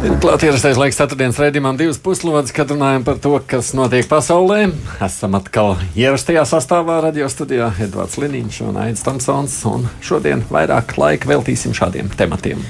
Ir 0.00 0.14
klāts 0.16 0.46
ierastais 0.46 0.78
laiks 0.80 0.96
ceturtdienas 0.96 1.36
raidījumam, 1.36 1.76
divas 1.76 1.98
puslodes, 2.00 2.54
kad 2.56 2.70
runājam 2.72 3.02
par 3.04 3.18
to, 3.20 3.34
kas 3.44 3.74
notiek 3.76 4.06
pasaulē. 4.08 4.70
Esam 5.04 5.36
atkal 5.36 5.74
ierastajā 5.92 6.46
sastāvā 6.48 7.02
radio 7.04 7.28
studijā 7.28 7.66
Edvards 7.84 8.16
Liniņš 8.16 8.62
un 8.64 8.78
Aits 8.80 9.04
Tomsons, 9.04 9.58
un 9.68 9.84
šodien 10.00 10.46
vairāk 10.48 10.96
laika 10.96 11.28
veltīsim 11.28 11.76
šādiem 11.76 12.08
tematiem. 12.16 12.64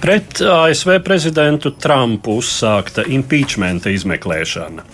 Pret 0.00 0.40
ASV 0.40 1.00
prezidentu 1.02 1.72
Trumpu 1.74 2.36
uzsākta 2.38 3.02
impeachmenta 3.10 3.90
izmeklēšana. 3.90 4.84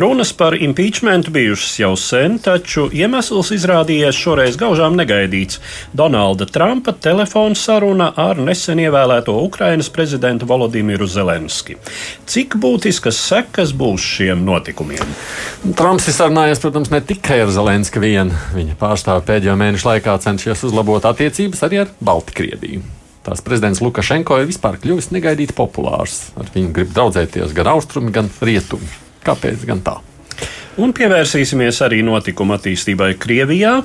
Runas 0.00 0.32
par 0.32 0.56
impeachmentu 0.56 1.34
bijušas 1.34 1.74
jau 1.82 1.90
sen, 2.00 2.38
taču 2.40 2.86
iemesls 2.88 3.52
izrādījies 3.58 4.16
šoreiz 4.16 4.56
gaužām 4.56 4.96
negaidīts- 4.96 5.60
Donalda 6.00 6.48
Trumpa 6.48 6.96
telefona 6.96 7.54
saruna 7.54 8.12
ar 8.16 8.40
nesen 8.40 8.80
ievēlēto 8.80 9.36
Ukrainas 9.44 9.90
prezidentu 9.90 10.46
Volodimiru 10.46 11.06
Zelenski. 11.06 11.76
Cik 12.26 12.56
būtiskas 12.56 13.20
sekas 13.20 13.72
būs 13.72 14.00
šiem 14.00 14.44
notikumiem? 14.48 15.14
Trumps 15.76 16.08
ir 16.08 16.14
sarunājies, 16.14 16.60
protams, 16.60 16.90
ne 16.90 17.00
tikai 17.00 17.42
ar 17.42 17.48
Zelenski 17.48 18.00
vienu. 18.00 18.32
Viņa 18.56 18.76
pārstāvja 18.80 19.28
pēdējo 19.28 19.60
mēnešu 19.60 19.92
laikā 19.92 20.18
cenšies 20.18 20.64
uzlabot 20.64 21.04
attiecības 21.04 21.60
arī 21.68 21.84
ar 21.84 21.88
Baltkrieviju. 22.00 23.03
Tās 23.24 23.40
prezidents 23.44 23.80
Lukašenko 23.80 24.42
ir 24.42 24.50
vispār 24.50 24.76
kļuvis 24.82 25.12
negaidīti 25.14 25.56
populārs. 25.56 26.26
Ar 26.36 26.50
viņu 26.52 26.74
grib 26.76 26.90
draudzēties 26.92 27.54
gan 27.56 27.72
austrumi, 27.72 28.12
gan 28.12 28.28
rietumi. 28.44 28.90
Kāpēc 29.24 29.64
gan 29.68 29.80
tā? 29.84 30.00
Un 30.74 30.90
pievērsīsimies 30.90 31.76
arī 31.86 32.00
notikuma 32.02 32.56
attīstībai 32.58 33.12
Krievijā. 33.22 33.76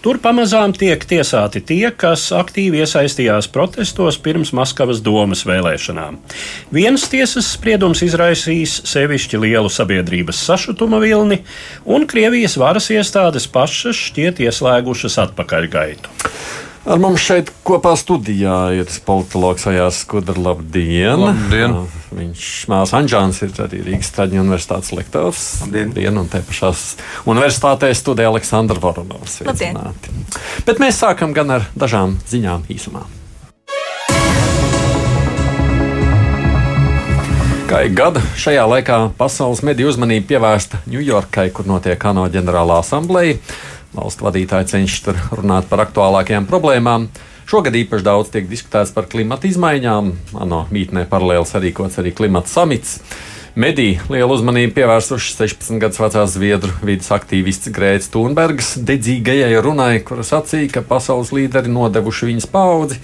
Tur 0.00 0.16
pamazām 0.24 0.72
tiek 0.72 1.02
tiesāti 1.04 1.60
tie, 1.68 1.90
kas 1.92 2.30
aktīvi 2.32 2.80
iesaistījās 2.80 3.50
protestos 3.52 4.16
pirms 4.24 4.54
Maskavas 4.56 5.02
domas 5.04 5.44
vēlēšanām. 5.44 6.16
Viens 6.72 7.04
tiesas 7.12 7.50
spriedums 7.58 8.00
izraisīs 8.06 8.78
sevišķi 8.88 9.42
lielu 9.44 9.68
sabiedrības 9.68 10.40
sašutuma 10.48 11.02
vilni, 11.04 11.42
un 11.84 12.08
Krievijas 12.08 12.56
varas 12.60 12.88
iestādes 12.88 13.44
pašas 13.52 14.00
šķiet 14.08 14.40
ieslēgušas 14.48 15.20
atpakaļgaitu. 15.26 16.16
Ar 16.88 16.96
mums 16.96 17.20
šeit 17.20 17.50
kopā 17.60 17.90
studijā 18.00 18.70
ir 18.72 18.88
politologs 19.04 19.66
Ajārs 19.68 19.98
Skudrs. 20.00 20.38
Labdien! 20.40 21.20
Labdien. 21.20 21.74
Viņš 22.16 22.44
Mārs 22.72 22.94
Anģāns 22.96 23.42
ir 23.44 23.52
arī 23.60 23.82
Rīgas 23.84 24.08
Traģiņu 24.16 24.40
universitātes 24.46 24.94
lektors. 24.96 25.42
Labdien! 25.66 25.90
Labdien 25.90 26.20
un 26.22 26.30
te 26.32 26.40
pašās 26.48 26.94
universitātē 27.28 27.92
studē 27.92 28.30
Aleksandra 28.30 28.80
Voronovs. 28.80 29.42
Bet 30.64 30.80
mēs 30.80 31.02
sākam 31.04 31.36
gan 31.36 31.52
ar 31.58 31.68
dažām 31.76 32.16
ziņām 32.32 32.64
īsumā. 32.72 33.04
Kā 37.68 37.84
ik 37.86 37.92
gada 37.94 38.24
šajā 38.40 38.64
laikā 38.66 39.02
pasaules 39.20 39.60
mediju 39.62 39.92
uzmanība 39.92 40.32
pievērsta 40.32 40.80
Ņujorkai, 40.90 41.50
kur 41.54 41.68
notiek 41.68 42.08
ANO 42.08 42.24
ģenerālā 42.32 42.80
asambleja. 42.80 43.36
Valstu 43.96 44.28
vadītāji 44.28 44.70
cenšas 44.70 45.34
runāt 45.34 45.66
par 45.70 45.82
aktuālākajām 45.86 46.46
problēmām. 46.50 47.08
Šogad 47.50 47.74
īpaši 47.74 48.06
daudz 48.06 48.28
tiek 48.30 48.46
diskutēts 48.46 48.92
par 48.94 49.08
klimata 49.10 49.48
izmaiņām. 49.50 50.12
ANO 50.38 50.60
mītnē 50.70 51.08
paralēli 51.10 51.48
sarīkots 51.50 51.98
arī 51.98 52.12
klimata 52.14 52.52
samits. 52.52 53.00
Mediji 53.58 53.98
lielu 54.06 54.30
uzmanību 54.30 54.76
pievērsuši 54.76 55.34
16 55.34 55.82
gadus 55.82 55.98
vecās 55.98 56.36
zviedru 56.36 56.70
vidas 56.86 57.10
aktīvists 57.10 57.72
Grēts 57.74 58.06
Thunbergs 58.14 58.76
dedzīgajai 58.78 59.58
runai, 59.58 59.96
kura 60.06 60.22
sacīja, 60.22 60.70
ka 60.76 60.86
pasaules 60.86 61.34
līderi 61.34 61.74
nodevuši 61.74 62.30
viņas 62.30 62.50
paudzi 62.54 63.02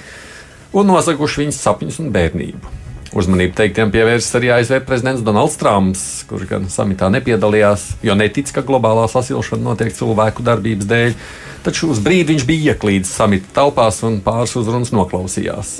un 0.70 0.86
nozaguši 0.92 1.42
viņas 1.42 1.62
sapņus 1.66 2.02
un 2.04 2.14
bērnību. 2.14 2.75
Uzmanību 3.14 3.54
teiktiem 3.54 3.92
pievērsis 3.94 4.34
arī 4.34 4.48
ASV 4.56 4.80
prezidents 4.86 5.22
Donalds 5.22 5.54
Trumps, 5.60 6.00
kurš 6.26 6.48
gan 6.50 6.64
samitā 6.72 7.06
nepiedalījās, 7.14 7.84
jo 8.02 8.16
netic, 8.18 8.50
ka 8.50 8.64
globālā 8.66 9.04
sasilšana 9.10 9.62
notiek 9.62 9.94
cilvēku 9.94 10.42
darbības 10.46 10.88
dēļ. 10.90 11.14
Taču 11.66 11.92
uz 11.94 12.00
brīdi 12.02 12.34
viņš 12.34 12.46
bija 12.48 12.74
ieklīdis 12.74 13.12
samita 13.14 13.52
telpās 13.60 14.02
un 14.06 14.18
pāris 14.24 14.56
uzrunas 14.58 14.90
noklausījās. 14.94 15.76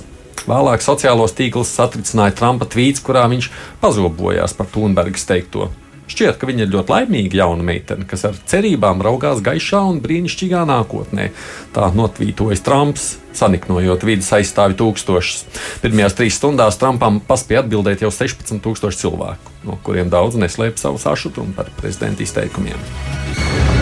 Vēlāk 0.47 0.85
sociālos 0.85 1.35
tīklus 1.35 1.73
satricināja 1.75 2.37
Trumpa 2.39 2.69
tvīts, 2.71 3.03
kurā 3.03 3.27
viņš 3.33 3.51
pazobojās 3.83 4.55
par 4.55 4.71
Thunbergas 4.71 5.27
teikto. 5.27 5.73
Šķiet, 6.07 6.37
ka 6.39 6.47
viņa 6.47 6.67
ir 6.67 6.71
ļoti 6.71 6.93
laimīga 6.95 7.41
jauna 7.41 7.67
meitene, 7.67 8.07
kas 8.07 8.23
ar 8.29 8.37
cerībām 8.47 9.03
raugās 9.03 9.43
gaišā 9.45 9.81
un 9.91 9.99
brīnišķīgā 10.05 10.63
nākotnē. 10.71 11.31
Tā 11.75 11.89
notvītojas 11.99 12.63
Trumps, 12.67 13.09
saniknojot 13.37 14.07
vidas 14.07 14.31
aizstāvi 14.39 14.79
tūkstošus. 14.79 15.47
Pirmajās 15.83 16.17
trīs 16.19 16.39
stundās 16.39 16.79
Trumpam 16.81 17.19
paspēja 17.27 17.65
atbildēt 17.65 18.07
jau 18.07 18.13
16,000 18.15 19.03
cilvēku, 19.03 19.57
no 19.67 19.81
kuriem 19.87 20.13
daudz 20.13 20.39
neslēpj 20.41 20.87
savu 20.87 21.03
sašutumu 21.03 21.59
par 21.59 21.75
prezidenta 21.81 22.23
izteikumiem. 22.23 23.76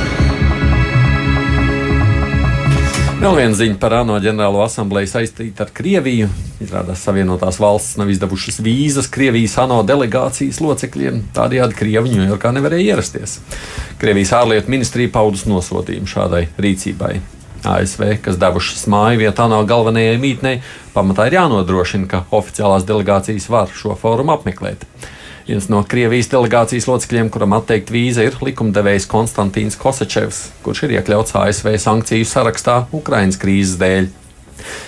Vēl 3.24 3.38
viena 3.38 3.56
ziņa 3.56 3.78
par 3.80 3.94
ANO 4.02 4.18
ģenerālo 4.20 4.58
asambleju 4.60 5.08
saistīta 5.08 5.64
ar 5.64 5.70
Krieviju. 5.72 6.26
Izrādās, 6.60 7.00
Savienotās 7.06 7.56
valstis 7.56 7.96
nav 7.96 8.10
izdevušas 8.12 8.58
vīzas 8.60 9.08
Krievijas 9.08 9.54
ANO 9.62 9.78
delegācijas 9.88 10.58
locekļiem. 10.60 11.22
Tādējādi 11.32 11.78
Krievi 11.78 12.12
Ņujorkā 12.18 12.52
nevarēja 12.52 12.92
ierasties. 12.92 13.38
Krievijas 14.02 14.34
ārlietu 14.36 14.68
ministrija 14.74 15.14
paudus 15.14 15.46
nosodījumu 15.48 16.10
šādai 16.12 16.42
rīcībai. 16.60 17.14
ASV, 17.64 18.04
kas 18.28 18.36
devušas 18.44 18.84
māju 18.92 19.22
vietā 19.22 19.48
no 19.48 19.62
galvenajai 19.64 20.20
mītnei, 20.20 20.58
pamatā 20.92 21.30
ir 21.30 21.38
jānodrošina, 21.38 22.10
ka 22.10 22.26
oficiālās 22.28 22.84
delegācijas 22.84 23.48
var 23.48 23.72
šo 23.72 23.96
fórumu 24.04 24.36
apmeklēt. 24.36 24.84
Viens 25.44 25.66
no 25.68 25.82
Krievijas 25.84 26.30
delegācijas 26.32 26.86
locekļiem, 26.88 27.28
kuram 27.28 27.52
atteikt 27.52 27.90
vīza, 27.92 28.24
ir 28.24 28.38
likumdevējs 28.40 29.04
Konstantīns 29.12 29.76
Kosačevs, 29.76 30.38
kurš 30.64 30.86
ir 30.86 30.94
iekļauts 30.96 31.36
ASV 31.36 31.74
sankciju 31.82 32.24
sarakstā 32.28 32.78
Ukraiņas 32.96 33.40
krīzes 33.42 33.76
dēļ. 33.82 34.08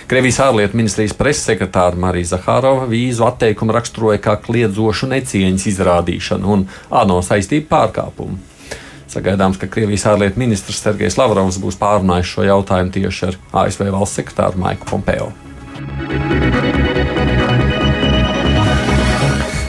Krievijas 0.08 0.38
ārlietu 0.46 0.78
ministrijas 0.80 1.12
preses 1.18 1.44
sekretāra 1.44 2.00
Marija 2.00 2.30
Zahārova 2.32 2.86
vīzu 2.88 3.26
atteikumu 3.28 3.76
raksturoja 3.76 4.22
kā 4.24 4.38
kliedzošu 4.40 5.10
necieņas 5.10 5.66
izrādīšanu 5.74 6.54
un 6.54 6.64
ANO 6.88 7.18
saistību 7.26 7.68
pārkāpumu. 7.74 8.38
Sagaidāms, 9.12 9.60
ka 9.60 9.68
Krievijas 9.68 10.06
ārlietu 10.08 10.40
ministrs 10.40 10.80
Sergejs 10.80 11.18
Lavrovs 11.20 11.60
būs 11.60 11.76
pārunājis 11.82 12.32
šo 12.32 12.48
jautājumu 12.48 12.96
tieši 12.96 13.28
ar 13.28 13.38
ASV 13.66 13.90
valsts 13.92 14.22
sekretāru 14.22 14.64
Maiku 14.64 14.88
Pompeo. 14.88 15.28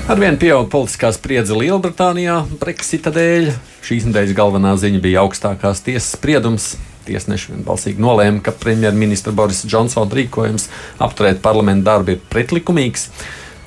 Arvien 0.07 0.37
pieaug 0.39 0.69
politiskā 0.71 1.09
spriedze 1.11 1.51
Lielbritānijā 1.51 2.37
Brexita 2.61 3.11
dēļ. 3.11 3.49
Šīs 3.83 4.05
nedēļas 4.07 4.37
galvenā 4.37 4.69
ziņa 4.79 5.01
bija 5.03 5.25
augstākās 5.25 5.81
tiesas 5.83 6.13
spriedums. 6.15 6.67
Tiesneši 7.03 7.51
vienbalsīgi 7.51 7.99
nolēma, 7.99 8.39
ka 8.45 8.53
premjerministra 8.55 9.33
Borisa 9.35 9.67
Džonsona 9.67 10.15
rīkojums 10.15 10.69
apturēt 11.03 11.41
parlamentu 11.43 11.89
darbu 11.89 12.15
ir 12.15 12.23
pretlikumīgs. 12.31 13.09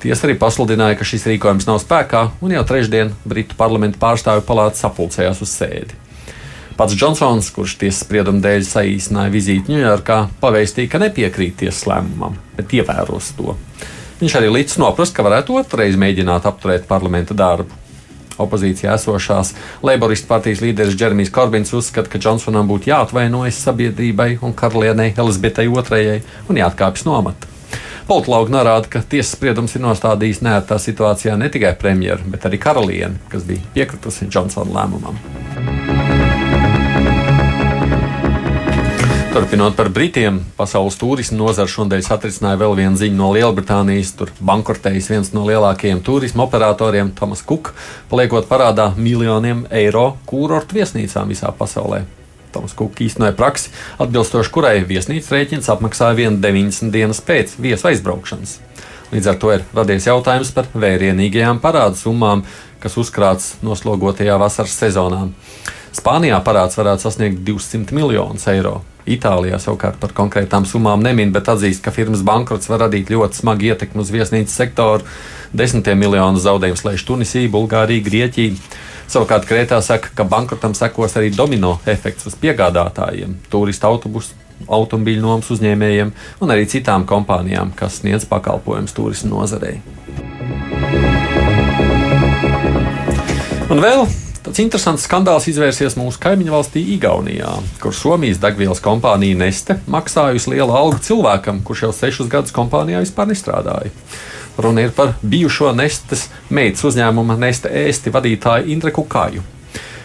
Tiesa 0.01 0.25
arī 0.25 0.39
pasludināja, 0.41 0.97
ka 0.97 1.05
šis 1.05 1.27
rīkojums 1.29 1.69
nav 1.69 1.77
spēkā, 1.85 2.23
un 2.41 2.57
jau 2.57 2.65
trešdien 2.73 3.13
Britu 3.21 3.53
parlamenta 3.61 4.01
pārstāvju 4.01 4.41
palāta 4.49 4.81
sapulcējās 4.81 5.45
uz 5.45 5.53
sēdi. 5.61 6.01
Pats 6.73 6.97
Džonsons, 6.97 7.53
kurš 7.53 7.77
tiesas 7.83 8.01
sprieduma 8.01 8.41
dēļ 8.41 8.65
saīsināja 8.65 9.37
vizīti 9.37 9.77
Ņujorkā, 9.77 10.23
pavēstīja, 10.41 10.89
ka 10.89 11.05
nepiekrīt 11.05 11.61
tiesas 11.61 11.85
lēmumam, 11.85 12.41
bet 12.57 12.73
ievēros 12.81 13.35
to. 13.37 13.59
Viņš 14.21 14.35
arī 14.37 14.51
līdz 14.53 14.75
noprast, 14.77 15.15
ka 15.17 15.25
varētu 15.25 15.55
otrreiz 15.57 15.95
mēģināt 15.97 16.45
apturēt 16.45 16.85
parlamenta 16.89 17.33
darbu. 17.33 17.73
Opozīcijā 18.41 18.93
esošās 18.95 19.53
Labouristu 19.85 20.29
partijas 20.29 20.61
līderis 20.61 20.95
Džeremijs 20.97 21.33
Korbins 21.33 21.73
uzskata, 21.77 22.09
ka 22.09 22.21
Džonsonam 22.21 22.69
būtu 22.69 22.91
jāatvainojas 22.91 23.59
sabiedrībai 23.65 24.35
un 24.45 24.53
karalienei 24.57 25.15
Elizabetei 25.17 25.65
II 25.65 26.21
un 26.49 26.61
jāatkāpjas 26.61 27.05
no 27.09 27.17
amata. 27.17 27.49
Politologi 28.07 28.53
norāda, 28.53 28.89
ka 28.91 29.01
tiesas 29.01 29.33
spriedums 29.37 29.73
ir 29.77 29.85
nostādījis 29.85 30.41
neērtā 30.45 30.77
situācijā 30.81 31.37
ne 31.39 31.49
tikai 31.53 31.73
premjeru, 31.81 32.29
bet 32.33 32.49
arī 32.49 32.61
karalieni, 32.61 33.21
kas 33.31 33.47
bija 33.47 33.73
piekritusi 33.73 34.29
Džonsona 34.29 34.81
lēmumam. 34.81 35.80
Turpinot 39.31 39.77
par 39.79 39.87
Britiem, 39.89 40.41
pasaules 40.57 40.97
turisma 40.99 41.37
nozara 41.39 41.69
šodien 41.71 42.01
satricināja 42.03 42.57
vēl 42.59 42.73
vienu 42.75 42.99
ziņu 42.99 43.15
no 43.15 43.29
Lielbritānijas. 43.31 44.09
Tur 44.19 44.33
bankrotējis 44.43 45.07
viens 45.07 45.29
no 45.31 45.45
lielākajiem 45.47 46.01
turisma 46.03 46.43
operatoriem, 46.43 47.13
Tomas 47.15 47.39
Cook, 47.47 47.71
paliekot 48.11 48.49
parādā 48.51 48.89
miljoniem 48.97 49.63
eiro 49.71 50.17
kūrortu 50.27 50.81
viesnīcām 50.81 51.31
visā 51.31 51.53
pasaulē. 51.55 52.01
Toms 52.51 52.75
Kuka 52.75 53.05
īstenoja 53.05 53.31
praksi, 53.31 53.71
atbilstoši 54.03 54.51
kurai 54.51 54.75
viesnīcas 54.83 55.31
rēķins 55.31 55.71
apmaksāja 55.71 56.17
1,90 56.27 56.91
dienas 56.91 57.23
pēc 57.23 57.55
viesa 57.63 57.93
aizbraukšanas. 57.93 58.57
Līdz 59.15 59.31
ar 59.31 59.39
to 59.39 59.53
ir 59.55 59.63
radies 59.75 60.11
jautājums 60.11 60.51
par 60.55 60.67
vērienīgajām 60.75 61.63
parādu 61.63 61.99
summām, 61.99 62.43
kas 62.83 62.99
uzkrāts 62.99 63.53
noslogotajā 63.63 64.35
vasaras 64.43 64.75
sezonā. 64.75 65.29
Spānijā 65.91 66.37
parāds 66.39 66.77
varētu 66.79 67.03
sasniegt 67.03 67.41
200 67.43 67.91
miljonus 67.95 68.47
eiro. 68.47 68.79
Itālijā 69.11 69.57
savukārt 69.59 69.97
par 69.99 70.13
konkrētām 70.15 70.63
summām 70.69 71.01
nemin, 71.03 71.33
bet 71.35 71.49
atzīst, 71.51 71.81
ka 71.83 71.91
firmas 71.91 72.21
bankrots 72.23 72.69
var 72.71 72.85
radīt 72.85 73.09
ļoti 73.11 73.41
smagu 73.41 73.67
ietekmi 73.71 73.99
uz 74.03 74.11
viesnīcas 74.13 74.55
sektoru. 74.55 75.03
Desmitiem 75.57 75.99
miljonu 75.99 76.39
zaudējumu 76.39 76.79
slēdz 76.79 77.03
Tunisija, 77.09 77.51
Bulgārija, 77.51 78.05
Grieķija. 78.05 78.55
Savukārt 79.11 79.49
Krētā 79.49 79.81
saka, 79.83 80.13
ka 80.15 80.23
bankrotam 80.23 80.77
sekos 80.77 81.17
arī 81.19 81.33
domino 81.35 81.73
efekts 81.91 82.29
uz 82.29 82.37
piegādātājiem, 82.39 83.35
turistu 83.51 83.89
autobusu, 83.89 84.37
automobīļu 84.71 85.25
nomas 85.25 85.51
uzņēmējiem 85.51 86.15
un 86.39 86.55
arī 86.55 86.69
citām 86.71 87.03
kompānijām, 87.09 87.75
kas 87.75 87.99
sniedz 87.99 88.29
pakalpojumus 88.31 88.95
turismu 88.95 89.33
nozarei. 89.35 89.81
Un 93.71 93.83
vēl 93.83 94.05
Tāds 94.41 94.57
interesants 94.57 95.03
skandāls 95.05 95.45
izvērsies 95.51 95.93
mūsu 95.99 96.17
kaimiņu 96.23 96.53
valstī 96.55 96.81
Igaunijā, 96.95 97.51
kur 97.77 97.93
Somijas 97.93 98.39
degvielas 98.41 98.79
kompānija 98.81 99.37
Neste 99.37 99.75
maksājusi 99.85 100.55
lielu 100.55 100.73
algu 100.73 100.97
cilvēkam, 101.05 101.59
kurš 101.61 101.83
jau 101.85 101.91
sešus 101.93 102.31
gadus 102.31 102.55
kompānijā 102.55 103.03
vispār 103.03 103.29
nestrādāja. 103.29 103.91
Runa 104.57 104.87
ir 104.87 104.95
par 104.97 105.13
bijušo 105.21 105.75
Nestes 105.77 106.25
meitas 106.49 106.81
uzņēmuma 106.89 107.37
Neste 107.37 107.69
ēsti 107.83 108.09
vadītāju 108.15 108.73
Indreku 108.73 109.05
Kāju. 109.05 109.45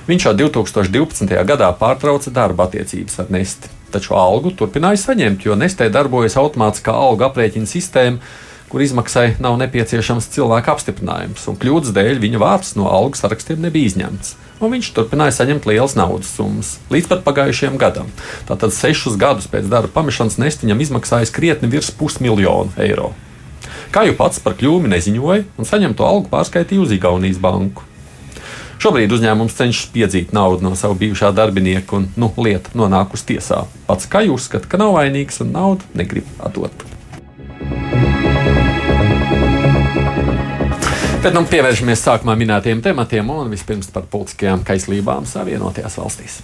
Viņš 0.07 0.29
jau 0.29 0.35
2012. 0.45 1.33
gadā 1.49 1.73
pārtrauca 1.81 2.29
darba 2.31 2.69
attiecības 2.69 3.23
ar 3.25 3.33
Nesti, 3.33 3.73
taču 3.91 4.19
algu 4.21 4.53
turpināja 4.53 5.01
saņemt, 5.01 5.49
jo 5.49 5.57
Nestē 5.57 5.89
darbojas 5.89 6.37
automātiskā 6.37 6.93
algu 6.93 7.25
aprēķina 7.25 7.73
sistēma 7.73 8.21
kur 8.71 8.83
izmaksai 8.83 9.37
nav 9.43 9.59
nepieciešams 9.61 10.29
cilvēka 10.35 10.75
apstiprinājums, 10.75 11.45
un 11.51 11.59
kļūdas 11.61 11.95
dēļ 11.97 12.21
viņa 12.23 12.41
vārds 12.43 12.75
no 12.79 12.89
algu 12.91 13.19
sarakstiem 13.19 13.63
nebija 13.63 13.93
izņemts. 13.93 14.35
Un 14.57 14.73
viņš 14.73 14.89
turpināja 14.97 15.35
saņemt 15.37 15.69
lielas 15.69 15.95
naudas 15.99 16.31
summas 16.33 16.77
līdz 16.93 17.11
pat 17.11 17.25
pagājušajam 17.27 17.77
gadam. 17.81 18.09
Tātad 18.49 18.73
sešus 18.73 19.19
gadus 19.21 19.49
pēc 19.53 19.69
darba 19.69 19.93
pamešanas 19.93 20.39
Nestiņam 20.41 20.81
izmaksājis 20.81 21.35
krietni 21.35 21.69
virs 21.73 21.93
pusmiljonu 21.93 22.73
eiro. 22.81 23.13
Kā 23.93 24.07
jau 24.09 24.17
pats 24.17 24.41
par 24.43 24.57
kļūmi 24.59 24.91
neziņoja 24.95 25.45
un 25.61 25.69
saņemto 25.69 26.07
algu 26.07 26.33
pārskaitīja 26.33 26.87
uz 26.87 26.97
Igaunijas 26.97 27.39
banku. 27.43 27.85
Šobrīd 28.83 29.13
uzņēmums 29.13 29.57
cenšas 29.57 29.93
piedzīt 29.95 30.35
naudu 30.37 30.67
no 30.67 30.75
sava 30.77 30.97
bijušā 31.01 31.31
darbinieka, 31.37 31.97
un 31.97 32.11
nu, 32.21 32.29
lieta 32.37 32.77
nonākusi 32.77 33.33
tiesā. 33.33 33.63
Pats 33.89 34.09
Kaju 34.13 34.37
uzskata, 34.37 34.69
ka 34.69 34.81
nav 34.81 34.93
vainīgs 34.99 35.41
un 35.45 35.57
naudu 35.57 35.97
negrib 35.97 36.29
atdot. 36.45 36.96
Bet 41.27 41.35
nu, 41.35 41.41
pievēršamies 41.51 42.05
sākumā 42.07 42.37
minētiem 42.39 42.79
tematiem 42.85 43.33
un 43.35 43.49
vispirms 43.51 43.89
par 43.91 44.05
politiskajām 44.13 44.61
kaislībām 44.69 45.25
Savienotajās 45.27 45.99
valstīs. 45.99 46.37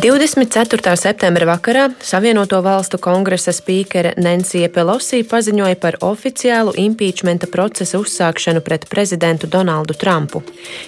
24. 0.00 0.96
septembra 0.96 1.44
vakarā 1.44 1.90
Savienoto 2.00 2.56
Valstu 2.64 2.96
kongresa 2.96 3.52
spīkere 3.52 4.14
Nancija 4.16 4.70
Pelosi 4.72 5.18
paziņoja 5.28 5.76
par 5.76 5.98
oficiālu 6.00 6.72
impeachmenta 6.80 7.44
procesa 7.52 7.98
uzsākšanu 8.00 8.62
pret 8.64 8.86
prezidentu 8.88 9.50
Donaldu 9.52 9.92
Trumpu. 9.92 10.40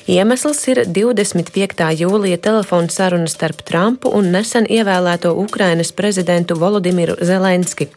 Iemesls 0.09 0.63
ir 0.73 0.81
25. 0.89 1.85
jūlija 2.01 2.39
telefona 2.41 2.89
saruna 2.89 3.29
starp 3.29 3.61
Trumpu 3.69 4.09
un 4.17 4.31
nesen 4.33 4.65
ievēlēto 4.65 5.35
Ukrainas 5.45 5.93
prezidentu 5.93 6.57
Volodimiru 6.57 7.19
Zelenski. 7.21 7.91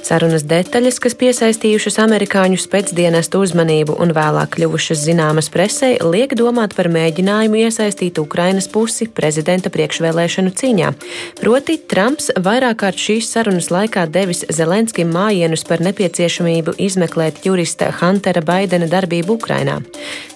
Sarunas 0.00 0.48
detaļas, 0.48 1.02
kas 1.04 1.18
piesaistījušas 1.20 2.00
amerikāņu 2.06 2.56
spēcdienestu 2.64 3.44
uzmanību 3.44 3.98
un 4.00 4.16
vēlāk 4.16 4.56
kļuvušas 4.56 5.04
zināmas 5.04 5.52
presē, 5.52 5.98
liek 6.00 6.32
domāt 6.32 6.72
par 6.80 6.88
mēģinājumu 6.88 7.60
iesaistīt 7.66 8.24
Ukrainas 8.24 8.72
pusi 8.72 9.10
prezidenta 9.12 9.68
priekšvēlēšanu 9.68 10.56
cīņā. 10.62 10.92
Proti, 11.40 11.78
Trumps 11.90 12.30
vairāk 12.38 12.80
kārt 12.82 13.00
šīs 13.02 13.28
sarunas 13.34 13.70
laikā 13.74 14.06
devis 14.12 14.44
Zelenskim 14.52 15.10
mājienus 15.12 15.66
par 15.68 15.82
nepieciešamību 15.84 16.76
izmeklēt 16.82 17.42
jurista 17.46 17.90
Huntera 18.00 18.42
Baidena 18.46 18.88
darbību 18.90 19.36
Ukrainā. 19.38 19.80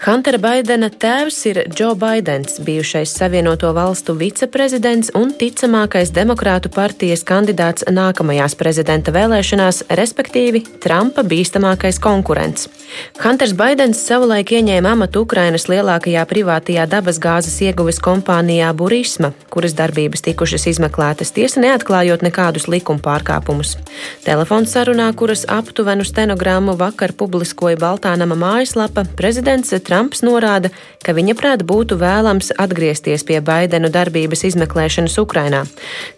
Huntera 0.05 0.39
Baidena 0.43 0.91
tēvs 0.91 1.39
ir 1.51 1.63
Joe 1.79 1.95
Baidens, 1.99 2.61
bijušais 2.63 3.15
Savienoto 3.17 3.73
valstu 3.77 4.15
viceprezidents 4.19 5.13
un 5.19 5.33
ticamākais 5.39 6.13
demokrātu 6.15 6.71
partijas 6.75 7.25
kandidāts 7.27 7.87
nākamajās 7.91 8.57
prezidenta 8.59 9.15
vēlēšanās, 9.15 9.85
respektīvi 9.99 10.65
Trumpa 10.83 11.25
bīstamākais 11.27 12.01
konkurents. 12.03 12.69
Hunters 13.23 13.55
Baidens 13.57 14.01
savulaik 14.07 14.53
ieņēma 14.55 14.95
amatu 14.97 15.25
Ukrainas 15.27 15.67
lielākajā 15.71 16.23
privātajā 16.31 16.87
dabasgāzes 16.91 17.59
ieguves 17.67 17.99
kompānijā 18.03 18.71
Burisma, 18.77 19.33
kuras 19.51 19.75
darbības 19.77 20.16
tiesības 20.17 20.23
tikušas 20.25 20.67
izmeklētas, 20.67 21.33
tiesa 21.33 21.61
neatklājot 21.61 22.23
nekādus 22.23 22.69
likuma 22.69 23.01
pārkāpumus. 23.01 23.77
Telefons 24.25 24.73
sarunā, 24.73 25.13
kuras 25.15 25.45
aptuvenu 25.49 26.05
stenogrammu 26.05 26.77
vakar 26.77 27.13
publiskoja 27.13 27.77
Baltānama 27.77 28.37
mājaslapa, 28.37 29.07
prezidents 29.17 29.75
Trumps 29.85 30.23
norāda, 30.23 30.71
ka 31.05 31.13
viņa 31.13 31.35
prāt 31.37 31.63
būtu 31.63 31.99
vēlams 31.99 32.53
atgriezties 32.59 33.25
pie 33.25 33.41
Baidenu 33.41 33.89
darbības 33.89 34.45
izmeklēšanas 34.45 35.19
Ukrainā. 35.19 35.67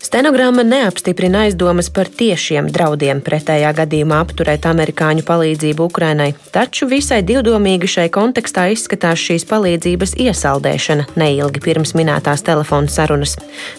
Stenogramma 0.00 0.62
neapstiprina 0.62 1.46
aizdomas 1.46 1.90
par 1.90 2.08
tiešiem 2.08 2.70
draudiem 2.70 3.20
pretējā 3.20 3.72
gadījumā 3.74 4.22
apturēt 4.24 4.66
amerikāņu 4.66 5.24
palīdzību 5.26 5.88
Ukrainai, 5.90 6.34
taču 6.52 6.88
visai 6.88 7.22
divdomīgi 7.22 7.88
šai 7.88 8.08
kontekstā 8.14 8.68
izskatās 8.72 9.20
šīs 9.20 9.46
palīdzības 9.48 10.16
iesaldēšana 10.16 11.10
neilgi 11.18 11.60
pirms 11.64 11.94
minētās 11.98 12.44
telefona 12.46 12.88
sarunas. 12.88 13.36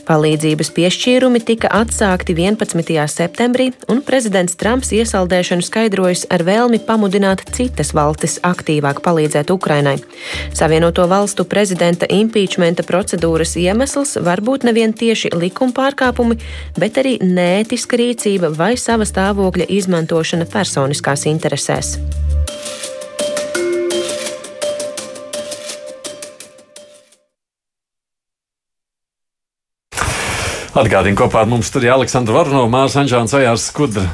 Palīdzības 0.09 0.71
piešķīrumi 0.73 1.39
tika 1.45 1.69
atsākti 1.69 2.33
11. 2.33 2.95
septembrī, 3.13 3.67
un 3.93 3.99
prezidents 4.01 4.55
Trumps 4.57 4.89
iesaldēšanu 4.97 5.61
skaidrojas 5.67 6.23
ar 6.33 6.41
vēlmi 6.47 6.79
pamudināt 6.87 7.43
citas 7.53 7.93
valstis 7.93 8.39
aktīvāk 8.41 9.03
palīdzēt 9.05 9.53
Ukrainai. 9.53 9.99
Savienoto 10.57 11.05
valstu 11.11 11.45
prezidenta 11.45 12.09
impeachmenta 12.09 12.81
procedūras 12.89 13.53
iemesls 13.61 14.15
var 14.25 14.41
būt 14.41 14.65
nevien 14.65 14.97
tieši 14.97 15.35
likuma 15.37 15.77
pārkāpumi, 15.77 16.39
bet 16.81 16.97
arī 16.97 17.19
neētiska 17.21 18.01
rīcība 18.01 18.49
vai 18.57 18.73
sava 18.81 19.05
stāvokļa 19.05 19.69
izmantošana 19.77 20.49
personiskās 20.49 21.29
interesēs. 21.29 21.99
Atgādini 30.79 31.17
kopā 31.19 31.41
ar 31.43 31.49
mums 31.51 31.67
studijā 31.67 31.91
Aleksandra 31.97 32.37
Varnova, 32.37 32.69
Mārsa 32.71 33.01
Anžāns 33.01 33.33
Ejārs 33.35 33.65
Skudra. 33.67 34.05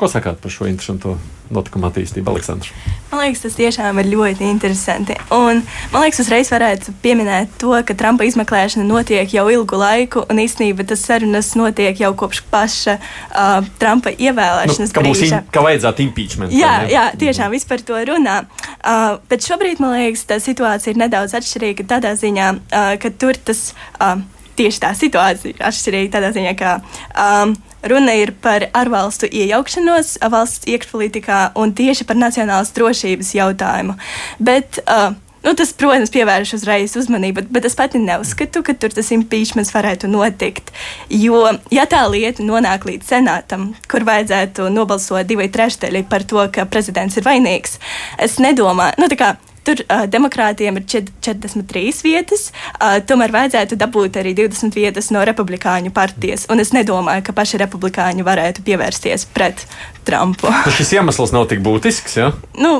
Ko 0.00 0.08
sakāt 0.08 0.38
par 0.40 0.52
šo 0.52 0.64
interesantu 0.64 1.10
notikumu 1.52 1.90
attīstību, 1.90 2.30
Aleksandrs? 2.32 2.70
Man 3.10 3.20
liekas, 3.20 3.42
tas 3.44 3.56
tiešām 3.58 4.00
ir 4.00 4.08
ļoti 4.14 4.46
interesanti. 4.48 5.12
Un, 5.36 5.60
man 5.92 6.04
liekas, 6.06 6.22
uzreiz 6.24 6.48
varētu 6.52 6.94
pieminēt 7.02 7.58
to, 7.60 7.74
ka 7.84 7.96
Trumpa 8.00 8.24
izmeklēšana 8.24 8.86
notiek 8.88 9.34
jau 9.36 9.44
ilgu 9.52 9.76
laiku, 9.76 10.22
un 10.32 10.40
īstenībā 10.40 10.86
tas 10.88 11.02
sarunas 11.04 11.50
notiek 11.58 12.00
jau 12.00 12.14
kopš 12.16 12.40
paša 12.48 12.94
uh, 12.96 13.68
Trumpa 13.80 14.14
ievēlēšanas. 14.16 14.94
Nu, 14.96 14.96
ka, 14.96 15.04
in, 15.12 15.50
ka 15.52 15.64
vajadzētu 15.66 16.04
impeachment. 16.06 16.54
Jā, 16.56 16.78
jā, 16.92 17.10
tiešām 17.20 17.52
viss 17.52 17.68
par 17.68 17.84
to 17.84 18.00
runā. 18.08 18.38
Uh, 18.80 19.18
bet 19.28 19.44
šobrīd, 19.44 19.84
man 19.84 19.98
liekas, 19.98 20.24
tā 20.32 20.40
situācija 20.40 20.96
ir 20.96 21.02
nedaudz 21.04 21.36
atšķirīga 21.36 21.86
tādā 21.92 22.16
ziņā, 22.16 22.54
uh, 22.56 22.94
ka 23.04 23.12
tur 23.20 23.36
tas. 23.36 23.68
Uh, 24.00 24.24
tieši 24.58 24.82
tā 24.82 24.92
situācija 24.96 25.60
atšķirīga 25.68 26.14
tādā 26.16 26.32
ziņā, 26.36 26.54
ka 26.58 26.78
um, 27.12 27.54
runa 27.86 28.16
ir 28.18 28.32
par 28.42 28.68
ārvalstu 28.76 29.28
iejaukšanos 29.30 30.16
valsts 30.32 30.68
iekšpolitikā 30.70 31.42
un 31.60 31.76
tieši 31.76 32.08
par 32.08 32.18
nacionālas 32.20 32.74
drošības 32.76 33.36
jautājumu. 33.38 33.96
Bet, 34.40 34.82
uh, 34.86 35.14
Nu, 35.46 35.52
tas, 35.54 35.70
protams, 35.78 36.10
pievērš 36.10 36.56
uzreiz 36.56 36.96
uzmanību, 36.98 37.44
bet 37.54 37.68
es 37.68 37.76
pati 37.78 38.00
neuzskatu, 38.02 38.64
ka 38.66 38.74
tur 38.74 38.90
tas 38.90 39.12
impeachments 39.14 39.70
varētu 39.70 40.08
notikt. 40.10 40.72
Jo, 41.06 41.44
ja 41.70 41.84
tā 41.86 42.00
lieta 42.10 42.42
nonāk 42.42 42.82
līdz 42.88 43.12
senātam, 43.12 43.68
kur 43.86 44.02
vajadzētu 44.08 44.66
nobalsot 44.74 45.28
divai 45.30 45.46
trešdaļai 45.54 46.02
par 46.10 46.26
to, 46.26 46.42
ka 46.50 46.66
prezidents 46.66 47.14
ir 47.20 47.28
vainīgs, 47.28 47.78
es 48.18 48.40
nedomāju, 48.42 48.98
nu, 48.98 49.06
tā 49.12 49.20
kā 49.20 49.30
Tur 49.66 49.82
uh, 49.82 50.04
demokrātiem 50.10 50.78
ir 50.80 50.86
43 50.86 52.02
vietas, 52.06 52.48
uh, 52.76 52.98
tomēr 53.06 53.34
vajadzētu 53.34 53.78
dabūt 53.80 54.20
arī 54.22 54.36
20 54.38 54.76
vietas 54.78 55.10
no 55.14 55.24
republikāņu 55.26 55.92
partijas. 55.96 56.46
Un 56.52 56.62
es 56.62 56.72
nedomāju, 56.76 57.24
ka 57.26 57.34
paši 57.36 57.62
republikāņi 57.64 58.26
varētu 58.26 58.66
pievērsties 58.66 59.26
pret 59.34 59.66
Trumpu. 60.06 60.50
Nu, 60.50 60.74
šis 60.74 60.94
iemesls 60.98 61.34
nav 61.34 61.48
tik 61.50 61.64
būtisks. 61.66 62.20
Ja? 62.20 62.30
Nu, 62.58 62.78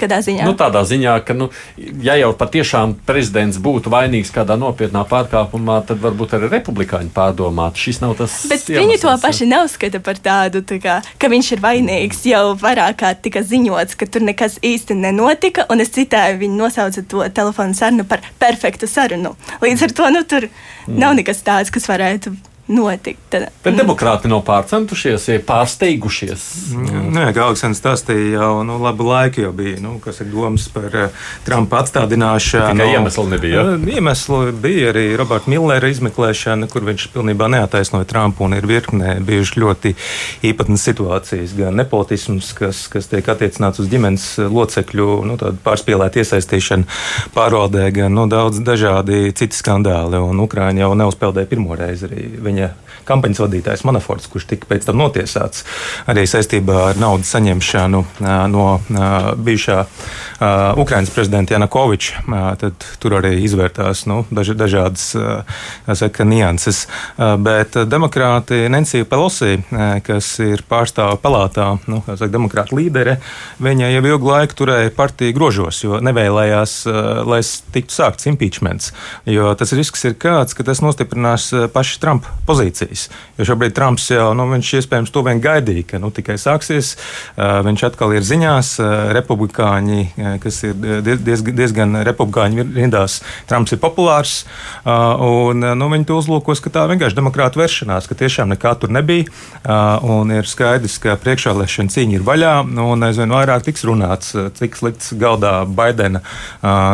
kādā 0.00 0.20
ziņā? 0.24 0.46
Nu, 0.48 0.54
tādā 0.58 0.84
ziņā, 0.88 1.14
ka, 1.26 1.36
nu, 1.36 1.50
ja 2.04 2.16
jau 2.20 2.30
patiešām 2.38 2.96
prezidents 3.06 3.58
būtu 3.62 3.92
vainīgs 3.92 4.32
kādā 4.34 4.56
nopietnā 4.60 5.04
pārkāpumā, 5.10 5.80
tad 5.88 6.00
varbūt 6.02 6.36
arī 6.38 6.50
republikāņi 6.52 7.12
pārdomātu. 7.14 7.82
Šis 7.84 8.00
nav 8.04 8.16
tas. 8.20 8.38
Bet 8.50 8.66
viņi 8.70 9.00
to 9.02 9.14
paši 9.22 9.48
neuzskata 9.50 10.00
par 10.04 10.20
tādu, 10.22 10.64
tā 10.66 10.80
kā, 10.82 11.00
ka 11.18 11.30
viņš 11.32 11.52
ir 11.56 11.64
vainīgs. 11.64 12.24
Jau 12.30 12.44
vairāk 12.60 13.00
kā 13.02 13.12
tika 13.18 13.44
ziņots, 13.44 13.98
ka 14.00 14.08
tur 14.08 14.24
nekas 14.26 14.58
īsti 14.64 14.96
nenotika, 14.98 15.68
un 15.72 15.84
es 15.84 15.92
citēju, 15.94 16.40
viņi 16.40 16.60
nosauca 16.60 17.04
to 17.10 17.28
telefonu 17.34 17.76
sarunu 17.76 18.08
par 18.08 18.24
perfektu 18.40 18.88
sarunu. 18.90 19.36
Līdz 19.64 19.86
ar 19.88 19.94
to 20.00 20.10
nu, 20.14 20.24
tur 20.28 20.48
mm. 20.48 20.98
nav 20.98 21.16
nekas 21.18 21.44
tāds, 21.46 21.72
kas 21.74 21.88
varētu 21.90 22.34
notikt. 22.66 23.20
Tad, 23.28 23.48
Bet 23.64 23.76
demokrāti 23.76 24.28
nav 24.30 24.42
pārcentušies, 24.46 25.26
ja 25.28 25.40
pārsteigušies. 25.44 26.44
Nē, 27.12 27.26
kā 27.36 27.48
Aleksandrs 27.48 27.80
stāstīja, 27.82 28.38
jau 28.38 28.62
nu, 28.66 28.78
labu 28.82 29.06
laiku 29.08 29.44
jau 29.44 29.52
bija 29.56 29.80
nu, 29.82 29.96
domas 30.32 30.66
par 30.72 30.88
uh, 30.88 31.24
Trumpa 31.44 31.82
atstādināšanu. 31.82 32.78
Tikai 32.78 32.88
iemesli 32.94 33.24
nebija. 33.32 33.64
Uh, 33.74 33.88
iemesli 33.94 34.54
bija 34.64 34.92
arī 34.94 35.04
Roberta 35.20 35.50
Millera 35.52 35.90
izmeklēšana, 35.92 36.68
kur 36.72 36.86
viņš 36.88 37.08
pilnībā 37.14 37.48
neataisnoja 37.52 38.08
Trumpu 38.08 38.46
un 38.48 38.56
ir 38.56 38.68
virknē 38.68 39.18
bijuši 39.24 39.60
ļoti 39.64 39.94
īpatnas 40.50 40.86
situācijas. 40.88 41.56
Gan 41.58 41.76
nepotisms, 41.80 42.52
kas, 42.56 42.86
kas 42.92 43.10
tiek 43.12 43.28
attiecināts 43.28 43.82
uz 43.82 43.90
ģimenes 43.92 44.28
locekļu 44.52 45.08
nu, 45.28 45.38
pārspīlētu 45.64 46.22
iesaistīšanu 46.22 46.88
pārvaldē, 47.36 47.88
gan 47.94 48.16
nu, 48.16 48.28
daudz 48.30 48.62
dažādi 48.64 49.34
citi 49.36 49.58
skandāli. 49.58 50.20
Un 50.24 50.40
Ukraiņa 50.44 50.84
jau 50.84 50.92
neuzpeldēja 50.98 51.50
pirmo 51.50 51.76
reizi 51.78 52.08
arī 52.08 52.28
viņa 52.54 52.83
kampaņas 53.08 53.42
vadītājs 53.44 53.84
Manaforts, 53.88 54.28
kurš 54.32 54.48
tika 54.50 54.68
pēc 54.70 54.88
tam 54.88 55.00
notiesāts 55.02 55.64
arī 56.10 56.26
saistībā 56.28 56.80
ar 56.90 57.00
naudas 57.00 57.32
saņemšanu 57.34 58.04
no 58.52 58.66
bijušā 59.44 59.78
Ukraiņas 60.80 61.12
prezidenta 61.14 61.54
Janukoviča. 61.54 62.24
Tad 62.60 62.86
tur 63.00 63.16
arī 63.20 63.36
izvērtās 63.44 64.04
nu, 64.10 64.22
daž, 64.34 64.54
dažādas 64.58 65.06
saka, 65.86 66.26
nianses. 66.28 66.84
Bet 67.16 67.78
demokrāti 67.88 68.64
Nancy 68.72 69.04
Pelosi, 69.08 69.58
kas 70.04 70.30
ir 70.44 70.64
pārstāva 70.68 71.16
palātā, 71.20 71.70
nu, 71.90 72.02
saka, 72.06 72.30
demokrāta 72.32 72.76
līdere, 72.76 73.18
viņa 73.62 73.92
jau 73.94 74.04
ilgu 74.10 74.30
laiku 74.32 74.58
turēja 74.62 74.92
partiju 74.96 75.36
grožos, 75.36 75.82
jo 75.84 76.00
nevēlējās, 76.04 76.76
lai 77.28 77.40
tiktu 77.74 77.94
sākts 77.94 78.28
impeachments. 78.30 78.92
Jo 79.28 79.52
tas 79.58 79.72
risks 79.76 80.04
ir 80.08 80.18
kāds, 80.20 80.56
ka 80.56 80.66
tas 80.66 80.82
nostiprinās 80.84 81.50
paši 81.74 82.00
Trumpa 82.02 82.34
pozīcijas. 82.94 83.10
Jo 83.38 83.44
šobrīd 83.44 83.74
Trumps 83.74 84.10
jau, 84.10 84.32
nu, 84.34 84.46
viņš 84.52 84.68
iespējams 84.78 85.10
to 85.10 85.22
vien 85.26 85.40
gaidīja, 85.42 85.84
ka 85.88 85.98
nu, 85.98 86.10
tikai 86.14 86.36
sāksies, 86.38 86.94
uh, 87.36 87.62
viņš 87.66 87.82
atkal 87.88 88.14
ir 88.14 88.22
ziņās, 88.22 88.78
uh, 88.78 89.12
republikāņi, 89.14 90.00
uh, 90.14 90.36
kas 90.42 90.62
ir 90.64 90.74
diez, 91.02 91.42
diezgan 91.42 92.04
republikāņu 92.06 92.68
rindās, 92.74 93.22
Trumps 93.48 93.74
ir 93.74 93.80
populārs, 93.82 94.44
un 94.84 95.60
nu, 95.60 95.88
viņi 95.90 96.06
to 96.08 96.16
uzlūkos, 96.18 96.60
ka 96.62 96.70
tā 96.70 96.84
vienkārši 96.90 97.16
demokrāta 97.16 97.58
vēršanās, 97.58 98.06
ka 98.08 98.16
tiešām 98.18 98.52
nekā 98.52 98.74
tur 98.80 98.92
nebija, 98.94 99.26
un 100.06 100.30
ir 100.34 100.48
skaidrs, 100.48 100.96
ka 101.02 101.16
priekšvēlēšana 101.22 101.92
cīņa 101.92 102.18
ir 102.18 102.26
vaļā, 102.26 102.52
un 102.84 103.06
aizvien 103.06 103.34
vairāk 103.34 103.66
tiks 103.66 103.84
runāts, 103.88 104.34
cik 104.58 104.78
slikts 104.78 105.12
galdā 105.18 105.54
Baidena 105.66 106.22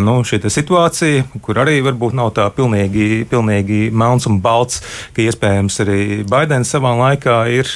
nu, 0.05 0.17
šī 0.27 0.41
situācija, 0.51 1.27
kur 1.45 1.61
arī 1.63 1.79
varbūt 1.85 2.17
nav 2.17 2.33
tā 2.39 2.49
pilnīgi, 2.55 3.27
pilnīgi 3.31 3.83
melns 3.93 4.29
un 4.31 4.41
balts, 4.45 4.83
ka 5.17 5.25
iespējams 5.25 5.81
arī 5.91 6.21
Baidens 6.31 6.71
savā 6.73 6.95
laikā 6.99 7.41
ir 7.53 7.71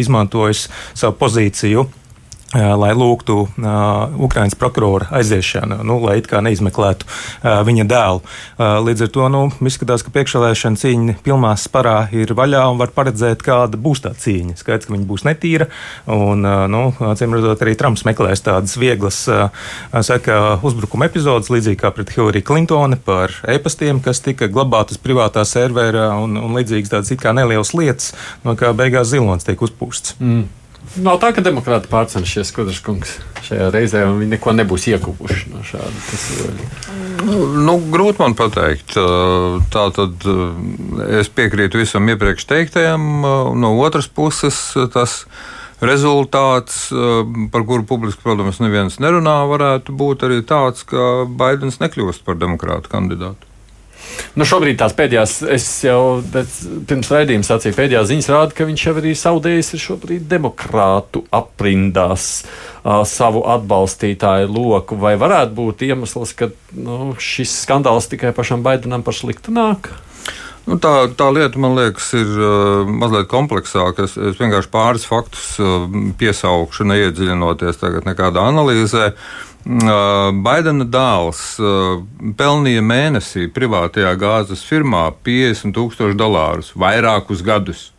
izmantojis 0.00 0.68
savu 0.94 1.18
pozīciju 1.20 1.86
lai 2.52 2.92
lūgtu 2.96 3.36
uh, 3.46 4.12
Ukraiņas 4.26 4.56
prokurora 4.60 5.08
aiziešanu, 5.16 5.80
nu, 5.88 5.96
lai 6.04 6.18
it 6.20 6.28
kā 6.28 6.42
neizmeklētu 6.44 7.06
uh, 7.08 7.62
viņa 7.64 7.86
dēlu. 7.88 8.20
Uh, 8.22 8.76
līdz 8.84 9.06
ar 9.06 9.12
to 9.14 9.28
nu, 9.32 9.42
izskatās, 9.64 10.04
ka 10.04 10.12
priekšvēlēšana 10.12 10.80
cīņa 10.82 11.16
pilnā 11.24 11.54
sparā 11.60 11.96
ir 12.12 12.34
vaļā 12.36 12.66
un 12.72 12.80
var 12.80 12.92
paredzēt, 12.94 13.44
kāda 13.46 13.80
būs 13.80 14.04
tā 14.04 14.12
cīņa. 14.18 14.58
Skaidrs, 14.60 14.88
ka 14.88 14.96
viņa 14.96 15.08
būs 15.08 15.26
netīra, 15.28 15.70
un, 16.12 16.44
uh, 16.44 16.64
nu, 16.72 16.84
acīm 17.12 17.36
redzot, 17.38 17.64
arī 17.64 17.76
Trumps 17.80 18.04
meklēs 18.08 18.44
tādas 18.44 18.76
vieglas 18.80 19.24
uh, 19.32 19.48
saka, 20.04 20.58
uzbrukuma 20.66 21.08
epizodes, 21.08 21.52
līdzīgi 21.52 21.80
kā 21.80 21.92
pret 21.96 22.12
Hillary 22.12 22.44
Clintoni 22.44 23.00
par 23.00 23.32
e-pastiem, 23.48 24.02
kas 24.04 24.20
tika 24.24 24.50
glabātas 24.52 25.00
privātā 25.00 25.46
serverā 25.48 26.10
un, 26.20 26.36
un 26.36 26.58
līdzīgas 26.58 26.98
tādas 26.98 27.14
it 27.14 27.22
kā 27.24 27.32
nelielas 27.36 27.72
lietas, 27.76 28.12
no 28.44 28.58
kā 28.60 28.74
beigās 28.76 29.14
zilonis 29.14 29.48
tiek 29.48 29.64
uzpūsts. 29.64 30.18
Mm. 30.20 30.50
Nav 31.00 31.16
tā, 31.22 31.30
ka 31.32 31.40
demokrāti 31.40 31.88
pārcenšies 31.88 32.50
Skudraškungs 32.52 33.14
šajā 33.46 33.70
reizē, 33.72 34.02
un 34.10 34.18
viņi 34.20 34.34
neko 34.34 34.52
nebūs 34.58 34.84
ieguvuši 34.90 35.52
no 35.52 35.62
šāda. 35.64 36.02
Nu, 37.24 37.38
nu, 37.64 37.76
grūti 37.94 38.20
man 38.20 38.36
pateikt. 38.36 38.98
Tā 39.72 39.84
tad 39.96 40.26
es 41.08 41.30
piekrītu 41.32 41.80
visam 41.80 42.10
iepriekš 42.12 42.44
teiktajam. 42.50 43.06
No 43.62 43.72
otras 43.80 44.10
puses, 44.10 44.58
tas 44.92 45.22
rezultāts, 45.82 46.84
par 47.54 47.64
kuru 47.66 47.86
publiski, 47.88 48.20
protams, 48.22 48.60
neviens 48.62 49.00
nerunā, 49.02 49.40
varētu 49.50 49.96
būt 49.96 50.26
arī 50.28 50.42
tāds, 50.46 50.84
ka 50.86 51.24
Baidens 51.26 51.80
nekļūst 51.82 52.26
par 52.26 52.36
demokrātu 52.42 52.92
kandidātu. 52.92 53.51
Nu, 54.32 54.46
šobrīd 54.48 54.78
tās 54.80 54.94
pēdējās, 54.96 55.34
es 55.52 55.66
jau 55.84 56.22
pirms 56.88 57.10
raidījuma 57.12 57.44
sacīju, 57.46 57.76
pēdējās 57.76 58.08
ziņas 58.08 58.30
rāda, 58.32 58.56
ka 58.56 58.68
viņš 58.68 58.84
jau 58.86 58.94
arī 59.00 59.12
zaudējis 59.18 59.74
šobrīd 59.82 60.24
demokrātu 60.30 61.24
aprindās 61.36 62.28
uh, 62.42 63.02
savu 63.08 63.44
atbalstītāju 63.56 64.48
loku. 64.52 64.96
Vai 65.02 65.18
varētu 65.20 65.56
būt 65.58 65.84
iemesls, 65.88 66.32
ka 66.38 66.48
nu, 66.72 67.12
šis 67.20 67.58
skandāls 67.66 68.08
tikai 68.12 68.32
pašam 68.36 68.64
Baidenam 68.64 69.04
par 69.04 69.18
sliktu 69.18 69.52
nāk? 69.52 69.92
Nu, 70.62 70.76
tā, 70.78 71.08
tā 71.18 71.26
lieta, 71.34 71.58
man 71.58 71.74
liekas, 71.74 72.12
ir 72.14 72.28
uh, 72.38 72.88
mazliet 72.88 73.28
kompleksāka. 73.28 74.06
Es, 74.06 74.14
es 74.16 74.38
vienkārši 74.38 74.70
pāris 74.72 75.04
faktus 75.08 75.56
uh, 75.60 75.88
piesaukšu, 76.20 76.86
neiedziļinoties 76.88 77.82
nekādā 78.06 78.46
analīzē. 78.52 79.10
Uh, 79.10 79.51
Baidena 79.62 80.86
dēls 80.90 81.42
pelnīja 82.38 82.82
mēnesī 82.82 83.46
privātajā 83.54 84.16
gāzes 84.18 84.64
firmā 84.66 85.08
50 85.22 85.76
tūkstoši 85.76 86.18
dolārus 86.18 86.72
vairākus 86.74 87.44
gadus. 87.46 87.90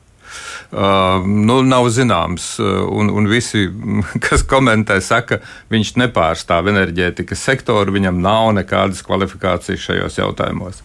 Uh, 0.73 1.21
nu, 1.21 1.59
nav 1.61 1.85
zināms. 1.93 2.55
Un, 2.89 3.11
un 3.13 3.27
visi, 3.29 3.67
kas 4.25 4.41
komentē, 4.49 4.97
saka, 5.05 5.37
viņš 5.69 5.93
nepārstāv 6.01 6.71
enerģētikas 6.71 7.43
sektoru, 7.45 7.93
viņam 7.93 8.17
nav 8.23 8.49
nekādas 8.57 9.03
kvalifikācijas 9.05 9.85
šajos 9.85 10.17
jautājumos. 10.17 10.81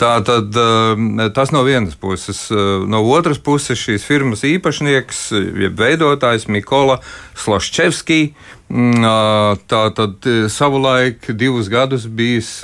Tā 0.00 0.16
tad 0.26 0.58
uh, 0.58 1.28
tas 1.36 1.54
no 1.54 1.62
vienas 1.62 1.94
puses. 1.94 2.48
No 2.50 3.04
otras 3.14 3.38
puses, 3.38 3.78
šīs 3.78 4.06
firmas 4.08 4.42
īpašnieks, 4.48 5.28
jeb 5.64 5.78
veidotājs 5.78 6.50
Mikola 6.50 6.98
Sloščevskijs 7.38 8.58
Mm, 8.59 8.59
tā 8.70 9.80
tad 9.96 10.26
savulaik 10.46 11.26
divus 11.34 11.66
gadus 11.68 12.04
bijis 12.06 12.60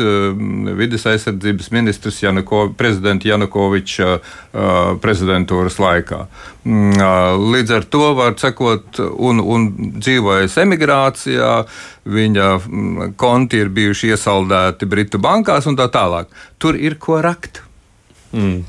vidas 0.79 1.07
aizsardzības 1.11 1.73
ministrs 1.75 2.21
Janako, 2.23 2.69
prezidenta 2.79 3.27
Janukoviča 3.29 4.19
prezidentūras 5.03 5.81
laikā. 5.83 6.21
Mm, 6.67 6.95
līdz 7.55 7.75
ar 7.75 7.89
to 7.91 8.13
var 8.19 8.37
sekot, 8.39 9.01
un, 9.03 9.43
un 9.43 9.67
dzīvojis 9.99 10.57
emigrācijā, 10.63 11.51
viņa 12.07 12.47
mm, 12.59 13.13
konti 13.19 13.61
ir 13.63 13.71
bijuši 13.75 14.15
iesaldēti 14.15 14.89
Britu 14.91 15.21
bankās 15.23 15.67
un 15.67 15.79
tā 15.79 15.87
tālāk. 15.91 16.31
Tur 16.59 16.79
ir 16.79 16.99
ko 17.03 17.21
rakt. 17.23 17.63
Mm. 18.33 18.65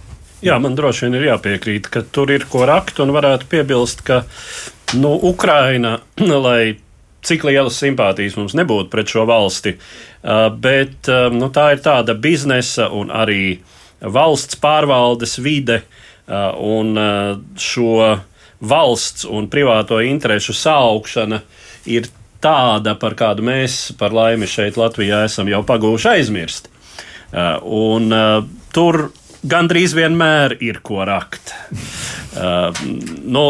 Jā, 0.46 0.60
man 0.62 0.75
droši 0.77 1.08
vien 1.08 1.17
ir 1.17 1.29
jāpiekrīt, 1.32 1.89
ka 1.89 2.03
tur 2.13 2.29
ir 2.34 2.46
ko 2.50 2.65
rakt, 2.70 3.00
un 3.01 3.13
varētu 3.15 3.50
piebilst, 3.50 4.03
ka 4.06 4.22
nu, 4.98 5.15
Ukraina, 5.32 5.98
lai 6.46 6.77
cik 7.27 7.46
lielas 7.48 7.77
simpātijas 7.81 8.38
mums 8.39 8.55
nebūtu 8.57 8.91
pret 8.93 9.12
šo 9.12 9.25
valsti, 9.29 9.75
uh, 9.77 10.48
bet 10.53 11.10
uh, 11.12 11.27
nu, 11.34 11.51
tā 11.53 11.72
ir 11.75 11.84
tāda 11.86 12.15
biznesa 12.17 12.89
un 12.93 13.12
arī 13.13 13.60
valsts 14.01 14.60
pārvaldes 14.62 15.38
vide 15.43 15.81
uh, 15.84 16.53
un 16.57 16.98
šo 17.57 17.91
valsts 18.57 19.25
un 19.29 19.50
privāto 19.51 20.00
interešu 20.01 20.55
saaugšana 20.57 21.41
ir 21.89 22.10
tāda, 22.41 22.96
par 23.00 23.15
kādu 23.17 23.46
mēs, 23.46 23.93
par 23.98 24.13
laimi, 24.13 24.50
šeit 24.50 24.77
Latvijā 24.77 25.24
esam 25.25 25.50
jau 25.50 25.63
pagūši 25.65 26.10
aizmirst. 26.12 26.69
Un 27.34 28.13
tur 28.74 29.00
gandrīz 29.41 29.96
vienmēr 29.98 30.57
ir 30.63 30.79
ko 30.86 31.01
rakt. 31.05 31.53
Nu, 32.38 33.43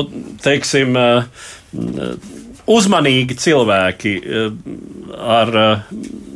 teiksim, 0.43 0.95
uzmanīgi 2.67 3.37
cilvēki 3.39 4.13
eh, 4.19 4.47
ar 5.17 5.59
eh, 5.61 5.91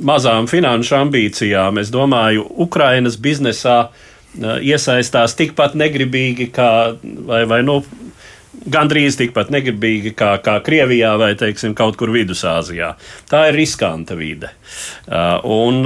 mazām 0.07 0.49
finanšu 0.51 0.97
ambīcijām, 1.03 1.81
es 1.81 1.91
domāju, 1.93 2.47
Ukrainas 2.65 3.19
biznesā 3.21 3.79
eh, 3.87 4.61
iesaistās 4.71 5.35
tikpat 5.39 5.75
negribīgi 5.79 6.51
kā 6.55 6.71
vai, 7.27 7.43
vai 7.49 7.61
nu, 7.67 7.81
gandrīz 8.71 9.17
tikpat 9.17 9.51
negribīgi 9.53 10.13
kā, 10.15 10.35
kā 10.45 10.59
Krievijā 10.63 11.15
vai 11.19 11.33
teiksim, 11.39 11.75
kaut 11.75 11.97
kur 11.99 12.13
Vidusāzijā. 12.13 12.93
Tā 13.31 13.47
ir 13.49 13.57
riskanta 13.57 14.13
vide. 14.19 14.51
Un, 15.49 15.79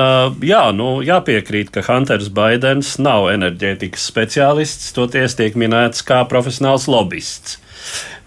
jā, 0.44 0.64
nu, 0.76 0.90
jāpiekrīt, 1.06 1.72
ka 1.72 1.86
Hunters 1.88 2.28
Baidens 2.36 2.98
nav 3.00 3.30
enerģētikas 3.32 4.10
speciālists, 4.12 4.92
toties 4.98 5.38
tiek 5.40 5.56
minēts 5.56 6.04
kā 6.04 6.26
profesionāls 6.28 6.90
lobbyists. 6.92 7.62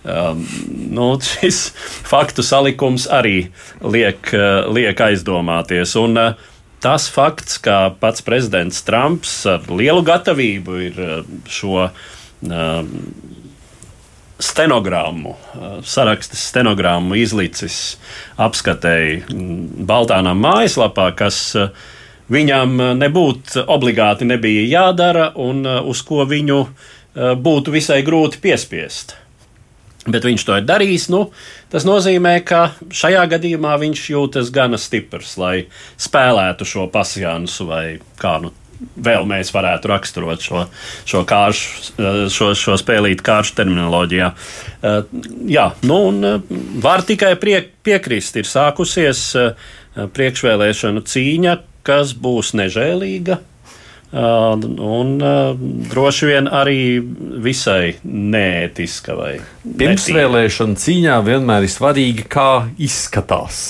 Um, 0.04 0.46
nu, 0.90 1.08
šis 1.20 1.72
faktu 2.06 2.44
salikums 2.46 3.08
arī 3.10 3.48
liek, 3.82 4.30
uh, 4.30 4.68
liek 4.70 5.00
aizdomāties. 5.02 5.96
Un, 5.98 6.14
uh, 6.14 6.54
tas 6.80 7.08
fakts, 7.10 7.58
ka 7.58 7.90
pats 7.98 8.22
prezidents 8.22 8.84
Trumps 8.86 9.40
ar 9.50 9.66
lielu 9.66 10.04
gatavību 10.06 10.78
ir 10.86 11.02
uh, 11.02 11.18
šo 11.50 11.88
uh, 11.88 11.92
stenogrammu, 14.38 15.34
sarakstas 15.82 16.44
stenogrammu 16.52 17.16
izlicis 17.18 17.98
apskatēji 18.38 19.24
Baltānām 19.82 20.38
mājaslapā, 20.38 21.08
kas 21.18 21.40
viņam 22.30 22.76
nebūtu 23.00 23.66
obligāti 23.66 24.28
nebija 24.30 24.62
jādara 24.70 25.32
un 25.34 25.66
uz 25.66 26.04
ko 26.06 26.22
viņu 26.22 26.60
būtu 27.18 27.74
visai 27.74 28.04
grūti 28.06 28.38
piespiest. 28.46 29.16
Bet 30.06 30.24
viņš 30.24 30.44
to 30.46 30.54
ir 30.56 30.68
darījis. 30.68 31.08
Nu, 31.12 31.24
tas 31.72 31.84
nozīmē, 31.88 32.38
ka 32.46 32.70
šajā 32.94 33.24
gadījumā 33.34 33.74
viņš 33.82 34.04
jūtas 34.14 34.52
gana 34.54 34.78
stiprs, 34.80 35.34
lai 35.40 35.66
spēlētu 36.00 36.68
šo 36.68 36.86
pasjānu 36.94 37.68
vai 37.68 37.84
kā 38.20 38.38
nu 38.44 38.54
vēl 38.78 39.26
mēs 39.28 39.50
varētu 39.54 39.90
raksturot 39.90 40.44
šo, 40.44 40.64
šo, 41.08 41.22
kāršu, 41.28 41.94
eh, 41.98 42.20
šo, 42.32 42.52
šo 42.58 42.76
spēlīt 42.80 43.22
kāršu 43.26 43.56
terminoloģijā. 43.58 44.30
Eh, 44.30 45.00
jā, 45.50 45.66
nu 45.88 46.00
un 46.10 46.24
eh, 46.24 46.38
var 46.82 47.02
tikai 47.06 47.34
prie, 47.40 47.60
piekrist, 47.84 48.38
ir 48.38 48.48
sākusies 48.48 49.24
priekšvēlēšanu 49.98 51.02
cīņa, 51.10 51.54
kas 51.86 52.14
būs 52.14 52.54
nežēlīga. 52.58 53.40
Un 54.08 55.10
droši 55.92 56.30
vien 56.30 56.48
arī 56.48 56.78
visai 57.44 57.98
neētiska. 58.04 59.18
Pirmsvēlēšana 59.82 60.80
cīņā 60.80 61.18
vienmēr 61.26 61.68
ir 61.68 61.74
svarīgi, 61.74 62.24
kā 62.32 62.50
izskatās 62.80 63.60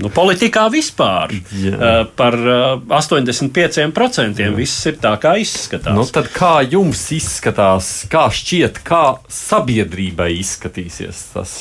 Nu, 0.00 0.08
politikā 0.08 0.64
vispār 0.72 1.32
Jā. 1.60 1.90
par 2.16 2.36
uh, 2.40 2.80
85% 2.88 4.40
Jā. 4.40 4.52
viss 4.56 4.86
ir 4.88 4.96
tā, 5.02 5.12
kā 5.20 5.34
izskatās. 5.42 5.96
Nu, 5.96 6.06
tad 6.08 6.30
kā 6.32 6.60
jums 6.64 7.02
izskatās, 7.12 7.90
kā 8.10 8.28
šķiet, 8.32 8.80
kā 8.86 9.04
sabiedrībai 9.28 10.30
izskatīsies 10.38 11.24
tas? 11.34 11.52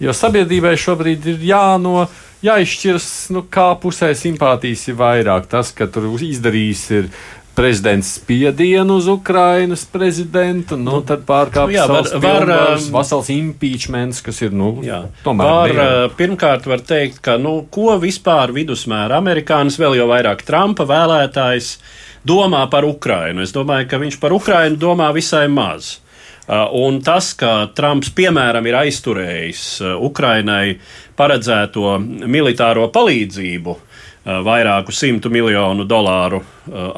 Jo 0.00 0.14
sabiedrībai 0.16 0.72
šobrīd 0.80 1.28
ir 1.34 1.44
jāno. 1.50 2.06
Jāizšķiras, 2.44 3.08
nu, 3.32 3.42
kā 3.48 3.70
pusē 3.80 4.10
simpātijas 4.16 4.84
ir 4.90 4.98
vairāk. 4.98 5.48
Tas, 5.50 5.72
ka 5.74 5.88
tur 5.88 6.10
izdarījis 6.20 6.84
ir 6.98 7.10
prezidents 7.56 8.10
spiedienu 8.18 8.98
uz 9.00 9.06
Ukrainas 9.08 9.86
prezidentu, 9.88 10.76
nu, 10.76 11.00
tad 11.08 11.22
pārkāpj 11.24 11.72
nu, 11.72 11.76
jā, 11.78 11.86
var, 11.88 12.10
var, 12.20 12.50
um, 12.52 12.88
vesels 12.98 13.30
impeachments, 13.32 14.20
kas 14.24 14.42
ir, 14.44 14.52
nu, 14.52 14.74
jā, 14.84 15.00
tomēr. 15.24 15.48
Var. 15.48 15.72
Uh, 15.72 16.00
pirmkārt, 16.18 16.68
var 16.68 16.84
teikt, 16.84 17.22
ka, 17.24 17.38
nu, 17.40 17.62
ko 17.72 17.96
vispār 18.02 18.52
vidusmēra 18.52 19.16
amerikānis, 19.22 19.80
vēl 19.80 19.96
jau 19.96 20.10
vairāk 20.12 20.44
Trumpa 20.44 20.84
vēlētājs 20.90 21.78
domā 22.28 22.66
par 22.68 22.84
Ukrainu. 22.84 23.40
Es 23.46 23.56
domāju, 23.56 23.88
ka 23.88 24.04
viņš 24.04 24.20
par 24.20 24.36
Ukrainu 24.36 24.76
domā 24.76 25.08
visai 25.16 25.46
maz. 25.48 25.96
Uh, 26.46 26.68
un 26.78 27.00
tas, 27.02 27.32
ka 27.34 27.72
Trumps, 27.74 28.12
piemēram, 28.14 28.66
ir 28.70 28.78
aizturējis 28.84 29.64
uh, 29.82 29.96
Ukrainai 30.06 30.76
paredzēto 31.18 31.96
militāro 32.28 32.86
palīdzību, 32.94 33.74
Eh, 34.26 34.40
vairāku 34.42 34.90
simtu 34.90 35.30
miljonu 35.30 35.84
dolāru 35.86 36.40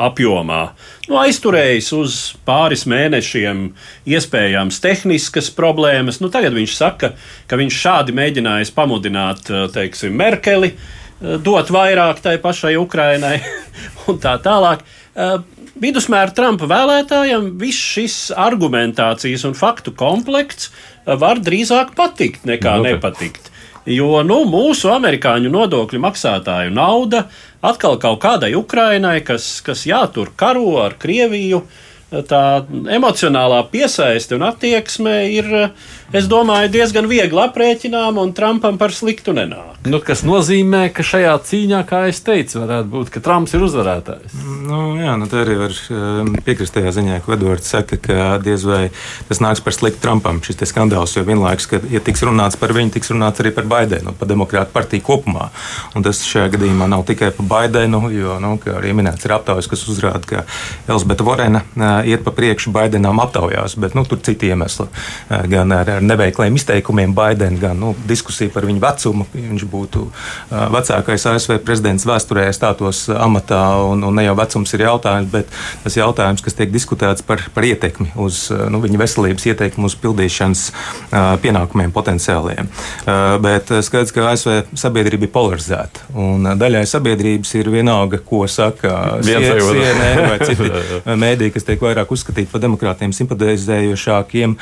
apjomā. 0.00 0.62
Nu, 1.10 1.18
aizturējis 1.20 1.88
uz 1.92 2.14
pāris 2.48 2.86
mēnešiem 2.88 3.66
iespējams 4.08 4.78
tehniskas 4.80 5.50
problēmas. 5.52 6.22
Nu, 6.22 6.30
tagad 6.32 6.56
viņš 6.56 6.76
saka, 6.78 7.10
ka 7.44 7.58
viņš 7.61 7.80
šādi 7.82 8.16
mēģinājis 8.16 8.72
pamudināt 8.72 9.52
teiksim, 9.74 10.16
Merkeli, 10.16 10.72
dot 11.44 11.68
vairāk 11.68 12.24
tai 12.24 12.38
pašai 12.40 12.78
Ukrainai 12.80 13.37
un 14.08 14.16
tā 14.24 14.38
tālāk. 14.40 14.88
Vidusmēra 15.78 16.34
Trumpa 16.34 16.66
vēlētājiem 16.66 17.52
viss 17.60 17.78
šis 17.94 18.16
argumentācijas 18.34 19.44
un 19.46 19.54
faktu 19.54 19.92
komplekts 19.94 20.72
var 21.06 21.38
drīzāk 21.38 21.92
patikt 21.98 22.48
nekā 22.48 22.78
nu, 22.80 22.88
nepatikt. 22.88 23.52
Jo 23.88 24.24
nu, 24.26 24.42
mūsu 24.50 24.90
amerikāņu 24.92 25.52
nodokļu 25.54 26.00
maksātāju 26.02 26.74
nauda 26.74 27.28
atkal 27.64 27.96
kaut 28.02 28.18
kādai 28.24 28.50
Ukrainai, 28.58 29.20
kas, 29.24 29.60
kas 29.64 29.86
jātur 29.88 30.32
karo 30.36 30.80
ar 30.82 30.98
Krieviju, 30.98 31.62
tā 32.09 32.42
emocionālā 32.88 33.61
piesaiste 33.73 34.37
un 34.38 34.47
attieksme 34.49 35.14
ir 35.29 35.49
es 36.16 36.29
domāju, 36.29 36.71
diezgan 36.73 37.09
viegli 37.09 37.40
aprēķinām, 37.42 38.16
un 38.23 38.33
Trumpam 38.37 38.79
par 38.81 38.94
sliktu 38.97 39.35
nenāk. 39.37 39.77
Nu, 39.88 40.01
kas 40.05 40.25
nozīmē, 40.27 40.88
ka 40.94 41.05
šajā 41.05 41.35
cīņā, 41.49 41.83
kā 41.88 42.07
es 42.09 42.21
teicu, 42.25 42.62
varētu 42.62 42.88
būt, 42.92 43.11
ka 43.12 43.21
Trumps 43.25 43.55
ir 43.57 43.64
uzvarētājs. 43.66 44.37
Nu, 44.68 44.81
jā, 45.01 45.14
nu, 45.21 45.29
tā 45.31 45.42
arī 45.44 45.59
var 45.61 45.75
um, 45.94 46.33
piekrist 46.44 46.75
tajā 46.75 46.94
ziņā, 46.97 47.21
ko 47.25 47.35
Edvards 47.37 47.68
saka, 47.68 48.01
ka 48.01 48.31
diez 48.42 48.64
vai 48.68 48.88
tas 49.29 49.42
nāks 49.44 49.62
par 49.64 49.77
sliktu 49.77 50.03
Trumpam 50.03 50.40
šis 50.44 50.64
skandāls, 50.73 51.14
jo 51.16 51.27
vienlaikus, 51.29 51.68
kad 51.71 51.85
ja 51.92 52.01
tiks 52.05 52.25
runāts 52.27 52.59
par 52.61 52.73
viņu, 52.77 52.94
tiks 52.97 53.12
runāts 53.12 53.44
arī 53.44 53.53
par 53.55 53.68
Baidenu, 53.68 54.16
par 54.18 54.33
demokrātu 54.33 54.73
partiju 54.75 55.05
kopumā. 55.07 55.51
Un 55.97 56.07
tas 56.07 56.25
šajā 56.25 56.55
gadījumā 56.57 56.88
nav 56.90 57.05
tikai 57.09 57.31
par 57.37 57.49
Baidenu, 57.53 58.03
jo, 58.12 58.40
nu, 58.42 58.57
kā 58.62 58.79
arī 58.81 58.97
minēts, 58.97 59.29
ir 59.29 59.37
aptaujas, 59.37 59.68
kas 59.71 59.87
uzrāda, 59.92 60.25
ka 60.27 60.44
Elzbieta 60.90 61.27
Vorena 61.29 61.62
uh, 61.62 61.97
iet 62.06 62.24
pa 62.26 62.32
priekšu 62.34 62.72
Baidenam 62.74 63.20
aptaujās, 63.22 63.76
bet 63.80 63.96
nu, 63.98 64.04
tur 64.08 64.20
citi 64.24 64.52
iemesli 64.52 64.87
uh, 64.88 65.44
gan 65.50 65.72
ar 65.72 65.90
ar 65.98 66.04
neveikliem 66.04 66.54
izteikumiem 66.58 67.14
Baidena, 67.14 67.58
gan 67.61 67.78
nu, 67.80 67.94
diskusija 68.08 68.52
par 68.54 68.66
viņa 68.68 68.82
vecumu. 68.84 69.26
Viņš 69.34 69.66
būtu 69.70 70.04
uh, 70.06 70.66
vecākais 70.74 71.26
ASV 71.32 71.58
prezidents 71.66 72.06
vēsturē, 72.08 72.48
stātos 72.54 73.06
amatā, 73.12 73.62
un, 73.88 74.04
un 74.06 74.18
ne 74.18 74.26
jau 74.26 74.37
vecums 74.38 74.74
ir 74.76 74.84
jautājums, 74.87 75.30
bet 75.32 75.52
tas 75.84 75.98
jautājums, 75.98 76.44
kas 76.44 76.56
tiek 76.58 76.72
diskutēts 76.72 77.24
par, 77.26 77.42
par 77.54 77.66
ietekmi 77.66 78.12
uz 78.20 78.46
nu, 78.70 78.80
viņa 78.82 79.00
veselības 79.00 79.48
ietekmi 79.52 79.87
uz 79.88 79.96
pildīšanas 79.98 80.64
pienākumiem 81.42 81.92
potenciāliem. 81.94 82.68
Bet 83.44 83.72
skaidrs, 83.84 84.12
ka 84.14 84.28
ASV 84.32 84.76
sabiedrība 84.78 85.28
ir 85.28 85.32
polarizēta, 85.34 86.08
un 86.18 86.46
daļai 86.58 86.84
sabiedrības 86.88 87.54
ir 87.58 87.70
vienalga, 87.72 88.20
ko 88.24 88.44
saka 88.50 89.18
CNN 89.24 90.22
vai 90.24 90.38
citi 90.44 90.70
mēdī, 91.24 91.50
kas 91.54 91.66
tiek 91.68 91.82
vairāk 91.88 92.12
uzskatīti 92.14 92.51
par 92.53 92.62
demokrātiem 92.64 93.14
simpatizējošākiem. 93.16 94.57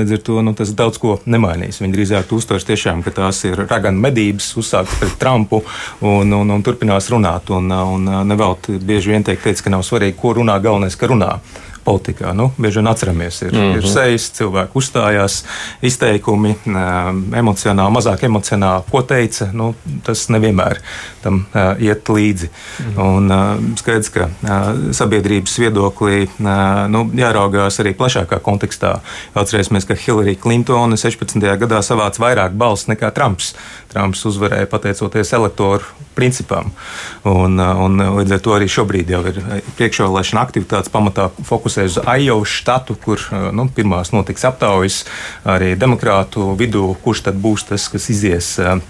Līdz 0.00 0.16
ar 0.16 0.22
to 0.26 0.40
nu, 0.46 0.54
tas 0.58 0.72
daudz 0.76 1.00
ko 1.02 1.18
nemainīs. 1.30 1.82
Viņi 1.82 1.96
drīzāk 1.96 2.34
uztvers 2.36 2.66
tiešām, 2.68 3.04
ka 3.06 3.14
tās 3.20 3.42
ir 3.48 3.60
raganu 3.66 4.02
medības, 4.02 4.52
uzsāktas 4.60 4.98
pret 5.00 5.18
Trumpu 5.20 5.62
un, 6.00 6.32
un, 6.36 6.54
un 6.56 6.66
turpinās 6.66 7.10
runāt. 7.12 7.50
Un, 7.54 7.70
un 7.70 8.12
nevelti 8.30 8.78
bieži 8.78 9.14
vien 9.14 9.26
teikt, 9.26 9.44
teica, 9.48 9.66
ka 9.66 9.74
nav 9.76 9.84
svarīgi, 9.86 10.18
ko 10.20 10.36
runā, 10.40 10.58
galvenais, 10.62 10.98
ka 10.98 11.10
runā 11.10 11.36
politikā. 11.84 12.32
Nu, 12.36 12.50
bieži 12.58 12.80
vien 12.80 12.90
atceramies, 12.90 13.42
ir, 13.42 13.52
mm 13.52 13.58
-hmm. 13.58 13.76
ir 13.76 13.84
mhm. 13.84 13.92
sejas, 13.92 14.30
cilvēki 14.38 14.70
uzstājās, 14.74 15.44
izteikumi, 15.82 16.54
emocionāli, 17.36 17.92
mazāk 17.92 18.24
emocionāli, 18.24 18.82
ko 18.90 19.02
teica. 19.02 19.50
Nu, 19.52 19.74
tas 20.04 20.28
nevienmēr 20.28 20.80
tam 21.22 21.46
iet 21.78 22.08
līdzi. 22.08 22.48
Mm 22.48 22.94
-hmm. 22.96 23.06
Un 23.06 23.76
skaidrs, 23.76 24.08
ka 24.08 24.28
sabiedrības 24.92 25.58
viedoklī 25.58 26.28
nu, 26.88 27.10
jāraugās 27.14 27.80
arī 27.80 27.94
plašākā 27.94 28.40
kontekstā. 28.40 29.00
Atcerēsimies, 29.34 29.86
ka 29.86 29.94
Hillary 29.94 30.36
Clintone 30.36 30.96
16. 30.96 31.56
gadā 31.58 31.82
savāca 31.82 32.18
vairāk 32.18 32.50
balsu 32.50 32.90
nekā 32.92 33.10
Trumps. 33.10 33.54
Trumps 33.88 34.24
uzvarēja 34.24 34.66
pateicoties 34.66 35.32
elektoru 35.32 35.84
principam. 36.20 36.70
Un, 37.24 37.56
un 37.56 38.04
līdz 38.20 38.36
ar 38.36 38.44
to 38.44 38.54
arī 38.58 38.68
šobrīd 38.68 39.16
jau 39.16 39.24
ir 39.32 39.40
priekšvēlēšana 39.80 40.44
aktivitātes 40.44 40.92
pamatā 40.92 41.30
fokusēta 41.40 41.70
fokusē 41.70 41.86
uz 41.86 41.98
Aijovas 42.06 42.48
štatu, 42.48 42.96
kur 43.00 43.20
uh, 43.30 43.50
nu, 43.54 43.68
pirmās 43.74 44.12
notiks 44.12 44.44
aptaujas 44.48 45.04
arī 45.44 45.74
demokrātu 45.78 46.54
vidū, 46.58 46.94
kurš 47.04 47.26
tad 47.28 47.38
būs 47.40 47.68
tas, 47.70 47.88
kas 47.88 48.10
izies 48.10 48.58
uh, 48.58 48.80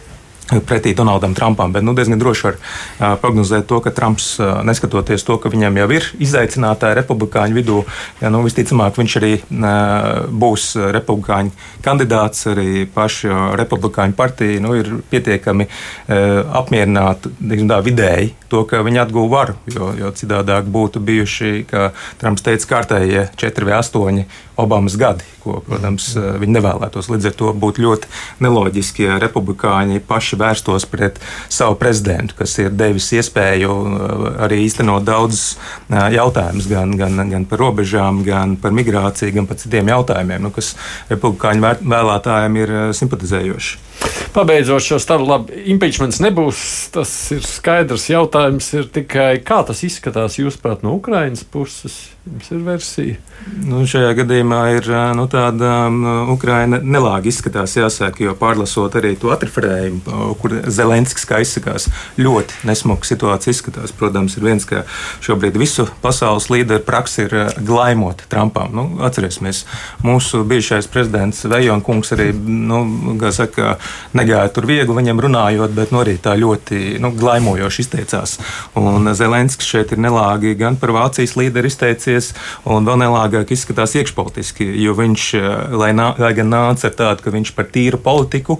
pretī 0.69 0.95
Donaldam 0.97 1.35
Trumpam. 1.35 1.73
Bet 1.73 1.85
nu, 1.87 1.95
diezgan 1.97 2.21
droši 2.21 2.47
var 2.47 2.59
uh, 2.59 3.15
prognozēt 3.23 3.69
to, 3.71 3.81
ka 3.85 3.93
Trumps, 3.95 4.33
uh, 4.41 4.61
neskatoties 4.67 5.25
to, 5.27 5.39
ka 5.41 5.53
viņam 5.53 5.79
jau 5.83 5.89
ir 5.97 6.09
izaicinātāji 6.23 6.99
republikāņu 7.01 7.59
vidū, 7.61 7.83
ja, 8.23 8.33
nu, 8.33 8.43
visticamāk 8.47 8.99
viņš 9.01 9.17
arī 9.21 9.33
uh, 9.39 10.27
būs 10.31 10.73
republikāņu 10.97 11.55
kandidāts. 11.85 12.47
Arī 12.51 12.85
paša 12.91 13.55
republikāņu 13.61 14.17
partija 14.19 14.61
nu, 14.65 14.75
ir 14.79 14.93
pietiekami 15.13 15.69
uh, 15.69 16.59
apmierināta 16.61 17.31
tā, 17.31 17.81
vidēji 17.85 18.35
to, 18.51 18.65
ka 18.69 18.83
viņi 18.87 19.03
atguva 19.05 19.31
varu. 19.31 19.57
Jo, 19.71 19.93
jo 19.99 20.11
citādāk 20.17 20.69
būtu 20.71 21.03
bijuši, 21.05 21.53
kā 21.71 21.91
Trumps 22.21 22.45
teica, 22.47 22.69
kārtējie 22.75 23.29
4 23.41 23.69
vai 23.69 23.77
8 23.79 24.25
Obamas 24.61 24.97
gadi, 25.01 25.25
ko, 25.43 25.59
protams, 25.65 26.13
viņi 26.17 26.57
nevēlētos. 26.59 27.09
Līdz 27.13 27.31
ar 27.31 27.37
to 27.39 27.53
būtu 27.57 27.85
ļoti 27.85 28.11
neloģiski, 28.45 29.07
ja 29.09 29.19
republikāņi 29.23 30.03
paši 30.09 30.39
vērstos 30.41 30.87
pret 30.91 31.21
savu 31.49 31.79
prezidentu, 31.81 32.37
kas 32.39 32.57
ir 32.61 32.73
devis 32.77 33.11
iespēju 33.17 33.77
arī 34.47 34.63
īstenot 34.67 35.07
daudzus 35.09 35.57
jautājumus 35.91 36.71
gan, 36.71 36.97
gan, 37.01 37.21
gan 37.33 37.47
par 37.49 37.65
robežām, 37.65 38.25
gan 38.27 38.57
par 38.61 38.75
migrāciju, 38.77 39.35
gan 39.41 39.51
par 39.51 39.61
citiem 39.61 39.93
jautājumiem, 39.93 40.45
nu, 40.45 40.55
kas 40.55 40.75
republikāņu 41.13 41.77
vēlētājiem 41.81 42.61
ir 42.65 42.77
simpatizējoši. 42.97 43.90
Pabeidzot 44.31 44.85
šo 44.85 45.01
stāstu, 45.03 45.27
labi, 45.27 45.65
impeachments 45.73 46.21
nebūs. 46.23 46.61
Tas 46.95 47.11
ir 47.35 47.43
skaidrs. 47.47 48.07
Jautājums 48.13 48.69
ir 48.79 48.87
tikai, 48.95 49.33
kā 49.47 49.63
tas 49.67 49.83
izskatās, 49.87 50.39
jūsuprāt, 50.39 50.85
no 50.87 50.95
Ukraiņas 51.01 51.47
puses. 51.51 52.01
Jums 52.29 52.51
ir 52.53 52.59
versija. 52.63 53.17
Nu, 53.65 53.81
šajā 53.89 54.11
gadījumā 54.19 54.59
ir 54.75 54.87
nu, 55.17 55.25
tāda 55.33 55.71
um, 55.89 56.03
Ukraina 56.35 56.77
nelāgi 56.85 57.31
izskatās, 57.33 57.73
jāsaka, 57.79 58.21
jo 58.27 58.35
pārlasot 58.37 58.99
arī 59.01 59.15
to 59.19 59.33
atriferējumu, 59.33 60.19
kur 60.43 60.59
Zelenskis 60.69 61.25
izsakās, 61.41 61.89
ļoti 62.21 62.61
nesmuka 62.69 63.09
situācija 63.09 63.55
izskatās. 63.57 63.95
Protams, 63.97 64.37
ir 64.37 64.45
viens, 64.45 64.67
ka 64.69 64.85
šobrīd 65.25 65.57
visu 65.59 65.89
pasaules 66.05 66.51
līderu 66.53 66.85
praksi 66.85 67.25
ir 67.25 67.35
glaimot 67.65 68.27
Trumpam. 68.31 68.77
Nu, 68.77 68.87
atcerēsimies, 69.09 69.65
mūsu 70.05 70.45
bijušais 70.45 70.91
prezidents 70.93 71.41
Vejona 71.49 71.83
kungs 71.83 72.13
arī, 72.15 72.35
nu, 72.37 72.85
kā 73.21 73.33
saka, 73.35 73.79
negāja 74.17 74.51
tur 74.55 74.67
viegli 74.69 74.97
viņam 74.97 75.21
runājot, 75.27 75.75
bet 75.77 75.93
nu, 75.95 76.03
arī 76.03 76.17
tā 76.23 76.35
ļoti 76.39 76.99
nu, 77.03 77.13
glaimojoši 77.17 77.85
izteicās. 77.85 78.37
Un 78.79 79.13
Zelenskis 79.17 79.69
šeit 79.71 79.95
ir 79.95 80.03
nelāgi 80.03 80.55
gan 80.59 80.79
par 80.81 80.93
Vācijas 80.95 81.37
līderi 81.39 81.71
izteicies, 81.71 82.33
un 82.69 82.87
vēl 82.89 83.01
nelāgāk 83.05 83.53
izskatās 83.55 83.95
iekšpolitiski, 83.99 84.67
jo 84.85 84.95
viņš, 84.99 85.27
lai, 85.77 85.93
nā, 85.97 86.13
lai 86.21 86.33
gan 86.39 86.51
nāca 86.53 86.89
ar 86.91 86.97
tādu, 86.99 87.25
ka 87.25 87.35
viņš 87.35 87.55
par 87.57 87.69
tīru 87.73 88.01
politiku 88.03 88.59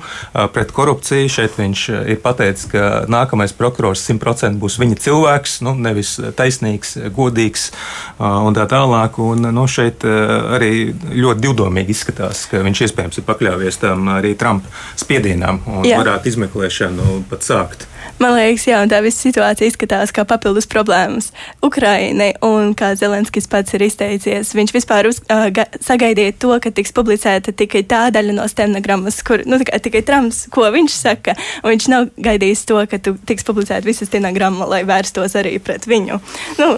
pret 0.55 0.75
korupciju, 0.77 1.31
šeit 1.33 1.59
viņš 1.59 1.87
ir 2.15 2.21
pateicis, 2.23 2.69
ka 2.71 2.87
nākamais 3.11 3.55
prokurors 3.57 4.05
100% 4.07 4.61
būs 4.61 4.79
viņa 4.81 5.01
cilvēks, 5.07 5.61
nu, 5.67 5.75
nevis 5.79 6.17
taisnīgs, 6.39 6.97
godīgs 7.17 7.71
un 8.19 8.57
tā 8.57 8.67
tālāk. 8.71 9.19
Un, 9.21 9.51
nu, 9.55 9.67
šeit 9.71 10.05
arī 10.07 10.91
ļoti 10.93 11.45
divdomīgi 11.45 11.95
izskatās, 11.95 12.47
ka 12.51 12.63
viņš 12.65 12.85
iespējams 12.87 13.21
ir 13.21 13.27
pakļāvies 13.29 13.81
tam 13.83 14.09
arī 14.17 14.35
Trumpa 14.39 14.71
spiedienam 15.01 15.20
un 15.67 15.87
Jā. 15.89 16.01
varētu 16.03 16.31
izmeklēšanu 16.33 17.25
pat 17.31 17.47
sākt. 17.47 17.87
Man 18.21 18.35
liekas, 18.37 18.67
jā, 18.69 18.79
tā 18.85 18.99
visa 19.01 19.23
situācija 19.25 19.71
izskatās 19.71 20.11
kā 20.13 20.27
papildus 20.29 20.67
problēmas 20.69 21.31
Ukrainai. 21.65 22.35
Un 22.45 22.75
kā 22.77 22.91
Zelenskis 22.99 23.49
pats 23.49 23.73
ir 23.73 23.87
izteicies, 23.87 24.51
viņš 24.57 24.75
vispār 24.77 25.09
uz, 25.09 25.23
uh, 25.33 25.47
ga, 25.57 25.65
sagaidīja 25.81 26.35
to, 26.43 26.51
ka 26.61 26.69
tiks 26.77 26.93
publicēta 26.93 27.55
tikai 27.57 27.81
tā 27.89 28.03
daļa 28.13 28.35
no 28.37 28.45
stenogrammas, 28.51 29.23
kur 29.25 29.41
nu, 29.49 29.57
tikai, 29.63 29.81
tikai 29.87 30.03
Trumps, 30.05 30.43
ko 30.53 30.67
viņš 30.75 30.97
saka. 30.99 31.37
Viņš 31.65 31.87
nav 31.89 32.11
gaidījis 32.21 32.65
to, 32.69 32.83
ka 32.91 33.01
tiks 33.01 33.49
publicēta 33.49 33.89
visa 33.89 34.05
stenogramma, 34.05 34.69
lai 34.69 34.83
vērstos 34.89 35.39
arī 35.41 35.55
pret 35.65 35.89
viņu. 35.89 36.21
Nu, 36.61 36.69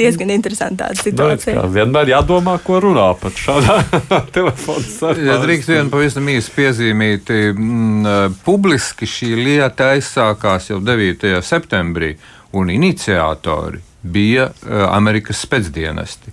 diezgan 0.00 0.34
interesanta 0.34 0.88
tāda 0.88 1.06
situācija. 1.06 1.60
Nu, 1.60 1.70
vienmēr 1.78 2.10
jādomā, 2.16 2.56
ko 2.66 2.80
runā 2.82 3.06
pat 3.22 3.38
šādā 3.38 3.78
telefona 4.34 4.90
sarunā. 4.90 5.30
Ja 5.30 5.38
drīkst 5.46 5.70
vien 5.76 5.94
pavisam 5.94 6.26
īsi 6.34 6.52
piezīmīt, 6.58 7.30
mm, 7.54 8.36
publiski 8.42 9.06
šī 9.06 9.32
lieta 9.38 9.92
aizsākās 9.94 10.72
jau 10.72 10.82
9. 10.88 11.42
septembrī, 11.44 12.14
un 12.56 12.70
iniciatori 12.72 13.82
bija 14.02 14.48
uh, 14.48 14.88
Amerikas 14.92 15.42
spēcdienesti. 15.44 16.32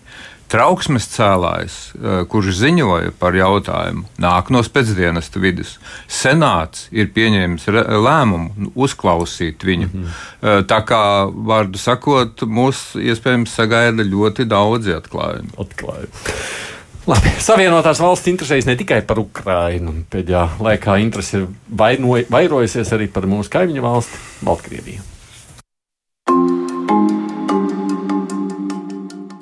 Trauksmes 0.51 1.07
cēlājs, 1.09 1.75
uh, 1.97 2.19
kurš 2.29 2.53
ziņoja 2.59 3.15
par 3.19 3.35
jautājumu, 3.35 4.05
nāk 4.21 4.51
no 4.53 4.61
spēcdienesta 4.63 5.41
vidus. 5.41 5.75
Senāts 6.07 6.85
ir 6.93 7.09
pieņēmis 7.15 7.65
lēmumu 8.05 8.71
uzklausīt 8.75 9.65
viņu. 9.65 9.89
Mm 9.89 10.05
-hmm. 10.05 10.69
Tā 10.69 10.79
kā, 10.85 11.01
vārdu 11.51 11.81
sakot, 11.81 12.45
mūs 12.45 12.93
iespējams 12.95 13.57
sagaida 13.57 14.05
ļoti 14.05 14.45
daudzi 14.45 14.93
atklājumi. 14.93 15.51
atklājumi. 15.57 16.25
Labi, 17.05 17.29
Savienotās 17.37 17.99
valsts 18.01 18.31
interesējas 18.31 18.65
ne 18.65 18.73
tikai 18.79 19.03
par 19.05 19.19
Ukrajinu. 19.21 19.93
Pēdējā 20.09 20.45
laikā 20.65 20.97
interese 21.03 21.43
ir 21.43 21.45
vairojusies 22.33 22.95
arī 22.97 23.11
par 23.13 23.29
mūsu 23.29 23.53
kaimiņu 23.53 23.85
valsti, 23.85 24.23
Baltkrieviju. 24.47 25.11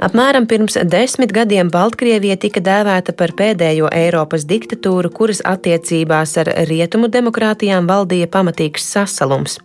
Apmēram 0.04 0.44
pirms 0.52 0.76
desmit 0.92 1.32
gadiem 1.32 1.70
Baltkrievija 1.72 2.36
tika 2.36 2.60
dēvēta 2.60 3.14
par 3.16 3.32
pēdējo 3.40 3.88
Eiropas 3.88 4.44
diktatūru, 4.50 5.08
kuras 5.16 5.40
attiecībās 5.48 6.36
ar 6.42 6.50
rietumu 6.68 7.08
demokrātijām 7.14 7.88
valdīja 7.88 8.28
pamatīgs 8.34 8.84
sasalums. 8.84 9.62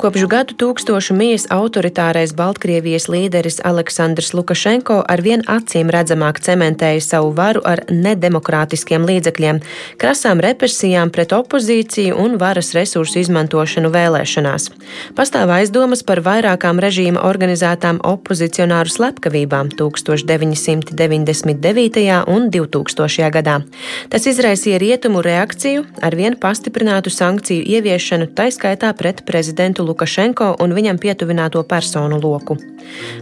Kopš 0.00 0.24
gadu 0.30 0.56
tūkstošu 0.58 1.14
mijas 1.16 1.46
autoritārais 1.54 2.34
Baltkrievijas 2.34 3.06
līderis 3.10 3.60
Aleksandrs 3.66 4.32
Lukašenko 4.34 4.98
arvien 5.06 5.44
acīm 5.50 5.90
redzamāk 5.94 6.40
cementēja 6.42 7.04
savu 7.06 7.30
varu 7.38 7.62
ar 7.66 7.84
nedemokrātiskiem 7.90 9.06
līdzekļiem, 9.06 9.62
krasām 10.02 10.42
represijām 10.42 11.14
pret 11.14 11.34
opozīciju 11.36 12.18
un 12.26 12.36
varas 12.42 12.72
resursu 12.74 13.22
izmantošanu 13.22 13.94
vēlēšanās. 13.94 14.68
Pastāv 15.14 15.54
aizdomas 15.60 16.02
par 16.06 16.24
vairākām 16.26 16.82
režīma 16.82 17.22
organizētām 17.30 18.02
opozicionāru 18.02 18.92
slepkavībām 18.92 19.75
1999. 19.76 22.24
un 22.26 22.50
2000. 22.50 23.30
gadā. 23.30 23.60
Tas 24.08 24.26
izraisīja 24.26 24.78
rietumu 24.82 25.22
reakciju 25.22 25.84
ar 26.02 26.16
vien 26.16 26.36
pastiprinātu 26.40 27.10
sankciju 27.10 27.62
ieviešanu, 27.76 28.26
taiskaitā 28.36 28.92
pret 28.96 29.22
prezidentu 29.26 29.86
Lukašenko 29.86 30.56
un 30.60 30.74
viņam 30.76 30.98
pietuvināto 30.98 31.62
personu 31.68 32.20
loku. 32.22 32.56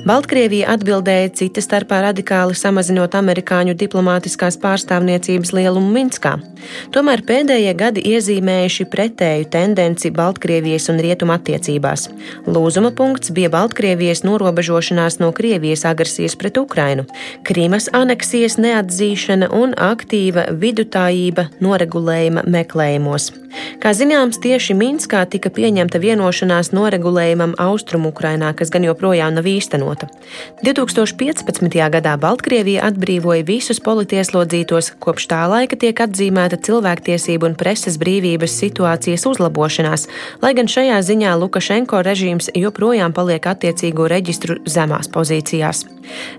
Baltkrievija 0.04 0.74
atbildēja 0.74 1.30
cita 1.38 1.62
starpā 1.64 2.02
radikāli 2.04 2.56
samazinot 2.58 3.14
amerikāņu 3.16 3.74
diplomātiskās 3.80 4.58
pārstāvniecības 4.60 5.54
lielumu 5.56 5.88
Minskā. 5.94 6.34
Tomēr 6.92 7.22
pēdējie 7.26 7.72
gadi 7.78 8.04
iezīmējuši 8.12 8.86
pretēju 8.92 9.48
tendenci 9.52 10.12
Baltkrievijas 10.14 10.90
un 10.92 11.00
Rietuma 11.04 11.38
attiecībās. 11.38 12.08
Lūzuma 12.48 12.92
punkts 12.96 13.32
bija 13.36 13.50
Baltkrievijas 13.52 14.24
norobežošanās 14.26 15.18
no 15.22 15.30
Krievijas 15.36 15.84
agresijas 15.88 16.36
pret 16.44 16.60
Ukrainu, 16.60 17.06
Krīmas 17.48 17.88
aneksijas 17.96 18.58
neatzīšana 18.60 19.48
un 19.56 19.72
aktīva 19.80 20.50
vidutājība 20.60 21.48
noregulējuma 21.64 22.44
meklējumos. 22.44 23.30
Kā 23.82 23.92
zināms, 23.94 24.40
tieši 24.42 24.74
Minskā 24.74 25.22
tika 25.30 25.50
pieņemta 25.54 26.00
vienošanās 26.02 26.72
noregulējumam 26.74 27.54
Austrumu 27.62 28.10
Ukrainā, 28.10 28.50
kas 28.56 28.72
gan 28.74 28.86
joprojām 28.86 29.36
nav 29.36 29.46
īstenota. 29.46 30.08
2015. 30.66 31.78
gadā 31.94 32.16
Baltkrievija 32.20 32.84
atbrīvoja 32.88 33.46
visus 33.46 33.80
politieslodzītos, 33.84 34.94
kopš 35.02 35.28
tā 35.30 35.44
laika 35.50 35.78
tiek 35.78 36.02
atzīmēta 36.06 36.58
cilvēktiesību 36.66 37.50
un 37.50 37.58
preses 37.58 37.98
brīvības 38.00 38.58
situācijas 38.64 39.26
uzlabošanās, 39.30 40.08
lai 40.42 40.54
gan 40.58 40.70
šajā 40.70 41.00
ziņā 41.10 41.36
Lukašenko 41.38 42.02
režīms 42.06 42.50
joprojām 42.58 43.14
paliek 43.14 43.46
attiecīgo 43.54 44.08
reģistru 44.10 44.60
zemās 44.66 45.10
pozīcijās. 45.14 45.86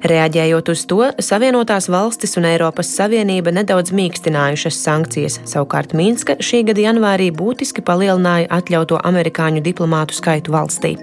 Reaģējot 0.03 0.69
uz 0.73 0.83
to, 0.89 0.99
Savienotās 1.23 1.87
valstis 1.91 2.35
un 2.39 2.45
Eiropas 2.49 2.89
Savienība 2.97 3.53
nedaudz 3.55 3.93
mīkstinājušas 3.95 4.79
sankcijas, 4.83 5.39
savukārt 5.47 5.95
Minska 5.95 6.35
šī 6.43 6.65
gada 6.67 6.83
janvārī 6.83 7.29
būtiski 7.31 7.83
palielināja 7.85 8.49
atļauto 8.57 8.99
amerikāņu 9.07 9.63
diplomātu 9.63 10.17
skaitu 10.17 10.51
valstī. 10.55 10.95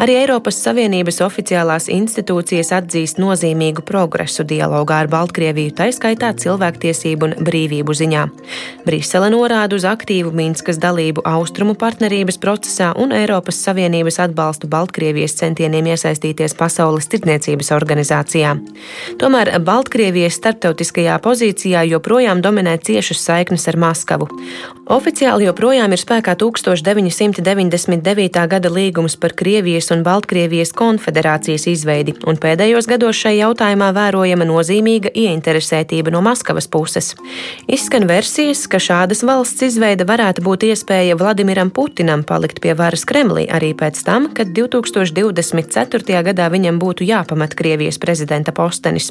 Arī 0.00 0.14
Eiropas 0.22 0.60
Savienības 0.62 1.18
oficiālās 1.26 1.88
institūcijas 1.92 2.70
atzīst 2.78 3.18
nozīmīgu 3.20 3.82
progresu 3.88 4.46
dialogā 4.46 5.02
ar 5.02 5.10
Baltkrieviju, 5.10 5.74
taiskaitā 5.76 6.30
cilvēktiesību 6.40 7.28
un 7.28 7.36
brīvību 7.44 7.96
ziņā. 7.98 8.24
Brisele 8.86 9.32
norāda 9.34 9.76
uz 9.76 9.84
aktīvu 9.88 10.32
Minskas 10.36 10.78
dalību 10.80 11.26
austrumu 11.28 11.74
partnerības 11.74 12.38
procesā 12.40 12.92
un 12.96 13.12
Eiropas 13.16 13.58
Savienības 13.66 14.20
atbalstu 14.24 14.70
Baltkrievijas 14.70 15.36
centieniem 15.42 15.90
iesaistīties 15.92 16.56
pasaules 16.56 17.10
tirdzniecības 17.10 17.74
organizācijā 17.76 18.09
organizācijā. 18.10 18.56
Tomēr 19.18 19.60
Baltkrievijas 19.62 20.34
starptautiskajā 20.38 21.18
pozīcijā 21.22 21.84
joprojām 21.86 22.42
dominē 22.42 22.78
ciešas 22.78 23.22
saiknes 23.22 23.68
ar 23.68 23.76
Maskavu. 23.76 24.28
Oficiāli 24.90 25.46
joprojām 25.46 25.92
ir 25.92 25.98
spēkā 26.02 26.34
1999. 26.34 28.48
gada 28.50 28.68
līgums 28.68 29.16
par 29.16 29.32
Krievijas 29.38 29.90
un 29.94 30.02
Baltkrievijas 30.02 30.72
konfederācijas 30.74 31.68
izveidi, 31.70 32.16
un 32.26 32.34
pēdējos 32.34 32.90
gados 32.90 33.14
šai 33.14 33.38
jautājumā 33.38 33.92
vērojama 33.94 34.42
nozīmīga 34.48 35.14
ieinteresētība 35.14 36.10
no 36.10 36.18
Maskavas 36.26 36.66
puses. 36.66 37.14
Izskan 37.70 38.08
versijas, 38.10 38.66
ka 38.66 38.82
šādas 38.82 39.22
valsts 39.22 39.62
izveide 39.68 40.02
varētu 40.08 40.42
būt 40.42 40.66
iespēja 40.72 41.14
Vladimiram 41.20 41.70
Putinam 41.70 42.26
palikt 42.26 42.58
pie 42.58 42.74
varas 42.74 43.06
Kremlī 43.06 43.46
arī 43.46 43.70
pēc 43.78 44.02
tam, 44.02 44.26
kad 44.34 44.50
2024. 44.58 46.18
gadā 46.26 46.50
viņam 46.50 46.82
būtu 46.82 47.06
jāpamat 47.06 47.54
Krievijas 47.54 47.99
prezidenta 48.00 48.52
postenis. 48.56 49.10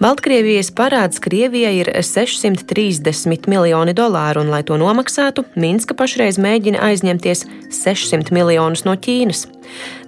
Baltkrievijas 0.00 0.70
parāds 0.76 1.20
Krievijai 1.22 1.74
ir 1.82 1.92
630 1.94 3.48
miljoni 3.50 3.94
dolāru, 3.96 4.44
un, 4.44 4.52
lai 4.54 4.62
to 4.66 4.78
nomaksātu, 4.80 5.44
Minska 5.60 5.96
pašreiz 5.98 6.40
mēģina 6.40 6.82
aizņemties 6.90 7.46
600 7.82 8.34
miljonus 8.34 8.86
no 8.86 8.96
Ķīnas. 8.96 9.46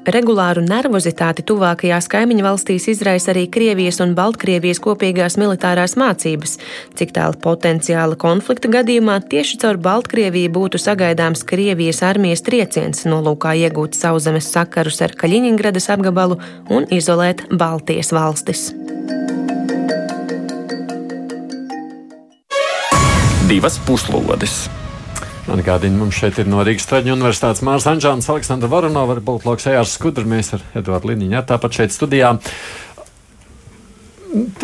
Regulāru 0.03 0.65
nervozitāti 0.67 1.45
tuvākajās 1.47 2.09
kaimiņu 2.11 2.43
valstīs 2.43 2.89
izraisa 2.91 3.31
arī 3.31 3.45
Krievijas 3.55 4.01
un 4.03 4.17
Baltkrievijas 4.19 4.81
kopīgās 4.83 5.37
militārās 5.39 5.95
mācības. 6.01 6.57
Cik 6.99 7.15
tālu 7.15 7.39
potenciāla 7.45 8.19
konflikta 8.19 8.71
gadījumā 8.73 9.21
tieši 9.31 9.61
caur 9.63 9.79
Baltkrieviju 9.79 10.51
būtu 10.59 10.83
sagaidāms 10.83 11.47
Krievijas 11.47 12.03
armijas 12.03 12.43
trieciens, 12.43 13.07
nolūkā 13.07 13.55
iegūt 13.63 13.95
sauszemes 13.95 14.51
sakarus 14.51 14.99
ar 15.07 15.15
Kaļiņingradas 15.23 15.87
apgabalu 15.95 16.41
un 16.67 16.91
izolēt 16.91 17.47
Baltijas 17.55 18.11
valstis. 18.11 18.73
Divas 23.47 23.79
puslodes! 23.87 24.82
Atgādini, 25.51 25.99
mums 25.99 26.15
šeit 26.15 26.39
ir 26.39 26.47
no 26.47 26.63
Rīgas 26.63 26.87
Traģiņu 26.87 27.17
universitātes 27.17 27.65
Mārs 27.67 27.89
Anģāns, 27.91 28.29
Aleksandra 28.31 28.69
Varonova, 28.71 29.17
politologs 29.27 29.67
Ejārs 29.67 29.97
Skudrs, 29.97 30.29
mēs 30.29 30.53
ar 30.55 30.63
Eduardu 30.79 31.11
Liniņu, 31.11 31.35
jā, 31.35 31.43
tāpat 31.49 31.81
šeit 31.81 31.95
studijā. 31.95 32.37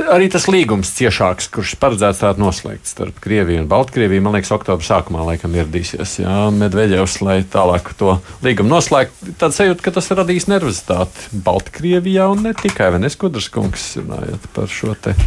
Arī 0.09 0.31
tas 0.33 0.47
līgums 0.49 0.95
ciešāks, 0.97 1.51
kurš 1.53 1.75
paredzēts 1.83 2.23
tādu 2.23 2.45
noslēgt 2.45 2.89
starp 2.89 3.19
Krieviju 3.21 3.65
un 3.65 3.69
Baltkrieviju, 3.69 4.23
man 4.25 4.39
liekas, 4.39 4.55
oktobra 4.55 4.87
sākumā 4.87 5.27
laikam 5.27 5.59
ieradīsies. 5.59 6.15
Jā, 6.23 6.37
Medveģevs, 6.55 7.19
lai 7.27 7.41
tālāk 7.43 7.91
to 7.99 8.17
līgumu 8.47 8.73
noslēgtu. 8.77 9.35
Tad 9.43 9.59
sajūta, 9.59 9.85
ka 9.85 9.97
tas 9.99 10.09
radīs 10.15 10.47
nervozitāti 10.49 11.43
Baltkrievijā 11.45 12.31
un 12.33 12.47
ne 12.49 12.55
tikai 12.57 12.95
Venes 12.97 13.19
Kudras 13.19 13.51
kungs 13.53 13.91
runājot 13.99 14.49
par 14.55 14.73
šo 14.73 14.95
te 14.97 15.19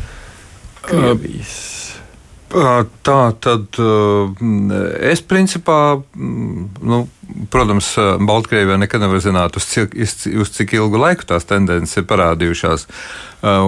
Krievijas. 0.87 1.57
Uh. 1.59 2.00
Tā 2.51 3.19
tad 3.39 3.77
es 4.99 5.21
principā, 5.23 6.01
nu, 6.19 6.97
protams, 7.53 7.93
Baltkrievijā 8.27 8.75
nekad 8.81 9.03
nevar 9.05 9.21
zināt, 9.23 9.55
uz 9.55 9.67
cik, 9.71 9.95
uz 9.95 10.51
cik 10.57 10.75
ilgu 10.75 10.99
laiku 10.99 11.29
tās 11.29 11.47
tendences 11.47 12.01
ir 12.01 12.07
parādījušās 12.09 12.87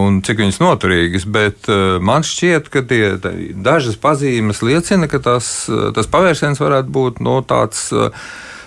un 0.04 0.20
cik 0.26 0.44
viņas 0.44 0.60
noturīgas, 0.60 1.28
bet 1.32 1.70
man 2.04 2.28
šķiet, 2.28 2.68
ka 2.74 2.84
tie 2.90 3.16
dažas 3.56 3.96
pazīmes 4.04 4.60
liecina, 4.66 5.08
ka 5.08 5.22
tas, 5.24 5.54
tas 5.96 6.12
pavērsiens 6.12 6.60
varētu 6.60 6.92
būt 6.94 7.24
no 7.24 7.40
tāds 7.48 7.88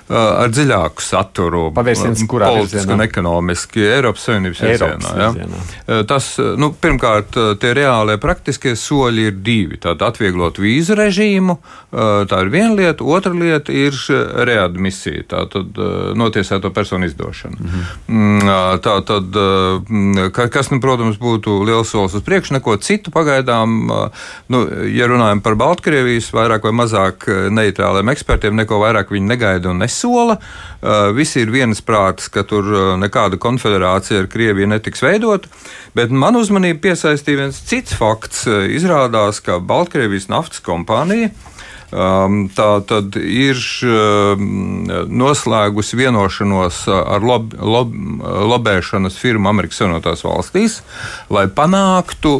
ar 0.09 0.53
dziļāku 0.53 1.03
saturu. 1.03 1.63
Pavērsiens, 1.75 2.23
kurā 2.31 2.53
politiski 2.55 2.95
un 2.95 3.03
ekonomiski 3.03 3.83
Eiropas 3.91 4.27
Savienības 4.29 4.61
virzienā. 4.63 5.15
Ja? 5.19 6.03
Tas, 6.07 6.29
nu, 6.59 6.71
pirmkārt, 6.79 7.35
tie 7.63 7.73
reālie 7.75 8.15
praktiskie 8.23 8.77
soļi 8.79 9.27
ir 9.31 9.41
divi. 9.43 9.81
Tātad 9.83 10.13
atvieglot 10.13 10.61
vīzu 10.63 10.95
režīmu, 10.99 11.59
tā 12.31 12.43
ir 12.45 12.53
viena 12.55 12.77
lieta, 12.79 13.07
otra 13.17 13.35
lieta 13.35 13.75
ir 13.75 13.99
readmisija, 14.47 15.27
tātad 15.35 15.81
notiesēto 16.19 16.71
personu 16.77 17.11
izdošana. 17.11 17.59
Mhm. 17.59 18.47
Tā 18.87 18.97
tad, 19.11 19.41
kas, 20.55 20.71
nu, 20.71 20.81
protams, 20.85 21.19
būtu 21.19 21.59
liels 21.67 21.91
solis 21.91 22.15
uz 22.15 22.25
priekšu, 22.27 22.55
neko 22.61 22.77
citu 22.79 23.11
pagaidām, 23.15 23.77
nu, 24.55 24.63
ja 24.93 25.11
runājam 25.11 25.43
par 25.43 25.59
Baltkrievijas 25.59 26.31
vairāk 26.37 26.69
vai 26.69 26.75
mazāk 26.85 27.27
neitrāliem 27.51 28.15
ekspertiem, 28.15 28.55
neko 28.63 28.79
vairāk 28.85 29.11
viņi 29.11 29.35
negaida 29.35 29.73
un 29.73 29.83
nes 29.83 29.96
nesola. 29.97 30.37
Uh, 30.83 31.11
visi 31.17 31.41
ir 31.41 31.51
viensprātis, 31.51 32.29
ka 32.29 32.45
tur 32.45 32.69
uh, 32.69 32.95
nekāda 33.01 33.39
konfederācija 33.41 34.21
ar 34.21 34.29
Krieviju 34.31 34.69
netiks 34.69 35.03
veidota. 35.03 35.49
Bet 35.97 36.13
man 36.13 36.37
uzmanību 36.37 36.83
piesaistīja 36.85 37.47
viens 37.47 37.61
cits 37.65 37.97
fakts. 37.97 38.47
Uh, 38.47 38.69
izrādās, 38.69 39.41
ka 39.41 39.59
Baltkrievijas 39.59 40.29
naftas 40.29 40.61
kompānija 40.61 41.33
Um, 41.87 42.49
tā 42.51 42.81
tad 42.83 43.15
ir 43.15 43.61
um, 43.87 44.89
noslēgusi 45.07 45.95
vienošanos 46.01 46.81
ar 46.91 47.23
lob, 47.23 47.55
lob, 47.63 47.95
lobēšanas 48.51 49.15
firmu 49.23 49.53
Amerikas 49.53 49.79
Savienotās 49.79 50.25
valstīs, 50.27 50.81
lai 51.31 51.47
panāktu 51.47 52.33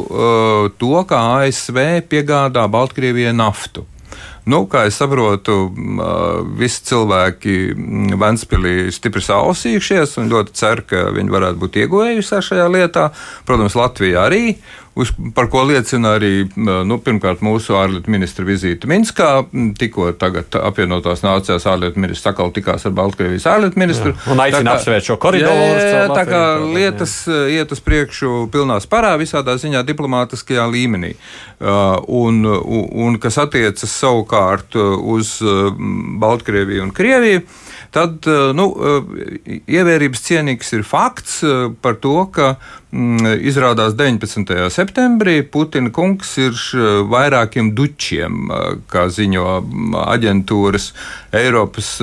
to, 0.75 0.91
ka 1.07 1.21
ASV 1.39 1.79
piegādā 2.11 2.67
Baltkrievijai 2.67 3.31
naftu. 3.39 3.87
Nu, 4.47 4.61
kā 4.71 4.85
es 4.87 4.95
saprotu, 4.99 5.57
visi 6.55 6.83
cilvēki 6.87 7.55
Vanspīlī 8.19 8.73
ir 8.85 8.93
stipri 8.95 9.23
sausījušies 9.25 10.15
un 10.21 10.31
ļoti 10.31 10.55
cer, 10.55 10.83
ka 10.87 11.09
viņi 11.15 11.33
varētu 11.33 11.59
būt 11.63 11.79
ieguvējuši 11.83 12.43
šajā 12.49 12.67
lietā. 12.71 13.09
Protams, 13.47 13.75
Latvija 13.75 14.23
arī 14.29 14.55
uz, 14.97 15.11
par 15.35 15.49
ko 15.53 15.63
liecina 15.67 16.15
arī 16.17 16.47
nu, 16.57 16.97
pirmkārt 17.03 17.43
mūsu 17.45 17.77
ārlietu 17.77 18.11
ministra 18.13 18.45
vizīte 18.47 18.89
Minskā. 18.89 19.29
Tikko 19.79 20.11
tagad 20.19 20.57
apvienotās 20.59 21.23
nācijās 21.25 21.67
ārlietu 21.69 22.01
ministrs 22.01 22.31
atkal 22.31 22.51
tikās 22.55 22.87
ar 22.87 22.95
Baltkrievijas 22.97 23.47
ārlietu 23.51 23.81
ministru. 23.81 24.13
Jā, 24.15 24.31
un 24.33 24.43
aicina 24.45 24.75
apsvērt 24.77 25.07
šo 25.07 25.19
koridoru. 25.21 25.67
Jā, 25.67 25.85
jā, 25.93 26.03
tā 26.13 26.25
kā 26.29 26.41
lietas 26.63 27.19
jā. 27.29 27.43
iet 27.59 27.75
uz 27.75 27.83
priekšu 27.83 28.47
pilnā 28.53 28.79
sparā 28.83 29.13
visādā 29.21 29.57
ziņā 29.61 29.85
diplomātiskajā 29.87 30.67
līmenī. 30.73 31.13
Uh, 31.57 31.97
un, 32.07 32.43
un, 32.45 32.89
un 33.07 33.21
kas 33.21 33.39
attiecas 33.41 33.93
savukārt 34.01 34.77
uz 34.77 35.37
Baltkrieviju 36.21 36.87
un 36.87 36.93
Krieviju 36.95 37.45
tad 37.95 38.27
nu, 38.57 38.67
ievērības 39.47 40.23
cienīgs 40.27 40.73
ir 40.75 40.83
fakts 40.85 41.39
par 41.81 41.97
to, 42.03 42.19
ka 42.33 42.55
izrādās 42.91 43.97
19. 43.99 44.69
septembrī 44.71 45.41
Putina 45.43 45.91
kungs 45.91 46.37
ir 46.39 46.55
vairākiem 47.11 47.73
dučiem, 47.75 48.47
kā 48.87 49.09
ziņo 49.11 49.47
aģentūras 50.07 50.93
Eiropas 51.35 51.97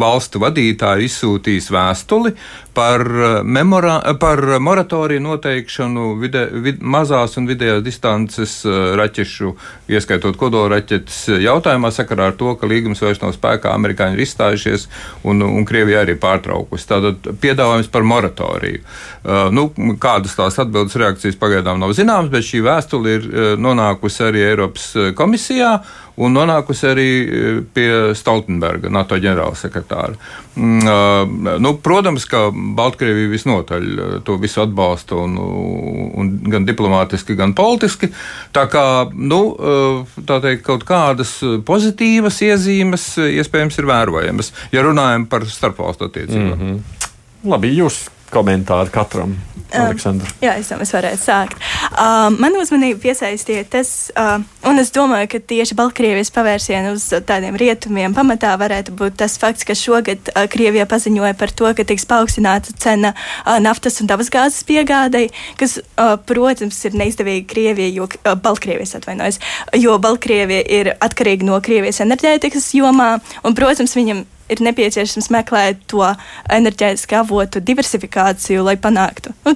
valstu 0.00 0.42
vadītāji, 0.42 1.06
izsūtījis 1.06 1.70
vēstuli 1.70 2.34
par, 2.76 3.06
memorā, 3.46 3.94
par 4.20 4.42
moratoriju 4.60 5.22
noteikšanu 5.24 6.08
vide, 6.20 6.42
vid, 6.66 6.82
mazās 6.82 7.38
un 7.40 7.46
vidējās 7.48 7.84
distances 7.86 8.56
raķešu, 8.66 9.52
ieskaitot 9.88 10.36
kodolraķetes 10.40 11.22
jautājumā 11.46 11.92
sakarā 11.94 12.32
ar 12.32 12.36
to, 12.36 12.52
ka 12.58 12.68
līgums 12.68 13.00
vairs 13.04 13.22
nav 13.22 13.32
spēkā, 13.38 13.72
amerikāņi 13.78 14.18
ir 14.18 14.26
izstājušies 14.26 14.88
un, 15.24 15.46
un 15.46 15.64
Krievija 15.68 16.02
arī 16.04 16.18
pārtraukusi. 16.20 16.88
Tātad 16.90 17.30
piedāvājums 17.40 17.88
par 17.94 18.04
moratoriju. 18.10 18.82
Uh, 18.82 19.46
nu, 19.54 19.70
kādas 20.00 20.36
tās 20.38 20.58
atbildes 20.62 20.96
reakcijas 20.98 21.38
pagaidām 21.40 21.80
nav 21.82 21.94
zināmas, 21.96 22.32
bet 22.32 22.46
šī 22.46 22.64
vēstule 22.66 23.14
ir 23.18 23.28
uh, 23.28 23.52
nonākusi 23.60 24.26
arī 24.26 24.44
Eiropas 24.50 24.90
uh, 24.96 25.12
komisijā 25.16 25.76
un 26.16 26.32
nonākusi 26.32 26.86
arī 26.88 27.08
pie 27.76 27.88
Stoltenberga, 28.16 28.88
NATO 28.92 29.18
ģenerālsekretāra. 29.20 30.16
Mm, 30.56 31.58
nu, 31.60 31.72
protams, 31.84 32.24
ka 32.30 32.46
Baltkrievija 32.52 33.28
visnotaļ 33.34 33.88
to 34.24 34.38
visu 34.40 34.62
atbalsta, 34.64 35.18
un, 35.20 35.36
un 36.16 36.32
gan 36.48 36.64
diplomātiski, 36.68 37.36
gan 37.36 37.52
politiski. 37.56 38.08
Tā 38.56 38.64
kā 38.72 38.86
nu, 39.12 39.42
tā 40.24 40.40
teikt, 40.44 40.64
kaut 40.66 40.88
kādas 40.88 41.36
pozitīvas 41.68 42.40
iezīmes 42.48 43.10
iespējams 43.26 43.80
ir 43.82 43.92
vērojamas, 43.92 44.52
ja 44.72 44.88
runājam 44.88 45.28
par 45.28 45.44
starpvalstu 45.50 46.08
attiecībām. 46.08 46.52
Mm 46.56 46.60
-hmm. 46.62 47.10
Labi, 47.52 47.76
jūs 47.76 48.06
komentāri 48.36 48.92
katram. 48.94 49.36
Aleksandra. 49.74 50.28
Uh, 50.30 50.44
jā, 50.44 50.52
es 50.60 50.68
domāju, 50.70 50.86
es 50.86 50.92
varētu 50.94 51.20
sākt. 51.20 51.56
Uh, 51.90 52.28
man 52.38 52.54
uzmanību 52.60 53.00
piesaistīja 53.02 53.64
tas, 53.70 53.90
uh, 54.14 54.36
un 54.68 54.78
es 54.78 54.92
domāju, 54.94 55.28
ka 55.32 55.40
tieši 55.52 55.76
Baltkrievijas 55.78 56.30
pavērsienu 56.34 56.92
uz 56.94 57.08
tādiem 57.26 57.58
rietumiem 57.58 58.14
pamatā 58.16 58.52
varētu 58.60 58.94
būt 58.96 59.18
tas 59.22 59.34
fakts, 59.42 59.66
ka 59.66 59.74
šogad 59.78 60.30
uh, 60.32 60.44
Krievija 60.52 60.86
paziņoja 60.90 61.34
par 61.40 61.50
to, 61.50 61.72
ka 61.76 61.86
tiks 61.88 62.06
paaugstināta 62.08 62.76
cena 62.78 63.12
uh, 63.16 63.56
naftas 63.62 63.98
un 64.02 64.10
dabasgāzes 64.10 64.62
piegādei, 64.68 65.26
kas, 65.58 65.80
uh, 65.82 66.14
protams, 66.28 66.78
ir 66.86 66.96
neizdevīgi 67.02 67.48
Krievijai, 67.50 67.90
jo 67.98 68.06
uh, 68.06 68.36
Baltkrievijas 68.38 68.96
atvainojas, 69.00 69.42
jo 69.74 69.98
Baltkrievija 70.02 70.62
ir 70.78 70.94
atkarīga 70.94 71.50
no 71.50 71.58
Krievijas 71.64 72.00
enerģētikas 72.06 72.70
jomā, 72.78 73.16
un, 73.42 73.58
protams, 73.58 73.98
viņam 73.98 74.24
ir 74.52 74.62
nepieciešams 74.64 75.28
meklēt 75.34 75.82
to 75.90 76.04
enerģētiskā 76.52 77.20
avotu 77.24 77.60
diversifikāciju, 77.64 78.64
lai 78.66 78.76
panāktu 78.80 79.32
nu, 79.46 79.54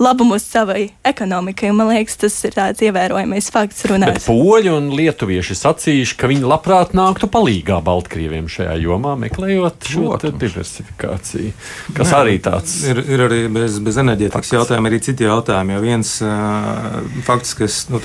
labumus 0.00 0.44
savai 0.46 0.90
ekonomikai. 1.06 1.72
Man 1.76 1.90
liekas, 1.92 2.18
tas 2.20 2.36
ir 2.46 2.54
tāds 2.56 2.82
ievērojamais 2.84 3.50
fakts 3.52 3.86
runājot. 3.90 4.26
Poļi 4.26 4.72
un 4.72 4.90
lietuvieši 4.96 5.56
sacījuši, 5.58 6.16
ka 6.20 6.30
viņi 6.30 6.46
labprāt 6.46 6.94
nāktu 6.96 7.30
palīgā 7.30 7.80
Baltkrieviem 7.84 8.48
šajā 8.50 8.76
jomā, 8.82 9.16
meklējot 9.20 9.90
šo 9.90 10.18
diversifikāciju. 10.24 11.52
Kas 11.96 12.12
Nē, 12.12 12.20
arī 12.20 12.36
tāds 12.42 12.76
ir, 12.90 13.02
ir 13.06 13.24
arī 13.26 13.40
bez, 13.52 13.78
bez 13.82 13.98
enerģētikas 14.02 14.54
jautājuma, 14.56 14.90
arī 14.90 15.00
citi 15.04 15.26
jautājumi. 15.26 15.76
Jo 15.76 15.84
viens 15.84 16.12
uh, 16.24 17.00
fakts, 17.26 17.54
kas 17.58 17.80
nu, 17.92 18.00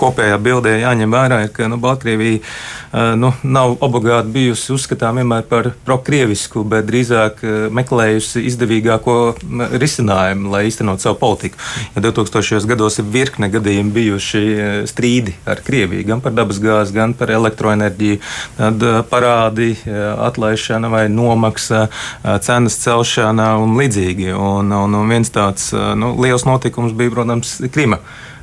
kopējā 0.00 0.38
bildē 0.42 0.76
jāņem 0.80 1.16
vērā, 1.16 1.42
ir, 1.46 1.54
ka 1.56 1.68
nu, 1.70 1.80
Baltkrievija 1.82 2.40
uh, 2.40 3.12
nu, 3.20 3.32
nav 3.42 3.76
obligāti 3.84 4.34
bijusi 4.34 4.74
uzskatām 4.76 5.20
vienmēr 5.20 5.46
par 5.50 5.70
prokrievisku, 5.86 6.62
bet 6.68 6.86
drīzāk 6.88 7.42
eh, 7.42 7.56
meklējusi 7.74 8.44
izdevīgāko 8.48 9.16
risinājumu, 9.82 10.50
lai 10.52 10.64
īstenot 10.68 11.02
savu 11.02 11.18
politiku. 11.20 11.58
Ja 11.96 12.04
2000. 12.04 12.68
gados 12.70 13.00
ir 13.02 13.08
virkne 13.10 13.50
gadījumi 13.52 13.94
bijuši 13.96 14.44
eh, 14.46 14.70
strīdi 14.90 15.34
ar 15.50 15.62
Krieviju, 15.66 16.06
gan 16.08 16.22
par 16.24 16.34
dabasgāzi, 16.36 16.94
gan 16.96 17.14
par 17.18 17.32
elektroenerģiju, 17.34 18.22
tad 18.58 18.86
eh, 18.86 18.98
parādi, 19.10 19.70
atlaišana 19.90 20.88
vai 20.92 21.04
nomaksa, 21.12 21.86
cenas 22.44 22.76
celšana 22.82 23.52
un 23.60 23.76
līdzīgi. 23.78 24.30
Un, 24.34 24.72
un, 24.76 24.96
un 25.00 25.10
viens 25.10 25.30
tāds 25.34 25.70
nu, 25.98 26.12
liels 26.22 26.46
notikums 26.48 26.94
bija, 26.96 27.14
protams, 27.14 27.58
Krima. 27.74 28.00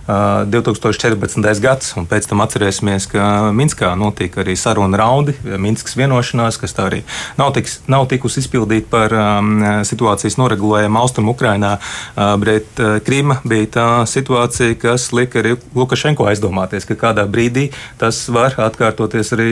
2014. 0.08 1.60
gads, 1.60 1.91
un 2.00 2.06
pēc 2.08 2.30
tam 2.30 2.39
atcerēsimies, 2.46 3.10
ka 3.12 3.24
Minskā 3.56 3.91
notika 4.00 4.39
arī 4.43 4.56
saruna 4.56 5.00
raundi, 5.02 5.36
Minskas 5.60 5.98
vienošanās, 6.00 6.60
kas 6.62 6.76
tā 6.78 6.88
arī 6.88 7.02
nav, 7.39 7.52
tiks, 7.58 7.82
nav 7.91 8.08
tikusi 8.12 8.39
izpildīta 8.43 8.88
par 8.91 9.15
um, 9.17 9.52
situācijas 9.88 10.38
noregulējumu 10.39 11.02
Austrum 11.02 11.28
Ukrainā, 11.34 11.74
uh, 11.78 12.36
bet 12.39 12.80
uh, 12.80 12.98
Krima 13.04 13.41
bija 13.43 13.67
tā 13.78 13.88
situācija, 14.08 14.78
kas 14.80 15.10
lika 15.12 15.41
arī 15.41 15.58
Lukašenko 15.76 16.30
aizdomāties, 16.32 16.88
ka 16.88 16.96
kādā 17.00 17.28
brīdī 17.28 17.67
tas 18.00 18.22
var 18.32 18.56
atkārtoties 18.63 19.34
arī 19.36 19.50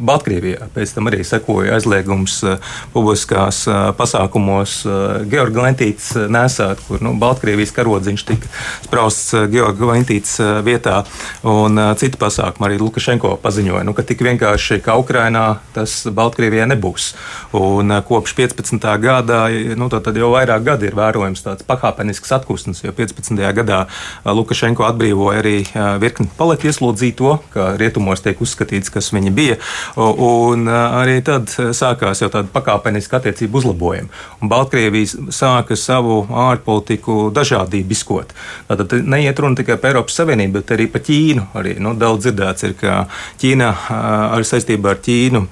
Baltkrievijā. 0.00 0.70
Pēc 0.72 0.96
tam 0.96 1.12
arī 1.12 1.20
sekoja 1.26 1.76
aizliegums 1.76 2.40
uh, 2.46 2.56
publiskās 2.96 3.66
uh, 3.68 3.90
pasākumos 3.98 4.80
uh, 4.88 5.20
Georgi 5.28 5.62
Lentīts 5.66 6.14
nesāt, 6.32 6.80
kur 6.88 7.04
nu, 7.04 7.12
Baltkrievijas 7.20 7.76
karodziņš 7.76 8.26
tika 8.32 8.52
sprausts 8.88 9.36
Georgi 9.52 9.84
Lentīts 9.84 9.97
Intītas 9.98 10.38
eh, 10.42 10.60
vietā. 10.66 11.02
Un 11.48 11.78
citi 11.98 12.18
pasākumi 12.20 12.68
arī 12.68 12.78
Lukašenko 12.80 13.36
paziņoja, 13.42 13.84
nu, 13.86 13.94
ka 13.96 14.04
tik 14.06 14.22
vienkārši 14.26 14.80
kā 14.84 14.96
Ukrainā 15.00 15.60
tas 15.74 16.00
Baltkrievijai 16.14 16.68
nebūs. 16.72 17.10
Un 17.58 17.92
kopš 18.08 18.34
15. 18.38 18.88
gada, 19.02 19.44
nu, 19.78 19.88
tad 19.92 20.16
jau 20.18 20.32
vairāk 20.34 20.64
gadi 20.66 20.88
ir 20.90 20.96
vērojams 20.98 21.44
tāds 21.44 21.66
pakāpenisks 21.68 22.34
atpūsnis, 22.38 22.82
jo 22.84 22.94
15. 22.96 23.38
gadā 23.56 23.84
Lukašenko 24.24 24.86
atbrīvoja 24.88 25.42
arī 25.42 25.56
virkni 26.02 26.28
paleti 26.38 26.70
ieslodzīto, 26.70 27.38
kā 27.54 27.70
rietumos 27.80 28.22
tiek 28.24 28.40
uzskatīts, 28.42 28.92
kas 28.92 29.12
viņi 29.14 29.32
bija. 29.34 29.58
Un 29.96 30.68
arī 30.68 31.18
tad 31.26 31.50
sākās 31.52 32.22
jau 32.22 32.30
tāda 32.32 32.50
pakāpeniska 32.52 33.20
attiecību 33.20 33.62
uzlabojuma. 33.62 34.10
Un 34.42 34.52
Baltkrievija 34.52 35.30
sāka 35.34 35.76
savu 35.78 36.20
ārpolitiku 36.28 37.28
dažādību 37.34 37.94
izkot. 37.94 38.34
Tātad 38.68 38.94
neiet 39.08 39.38
runa 39.40 39.58
tikai 39.58 39.78
par 39.80 39.87
Eiropas 39.88 40.18
Savienību, 40.20 40.60
bet 40.60 40.74
arī 40.76 40.88
par 40.92 41.04
Ķīnu. 41.06 41.48
Arī, 41.58 41.76
nu, 41.82 41.94
daudz 41.98 42.26
dzirdēts 42.26 42.68
ir, 42.68 42.74
ka 42.80 43.04
Ķīna 43.40 43.70
arī 44.34 44.48
saistībā 44.48 44.94
ar 44.94 45.00
Ķīnu. 45.04 45.46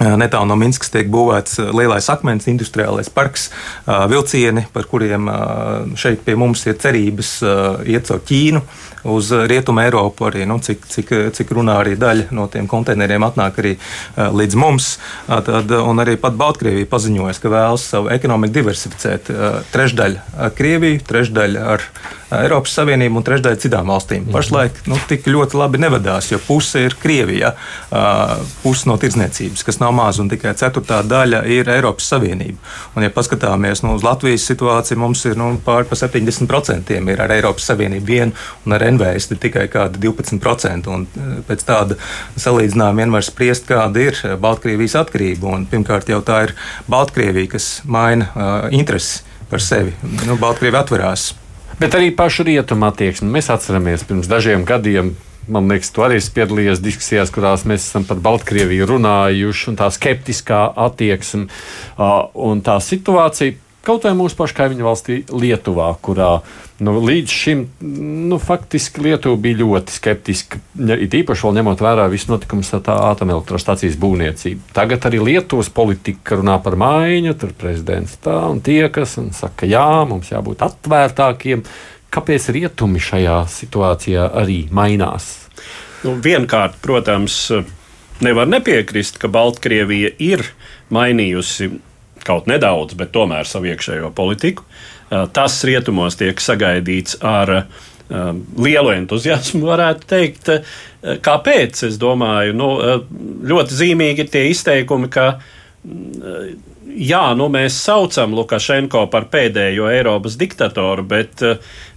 Netālu 0.00 0.48
no 0.50 0.56
Minskas 0.58 0.90
tiek 0.90 1.06
būvēts 1.12 1.60
lielais 1.70 2.08
akmens 2.10 2.48
industriālais 2.50 3.10
parks, 3.14 3.50
vilcieni, 4.10 4.66
par 4.74 4.88
kuriem 4.90 5.28
šeit 6.00 6.24
pie 6.26 6.34
mums 6.38 6.64
ir 6.66 6.80
cerības 6.82 7.36
iet 7.86 8.10
caur 8.10 8.24
Ķīnu 8.26 8.64
uz 9.04 9.30
Rietumu 9.46 9.84
Eiropu. 9.84 10.26
Arī, 10.26 10.46
nu, 10.48 10.58
cik, 10.64 10.86
cik, 10.90 11.12
cik 11.36 11.52
runā 11.54 11.76
arī 11.82 11.94
daļa 12.00 12.30
no 12.34 12.48
tiem 12.50 12.66
konteineriem 12.70 13.22
atnāk 13.26 13.60
arī 13.62 13.76
līdz 14.16 14.58
mums. 14.58 14.96
Tad, 15.28 15.70
un 15.70 16.02
arī 16.02 16.16
pat 16.20 16.34
Baltkrievija 16.40 16.88
paziņoja, 16.90 17.38
ka 17.38 17.52
vēlas 17.52 17.86
savu 17.94 18.10
ekonomiku 18.14 18.58
diversificēt. 18.58 19.30
Trešdaļa 19.74 20.28
ar 20.48 20.54
Krieviju, 20.56 21.04
trešdaļa 21.06 21.66
ar 21.76 21.88
Eiropas 22.34 22.72
Savienību 22.78 23.20
un 23.20 23.26
trešdaļa 23.26 23.60
citām 23.60 23.92
valstīm. 23.92 24.24
Mhm. 24.24 24.32
Pašlaik 24.34 24.80
nu, 24.90 24.96
tik 25.08 25.28
ļoti 25.28 25.60
labi 25.60 25.78
nevedās, 25.84 26.32
jo 26.32 26.40
puse 26.40 26.86
ir 26.88 26.96
Krievija, 27.00 27.52
puse 28.62 28.88
no 28.88 28.96
tirdzniecības, 28.96 29.62
kas 29.66 29.78
nav 29.82 29.83
maz, 29.94 30.20
un 30.22 30.30
tikai 30.32 30.54
ceturtā 30.58 31.00
daļa 31.06 31.42
ir 31.50 31.68
Eiropas 31.72 32.06
Savienība. 32.12 32.56
Un, 32.94 33.04
ja 33.04 33.12
paskatāmies 33.12 33.84
nu, 33.84 33.94
uz 33.98 34.06
Latvijas 34.06 34.46
situāciju, 34.48 35.00
mums 35.02 35.24
ir 35.28 35.36
nu, 35.40 35.50
pār 35.64 35.88
pa 35.90 35.98
70% 35.98 36.94
ir 36.94 37.22
ar 37.24 37.34
Eiropas 37.34 37.68
Savienību 37.70 38.06
vienu 38.06 38.32
un 38.64 38.76
ar 38.76 38.86
NVS 38.88 39.34
tikai 39.42 39.66
kādi 39.72 40.00
12%. 40.06 40.90
Un 40.94 41.06
pēc 41.48 41.66
tāda 41.68 41.98
salīdzinājuma 42.40 43.04
vienmēr 43.04 43.26
spriest, 43.26 43.68
kāda 43.68 44.08
ir 44.08 44.20
Baltkrievijas 44.40 44.98
atkarība. 45.04 45.52
Un, 45.58 45.68
pirmkārt, 45.70 46.10
jau 46.12 46.22
tā 46.24 46.44
ir 46.48 46.56
Baltkrievija, 46.90 47.54
kas 47.56 47.70
maina 47.84 48.30
uh, 48.32 48.68
interesi 48.74 49.24
par 49.50 49.62
sevi. 49.62 49.94
Nu, 50.28 50.38
Baltkrievija 50.40 50.84
atverās. 50.84 51.32
Bet 51.80 51.94
arī 51.98 52.12
pašu 52.14 52.46
rietumu 52.46 52.86
attieksmi. 52.86 53.30
Mēs 53.34 53.50
atceramies 53.50 54.06
pirms 54.06 54.30
dažiem 54.30 54.66
gadiem. 54.68 55.14
Man 55.48 55.68
liekas, 55.68 55.90
tu 55.92 56.04
arī 56.04 56.20
piedalījies 56.36 56.80
diskusijās, 56.84 57.32
kurās 57.34 57.66
mēs 57.68 57.84
esam 57.84 58.06
par 58.08 58.22
Baltkrieviju 58.24 58.88
runājuši, 58.94 59.68
un 59.72 59.80
tā 59.80 59.90
skeptiskā 59.92 60.66
attieksme 60.86 61.48
un 61.98 62.64
tā 62.64 62.78
situācija. 62.80 63.60
Kaut 63.84 64.06
vai 64.06 64.14
mūsu 64.16 64.38
pašu 64.38 64.56
kaimiņu 64.56 64.84
valstī 64.86 65.16
Lietuvā, 65.28 65.90
kurā 66.00 66.38
nu, 66.80 66.94
līdz 67.04 67.32
šim 67.36 67.66
nu, 68.30 68.38
faktiski 68.40 69.02
Lietuva 69.04 69.36
bija 69.36 69.58
ļoti 69.60 69.92
skeptiska. 69.92 70.60
It 70.96 71.12
īpaši 71.20 71.44
vēl 71.44 71.58
ņemot 71.58 71.84
vērā 71.84 72.06
visu 72.08 72.32
notikumus 72.32 72.72
ar 72.72 72.80
tā 72.86 72.96
atomelektrostacijas 73.10 73.98
būvniecību. 74.00 74.72
Tagad 74.72 75.04
arī 75.10 75.20
Lietuvas 75.28 75.68
politika 75.68 76.40
runā 76.40 76.56
par 76.64 76.78
maiņu, 76.80 77.36
tur 77.36 77.52
prezidents 77.60 78.16
tā 78.24 78.38
un 78.48 78.64
tiekas 78.64 79.18
un 79.20 79.34
saka, 79.36 79.68
jā, 79.68 79.84
mums 80.08 80.32
jābūt 80.32 80.64
atvērtākiem. 80.64 81.68
Kāpēc 82.14 82.50
rietumi 82.54 83.00
šajā 83.02 83.40
situācijā 83.50 84.28
arī 84.38 84.64
mainās? 84.74 85.48
Nu, 86.04 86.14
vienkārt, 86.22 86.76
protams, 86.84 87.38
nevar 88.22 88.46
nepiekrist, 88.50 89.18
ka 89.18 89.30
Baltkrievija 89.32 90.12
ir 90.22 90.44
mainījusi 90.94 91.72
kaut 92.24 92.46
nedaudz, 92.48 92.94
bet 92.98 93.12
tomēr 93.14 93.48
savu 93.48 93.72
iekšējo 93.72 94.12
politiku. 94.16 94.64
Tas 95.08 95.56
rietumos 95.66 96.16
tiek 96.20 96.38
sagaidīts 96.40 97.18
ar 97.24 97.54
lielu 98.10 98.94
entuziasmu, 98.94 99.64
varētu 99.66 100.08
teikt. 100.08 100.50
Kāpēc? 101.24 101.82
Es 101.88 101.98
domāju, 102.00 102.54
nu, 102.56 102.70
ļoti 103.48 103.78
zīmīgi 103.80 104.24
ir 104.24 104.32
tie 104.32 104.46
izteikumi, 104.52 105.10
ka 105.12 105.38
jā, 105.84 107.24
nu, 107.36 107.48
mēs 107.52 107.76
saucam 107.84 108.34
Lukašenko 108.38 109.06
par 109.12 109.28
pēdējo 109.32 109.90
Eiropas 109.92 110.38
diktatoru, 110.40 111.04
bet 111.08 111.44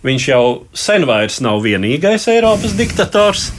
viņš 0.04 0.30
jau 0.32 0.43
sen 0.76 1.08
vairs 1.08 1.41
nav 1.45 1.63
vienīgais 1.63 2.28
Eiropas 2.34 2.76
diktators. 2.80 3.52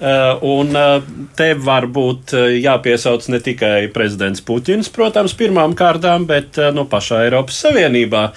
Eh, 0.00 0.38
un 0.40 0.72
eh, 0.72 1.02
te 1.36 1.50
var 1.60 1.84
būt 1.92 2.32
eh, 2.32 2.54
jāpiesauc 2.64 3.26
ne 3.28 3.40
tikai 3.44 3.90
prezidents 3.92 4.40
Puķins, 4.40 4.88
protams, 4.94 5.34
pirmām 5.36 5.74
kārtām, 5.76 6.24
bet 6.28 6.56
nu, 6.72 6.86
pašā 6.88 7.26
Eiropas 7.26 7.58
Savienībā. 7.66 8.30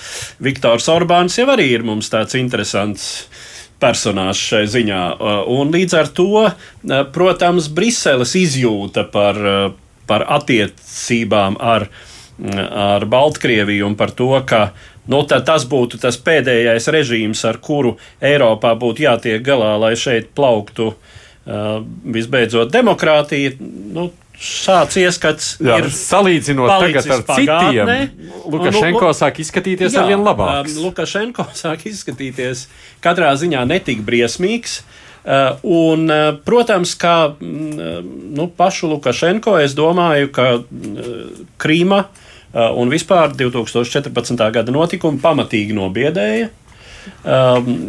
Viktors 0.44 0.90
Orbāns 0.92 1.40
jau 1.40 1.48
arī 1.54 1.70
ir 1.78 1.86
mums 1.88 2.12
tāds 2.12 2.36
interesants 2.36 3.30
personāžs 3.80 4.44
šai 4.50 4.66
ziņā. 4.76 5.00
Un 5.52 5.72
līdz 5.72 5.96
ar 6.00 6.12
to, 6.16 6.44
protams, 7.16 7.70
Briseles 7.72 8.36
izjūta 8.40 9.04
par, 9.12 9.40
par 10.10 10.26
attiecībām 10.38 11.58
ar, 11.60 11.88
ar 12.70 13.06
Baltkrieviju 13.10 13.88
un 13.88 13.98
par 14.00 14.14
to, 14.16 14.32
ka 14.48 14.72
nu, 15.12 15.22
tas 15.28 15.68
būtu 15.70 16.00
tas 16.02 16.18
pēdējais 16.20 16.90
režīms, 16.96 17.44
ar 17.50 17.60
kuru 17.64 17.98
Eiropā 18.24 18.74
būtu 18.80 19.08
jātiek 19.08 19.44
galā, 19.44 19.76
lai 19.82 19.94
šeit 20.00 20.32
plauktu 20.36 20.94
uh, 20.94 21.80
visbeidzot, 22.04 22.74
demokrātija. 22.74 23.56
Nu, 23.60 24.12
Šāds 24.44 24.98
ieskats 24.98 25.52
jā, 25.62 25.76
ir 25.80 25.86
salīdzinot 25.94 26.72
tagad 26.82 27.06
ar 27.14 27.22
pagātnē. 27.28 27.98
citiem. 28.10 28.32
Lukašenko 28.50 29.06
nu, 29.06 29.16
sāk 29.16 29.38
izskatīties 29.40 29.94
ar 29.96 30.10
vien 30.10 30.26
labāk. 30.26 30.66
Um, 30.68 30.88
Lukašenko 30.88 31.46
sāk 31.62 31.86
izskatīties 31.88 32.66
katrā 33.06 33.30
ziņā 33.40 33.62
netik 33.70 34.02
briesmīgs. 34.04 34.82
Uh, 34.82 35.03
un, 35.24 36.04
uh, 36.12 36.34
protams, 36.46 36.96
kā 37.00 37.16
mm, 37.32 38.12
nu, 38.36 38.50
pašu 38.58 38.92
Lukašenko, 38.92 39.56
es 39.64 39.76
domāju, 39.78 40.32
ka 40.36 40.50
Krīma 41.64 42.04
un 42.54 42.92
vispār 42.92 43.32
2014. 43.34 44.38
gada 44.54 44.70
notikumi 44.70 45.18
pamatīgi 45.24 45.74
nobiedēja. 45.74 46.52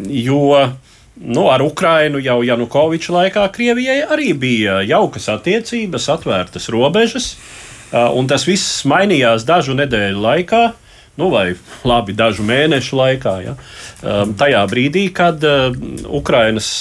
Jo 0.09 0.39
Nu, 1.15 1.47
ar 1.51 1.63
Ukrainu 1.63 2.19
jau 2.19 2.41
Janukoviča 2.43 3.13
laikā 3.15 3.45
Krievijai 3.55 4.01
arī 4.03 4.33
bija 4.35 4.81
jaukas 4.83 5.29
attiecības, 5.31 6.09
atvērtas 6.11 6.67
robežas. 6.75 7.37
Un 7.95 8.27
tas 8.27 8.43
viss 8.49 8.83
mainījās 8.91 9.47
dažu 9.47 9.77
nedēļu 9.79 10.25
laikā. 10.25 10.65
Nu, 11.15 11.29
vai 11.31 11.53
labi, 11.87 12.17
dažu 12.19 12.43
mēnešu 12.43 12.99
laikā. 12.99 13.35
Ja? 13.45 13.55
Tajā 14.35 14.65
brīdī, 14.67 15.05
kad 15.15 15.39
Ukrainas, 16.11 16.73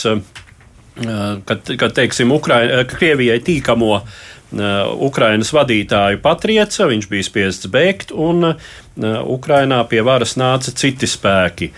kad, 1.46 1.74
kad 1.78 1.96
teiksim, 1.98 2.32
Ukrai, 2.36 2.86
Krievijai 2.90 3.40
tīkamo 3.44 3.98
Ukrainas 5.02 5.50
vadītāju 5.54 6.20
Patrieca, 6.22 6.86
viņš 6.90 7.08
bija 7.10 7.26
spiests 7.26 7.70
bēgt, 7.74 8.14
un 8.14 8.54
Ukrainā 9.34 9.82
pie 9.90 10.04
varas 10.06 10.36
nāca 10.38 10.74
citi 10.78 11.10
spēki. 11.10 11.72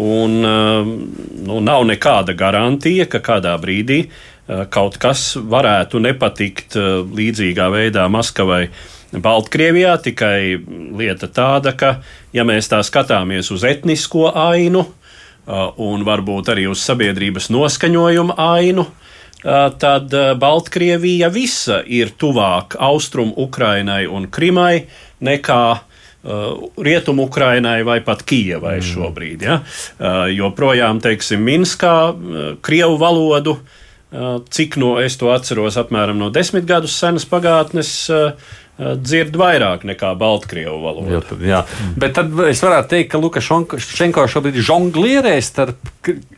Un, 0.00 0.38
nu, 0.40 1.58
nav 1.60 1.84
nekāda 1.84 2.32
garantija, 2.32 3.04
ka 3.12 3.20
kādā 3.20 3.52
brīdī 3.60 4.06
kaut 4.72 4.96
kas 5.00 5.34
varētu 5.36 6.00
nepatikt 6.02 6.78
līdzīgā 7.12 7.68
veidā 7.72 8.08
Maskavai. 8.10 8.66
Baltkrievijā 9.12 9.98
tikai 10.00 10.56
lieta 10.96 11.28
tāda, 11.28 11.74
ka, 11.76 11.98
ja 12.32 12.46
mēs 12.48 12.70
tā 12.72 12.80
skatāmies 12.80 13.52
uz 13.52 13.66
etnisko 13.68 14.30
ainu 14.32 14.86
un 15.52 16.04
varbūt 16.06 16.52
arī 16.54 16.66
uz 16.70 16.82
sabiedrības 16.86 17.50
noskaņojumu 17.52 18.36
ainu, 18.40 18.86
tad 19.42 20.14
Baltkrievija 20.38 21.28
visa 21.34 21.80
ir 21.86 22.12
tuvāk 22.18 22.76
austrumu 22.78 23.34
Ukrainai 23.42 24.04
un 24.06 24.28
Krimai 24.30 24.84
nekā 25.22 25.64
Rietumu 26.78 27.26
Ukrainai 27.26 27.82
vai 27.82 27.98
pat 28.06 28.22
Kijavai 28.22 28.76
mm. 28.78 28.86
šobrīd. 28.86 29.42
Ja? 29.42 29.58
Joprojām, 30.30 31.02
teiksim, 31.02 31.42
Minskā 31.42 31.96
Krievu 32.62 32.98
valodu, 33.00 33.56
cik 34.52 34.76
no 34.78 34.94
es 35.02 35.16
to 35.18 35.32
atceros, 35.34 35.78
apmēram 35.80 36.20
no 36.20 36.30
desmit 36.30 36.68
gadus 36.68 36.94
senas 37.00 37.26
pagātnes, 37.26 37.90
dzird 38.80 39.36
vairāk 39.36 39.84
nekā 39.84 40.14
Baltkrievu 40.16 40.78
valodu. 40.80 41.12
Jā, 41.12 41.20
tad, 41.28 41.42
jā. 41.44 41.60
Bet 42.00 42.14
tad 42.16 42.32
es 42.48 42.62
varētu 42.64 42.94
teikt, 42.94 43.10
ka 43.12 43.20
Lukašenko 43.20 44.24
šobrīd 44.32 44.56
žonglierē 44.64 45.34
starp 45.44 45.90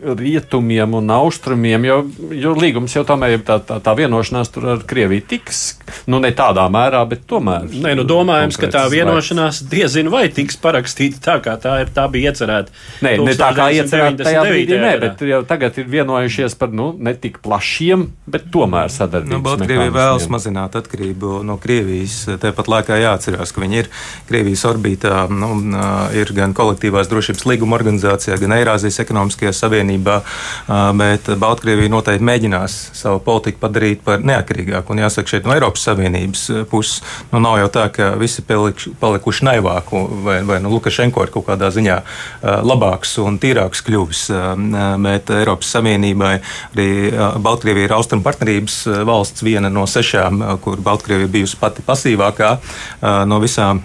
rietumiem 0.05 0.97
un 0.99 1.13
austrumiem, 1.15 1.87
jo, 1.87 1.99
jo 2.35 2.53
līgums 2.59 2.93
jau 2.97 3.05
tomēr 3.07 3.39
ir 3.39 3.45
tā, 3.47 3.61
tā, 3.65 3.79
tā 3.81 3.95
vienošanās 3.97 4.51
tur 4.53 4.67
ar 4.75 4.83
Krieviju 4.85 5.25
tiks. 5.31 5.63
Nu, 6.11 6.19
ne 6.21 6.35
tādā 6.37 6.67
mērā, 6.73 7.05
bet 7.09 7.23
tomēr. 7.31 7.71
Nē, 7.71 7.95
nu 7.97 8.05
domājams, 8.09 8.59
ka 8.61 8.69
tā 8.73 8.83
vienošanās 8.93 9.63
diezin 9.71 10.11
vai 10.13 10.27
tiks 10.35 10.59
parakstīta 10.61 11.23
tā, 11.25 11.39
kā 11.45 11.55
tā, 11.63 11.79
ir, 11.85 11.95
tā 11.95 12.09
bija 12.13 12.35
iecerēta. 12.35 12.75
Nē, 13.07 13.15
ne 13.25 13.37
tā 13.39 13.53
kā 13.57 13.71
iecerēta 13.79 14.27
tajā 14.27 14.45
brīdī, 14.51 14.81
nē, 14.83 14.93
bet 15.07 15.25
jau 15.31 15.41
tagad 15.49 15.79
ir 15.81 15.89
vienojušies 15.95 16.59
par, 16.61 16.75
nu, 16.75 16.91
ne 16.99 17.15
tik 17.17 17.39
plašiem, 17.47 18.09
bet 18.27 18.51
tomēr 18.53 18.93
sadarbības. 18.93 19.39
Nu, 19.39 19.43
Baltkrievija 19.47 19.95
vēlas 19.95 20.29
mazināt 20.35 20.77
atkarību 20.83 21.41
no 21.47 21.57
Krievijas 21.63 22.24
Tāpat 22.27 22.71
laikā 22.71 22.99
jāatcerās, 23.03 23.53
ka 23.55 23.63
viņi 23.63 23.81
ir 23.83 23.91
Krievijas 24.29 24.65
orbītā, 24.69 25.25
nu, 25.33 25.51
ir 26.17 26.33
gan 26.37 26.55
kolektīvās 26.57 27.11
drošības 27.11 27.47
līguma 27.51 27.79
organizācijā, 27.79 28.39
gan 28.41 28.57
Eirāzijas 28.57 29.01
ekonomiskajā 29.05 29.53
savienībā, 29.57 30.21
bet 30.99 31.29
Baltkrievija 31.41 31.93
noteikti 31.93 32.29
mēģinās 32.31 32.77
savu 32.97 33.21
politiku 33.25 33.61
padarīt 33.67 34.05
par 34.07 34.25
neatkarīgāku. 34.25 34.95
Un 34.95 35.03
jāsaka, 35.05 35.35
šeit 35.35 35.49
no 35.49 35.55
Eiropas 35.57 35.85
Savienības 35.89 36.47
puses 36.71 37.03
nu, 37.33 37.43
nav 37.43 37.59
jau 37.63 37.71
tā, 37.75 37.89
ka 37.95 38.13
visi 38.21 38.45
palikuši, 38.47 38.95
palikuši 39.01 39.49
naivāki 39.51 40.05
vai, 40.25 40.39
vai 40.47 40.61
nu, 40.65 40.73
Lukašenko 40.75 41.27
ir 41.27 41.33
kaut 41.35 41.49
kādā 41.49 41.71
ziņā 41.75 41.99
labāks 42.65 43.17
un 43.23 43.39
tīrāks 43.43 43.83
kļuvis. 43.85 44.23
Bet 45.05 45.33
Eiropas 45.35 45.75
Savienībai 45.75 46.35
arī 46.75 46.89
Baltkrievija 47.45 47.89
ir 47.89 47.97
austrumu 47.97 48.25
partnerības 48.25 48.79
valsts, 49.07 49.43
viena 49.45 49.69
no 49.73 49.85
sešām, 49.91 50.43
kur 50.65 50.81
Baltkrievija 50.85 51.29
bijusi 51.35 51.59
pati 51.61 51.83
pasīva 51.85 52.14
efektīvākā 52.15 53.27
no 53.29 53.39
visām 53.43 53.83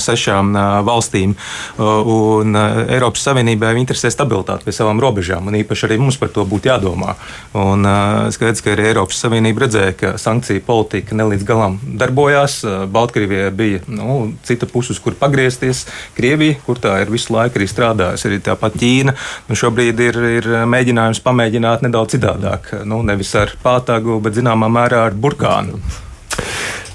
sešām 0.00 0.54
valstīm. 0.86 1.34
Un 1.78 2.56
Eiropas 2.56 3.24
Savienībai 3.26 3.74
interesē 3.80 4.10
stabilitāte 4.12 4.64
pie 4.66 4.74
savām 4.74 5.00
robežām, 5.02 5.48
un 5.48 5.58
īpaši 5.58 5.88
arī 5.88 5.98
mums 5.98 6.18
par 6.20 6.32
to 6.34 6.44
būtu 6.44 6.70
jādomā. 6.70 7.16
Un 7.58 7.86
skaidrs, 8.32 8.62
ka 8.62 8.74
arī 8.74 8.90
Eiropas 8.92 9.20
Savienība 9.22 9.66
redzēja, 9.66 9.96
ka 9.98 10.12
sankciju 10.20 10.64
politika 10.66 11.16
nelīdz 11.18 11.46
galam 11.48 11.78
darbojās. 11.82 12.62
Baltkrievijai 12.92 13.50
bija 13.56 13.82
nu, 13.88 14.32
cita 14.46 14.66
puse, 14.66 14.94
kur 15.02 15.16
pagriezties. 15.18 15.86
Krievija, 16.16 16.58
kur 16.66 16.80
tā 16.82 16.98
ir 17.02 17.12
visu 17.12 17.34
laiku 17.34 17.60
arī 17.60 17.68
strādājusi, 17.70 18.28
arī 18.28 18.40
tāpat 18.44 18.78
Ķīna. 18.82 19.16
Nu, 19.48 19.58
šobrīd 19.58 20.00
ir, 20.02 20.20
ir 20.38 20.48
mēģinājums 20.68 21.22
pamēģināt 21.24 21.84
nedaudz 21.86 22.16
citādāk. 22.16 22.72
Nu, 22.88 23.02
nevis 23.06 23.34
ar 23.38 23.52
pātagu, 23.62 24.20
bet 24.22 24.38
zināmā 24.38 24.70
mērā 24.72 25.06
ar 25.10 25.18
burkānu. 25.18 25.80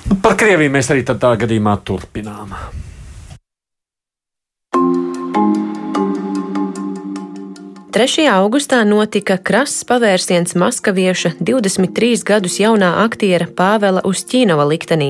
Par 0.08 0.38
Krieviju 0.40 0.72
mēs 0.72 0.88
arī 0.94 1.04
tādā 1.08 1.34
gadījumā 1.42 1.78
turpinām. 1.88 2.54
3. 7.98 8.28
augustā 8.30 8.84
notika 8.86 9.40
krasts 9.42 9.82
pavērsiens 9.90 10.54
maskavieša 10.62 11.32
23 11.42 12.22
gadus 12.28 12.60
jaunā 12.62 12.92
aktiera 13.02 13.48
Pāvela 13.50 14.04
Uzķīnova 14.06 14.68
liktenī. 14.70 15.08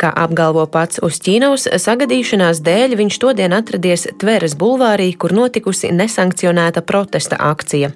Kā 0.00 0.08
apgalvo 0.24 0.64
pats 0.72 1.02
Uzķīnovs, 1.04 1.68
sagadīšanās 1.84 2.62
dēļ 2.64 2.96
viņš 2.96 3.18
todien 3.20 3.52
atradies 3.52 4.06
Tveres 4.22 4.56
bulvārī, 4.56 5.10
kur 5.20 5.34
notikusi 5.36 5.92
nesankcionēta 5.92 6.80
protesta 6.80 7.36
akcija. 7.50 7.92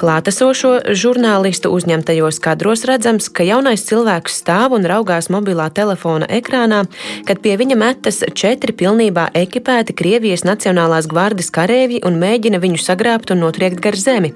Klātesošo 0.00 0.72
žurnālistu 0.96 1.70
uzņemtajos 1.74 2.40
kadros 2.42 2.84
redzams, 2.88 3.28
ka 3.28 3.44
jaunais 3.46 3.84
cilvēks 3.86 4.38
stāv 4.42 4.74
un 4.76 4.86
raugās 4.88 5.28
mobilā 5.32 5.68
telefona 5.74 6.28
ekrānā, 6.30 6.84
kad 7.28 7.42
pie 7.44 7.56
viņa 7.60 7.76
metas 7.78 8.22
četri 8.34 8.74
pilnībā 8.76 9.28
ekipēti 9.36 9.94
Krievijas 9.96 10.46
Nacionālās 10.48 11.08
gvardes 11.10 11.50
kareivji 11.54 12.02
un 12.06 12.18
mēģina 12.22 12.60
viņu 12.62 12.80
sagrābt 12.82 13.34
un 13.34 13.42
notriekt 13.44 13.82
gar 13.84 13.98
zemi. 13.98 14.32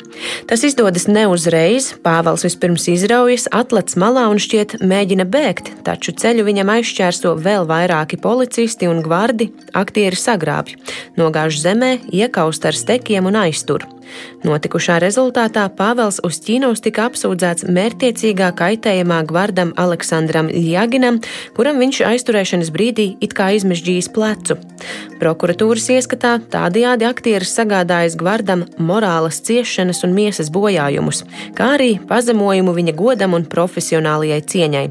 Tas 0.51 0.65
izdodas 0.67 1.09
ne 1.09 1.27
uzreiz. 1.31 1.93
Pāvils 2.05 2.45
vispirms 2.47 2.89
izraujas, 2.93 3.49
atlec 3.53 3.95
malā 4.01 4.27
un 4.33 4.41
šķiet 4.43 4.79
mēģina 4.85 5.27
bēgt, 5.29 5.73
taču 5.87 6.13
ceļu 6.13 6.47
viņam 6.47 6.73
aizšķērso 6.77 7.35
vēl 7.45 7.69
vairāki 7.71 8.21
policisti 8.21 8.91
un 8.91 9.03
gvardi, 9.05 9.51
aktieri 9.73 10.19
sagrābj, 10.19 10.77
nogāž 11.21 11.61
zemē, 11.65 11.97
iekaust 12.13 12.69
ar 12.69 12.77
stekiem 12.77 13.31
un 13.31 13.41
aiztur. 13.47 13.89
Notikušā 14.45 14.99
rezultātā 15.03 15.65
Pāvels 15.79 16.21
Uzķīnovs 16.27 16.83
tika 16.85 17.07
apsūdzēts 17.09 17.67
mērķiecīgā 17.71 18.51
kaitējumā 18.59 19.23
gvardam 19.29 19.73
Aleksandram 19.81 20.51
Ļaginam, 20.53 21.21
kuram 21.57 21.81
viņš 21.83 22.03
aizturēšanas 22.11 22.73
brīdī 22.75 23.07
it 23.25 23.37
kā 23.37 23.51
izmežģījis 23.57 24.11
plecu. 24.15 24.59
Prokuratūras 25.23 25.89
ieskatā 25.95 26.35
tādajādi 26.53 27.09
aktieris 27.09 27.55
sagādājis 27.57 28.19
gvardam 28.21 28.67
morālas 28.77 29.41
ciešanas 29.47 30.05
un 30.05 30.13
miesas 30.17 30.51
bojājumus, 30.53 31.25
kā 31.57 31.75
arī 31.79 31.95
pazemojumu 32.11 32.75
viņa 32.77 32.97
godam 32.99 33.39
un 33.39 33.49
profesionālajai 33.49 34.43
cieņai. 34.53 34.85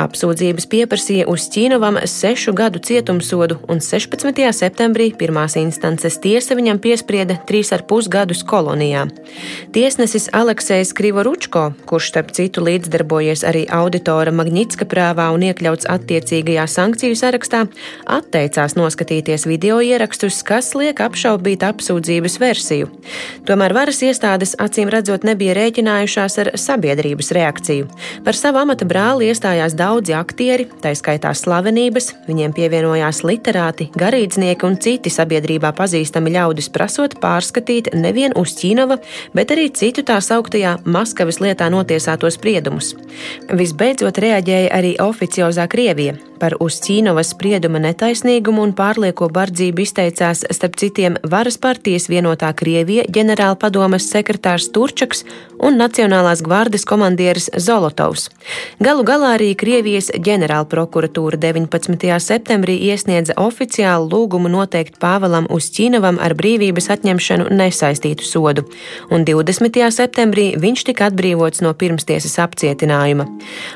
Apsūdzības 0.00 0.66
pieprasīja 0.72 1.26
Uzķīnovam 1.28 2.00
sešu 2.08 2.54
gadu 2.56 2.80
cietumsodu, 2.82 3.58
un 3.68 3.82
16. 3.84 4.40
septembrī 4.56 5.10
pirmās 5.18 5.58
instances 5.60 6.18
tiesa 6.22 6.56
viņam 6.58 6.80
piesprieda 6.82 7.38
trīs 7.48 7.72
ar 7.76 7.84
pus 7.88 8.08
gadus 8.10 8.44
kolonijā. 8.48 9.06
Tiesnesis 9.74 10.28
Aleksējs 10.32 10.94
Krivoručko, 10.96 11.64
kurš 11.88 12.10
starp 12.12 12.32
citu 12.36 12.64
līdzdarbojies 12.66 13.44
arī 13.48 13.64
auditora 13.72 14.32
Magnitska 14.34 14.88
prāvā 14.88 15.28
un 15.34 15.44
iekļauts 15.48 15.88
attiecīgajā 15.92 16.64
sankciju 16.72 17.18
sarakstā, 17.18 17.64
atteicās 18.08 18.76
noskatīties 18.78 19.46
video 19.48 19.80
ierakstus, 19.84 20.40
kas 20.46 20.72
liek 20.78 21.02
apšaubīt 21.04 21.66
apsūdzības 21.68 22.38
versiju. 22.42 22.90
Tomēr 23.48 23.74
varas 23.76 24.00
iestādes 24.04 24.54
acīm 24.60 24.90
redzot 24.92 25.26
nebija 25.28 25.56
rēķinājušās 25.58 26.38
ar 26.42 26.52
sabiedrības 26.58 27.32
reakciju. 27.36 27.88
Par 28.24 28.36
savu 28.38 28.62
amata 28.62 28.88
brāli 28.88 29.28
iestājās 29.30 29.76
daudzi 29.78 30.16
aktieri, 30.16 30.68
tā 30.82 30.94
skaitā 30.98 31.34
slavenības, 31.36 32.12
viņiem 32.28 32.54
pievienojās 32.56 33.22
literāti, 33.26 33.88
garīdznieki 33.98 34.68
un 34.68 34.78
citi 34.82 35.12
sabiedrībā 35.12 35.72
pazīstami 35.76 36.34
ļaudis 36.36 36.70
prasot 36.74 37.18
pārskatīt 37.22 37.92
nevien 37.98 38.36
Uzķīnova, 38.38 38.98
bet 39.34 39.52
arī 39.54 39.68
citu 39.74 40.04
tā 40.06 40.20
sauktajā 40.24 40.78
Maskavas 40.86 41.40
lietā 41.44 41.68
notiesāto 41.74 42.30
spriedumus. 42.32 42.94
Visbeidzot 43.50 44.22
reaģēja 44.22 44.72
arī 44.78 44.96
oficiozā 45.02 45.68
Krievija. 45.70 46.16
Par 46.38 46.54
Uzķīnovas 46.62 47.32
sprieduma 47.34 47.80
netaisnīgumu 47.82 48.62
un 48.62 48.72
pārlieko 48.78 49.26
bardzību 49.34 49.82
izteicās 49.82 50.44
starp 50.54 50.76
citiem 50.78 51.16
varas 51.26 51.58
partijas 51.58 52.06
vienotā 52.10 52.52
Krievija 52.54 53.06
ģenerāla 53.10 53.58
padomes 53.58 54.06
sekretārs 54.12 54.68
Turčaks 54.74 55.24
un 55.58 55.78
Nacionālās 55.80 56.42
gvardes 56.46 56.86
komandieris 56.86 57.48
Zolotovs. 57.58 58.28
Galu 58.78 59.02
galā 59.08 59.34
arī 59.38 59.50
Krievijas 59.58 60.12
ģenerāla 60.14 60.68
prokuratūra 60.70 61.40
19. 61.42 62.06
septembrī 62.22 62.78
iesniedza 62.86 63.34
oficiālu 63.42 64.06
lūgumu 64.12 64.52
noteikt 64.52 65.00
Pāvēlam 65.02 65.50
Uzķīnovam 65.50 66.22
ar 66.22 66.36
brīvības 66.38 66.90
atņemšanu 66.94 67.50
nesaistītu 68.28 68.38
sodu, 68.38 68.64
un 69.10 69.24
20. 69.24 69.90
septembrī 69.90 70.56
viņš 70.60 70.84
tika 70.84 71.08
atbrīvots 71.08 71.62
no 71.64 71.72
pirmstiesas 71.74 72.38
apcietinājuma. 72.38 73.26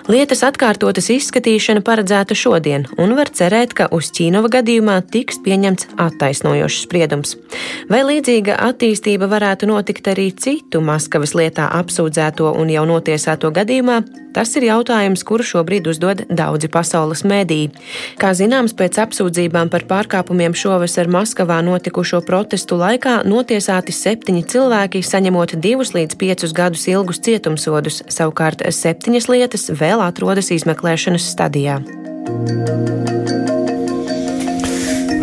Lietas 0.09 0.42
atkārtotas 0.44 1.11
izskatīšana 1.11 1.82
paredzēta 1.82 2.34
šodien 2.34 2.86
un 2.98 3.16
var 3.16 3.30
cerēt, 3.32 3.74
ka 3.74 3.88
uz 3.90 4.11
Ķīnova 4.12 4.50
gadījumā 4.53 5.00
tiks 5.11 5.40
pieņemts 5.44 5.88
attaisnojošs 5.96 6.82
spriedums. 6.86 7.36
Vai 7.88 8.03
līdzīga 8.05 8.59
attīstība 8.68 9.28
varētu 9.30 9.68
notikt 9.70 10.09
arī 10.12 10.30
citu 10.32 10.82
Maskavas 10.84 11.34
lietā 11.34 11.70
apsūdzēto 11.80 12.53
un 12.59 12.70
jau 12.72 12.84
notiesāto 12.88 13.53
gadījumā, 13.55 14.03
tas 14.32 14.53
ir 14.57 14.66
jautājums, 14.66 15.24
kuru 15.28 15.44
šobrīd 15.44 15.88
uzdod 15.92 16.24
daudzi 16.32 16.70
pasaules 16.72 17.24
mēdīji. 17.28 17.70
Kā 18.20 18.32
zināms, 18.36 18.74
pēc 18.76 18.98
apsūdzībām 19.05 19.70
par 19.72 19.84
pārkāpumiem 19.88 20.57
šovasar 20.57 21.11
Maskavā 21.12 21.61
notikušo 21.64 22.22
protestu 22.26 22.78
laikā 22.80 23.20
notiesāti 23.28 23.92
septiņi 23.92 24.41
cilvēki, 24.49 25.03
saņemot 25.07 25.57
divus 25.62 25.93
līdz 25.97 26.18
piecus 26.20 26.53
gadus 26.57 26.86
ilgus 26.90 27.22
cietumsodus, 27.24 28.03
savukārt 28.12 28.64
septiņas 28.68 29.28
lietas 29.30 29.68
vēl 29.78 30.03
atrodas 30.05 30.51
izmeklēšanas 30.55 31.30
stadijā. 31.34 31.80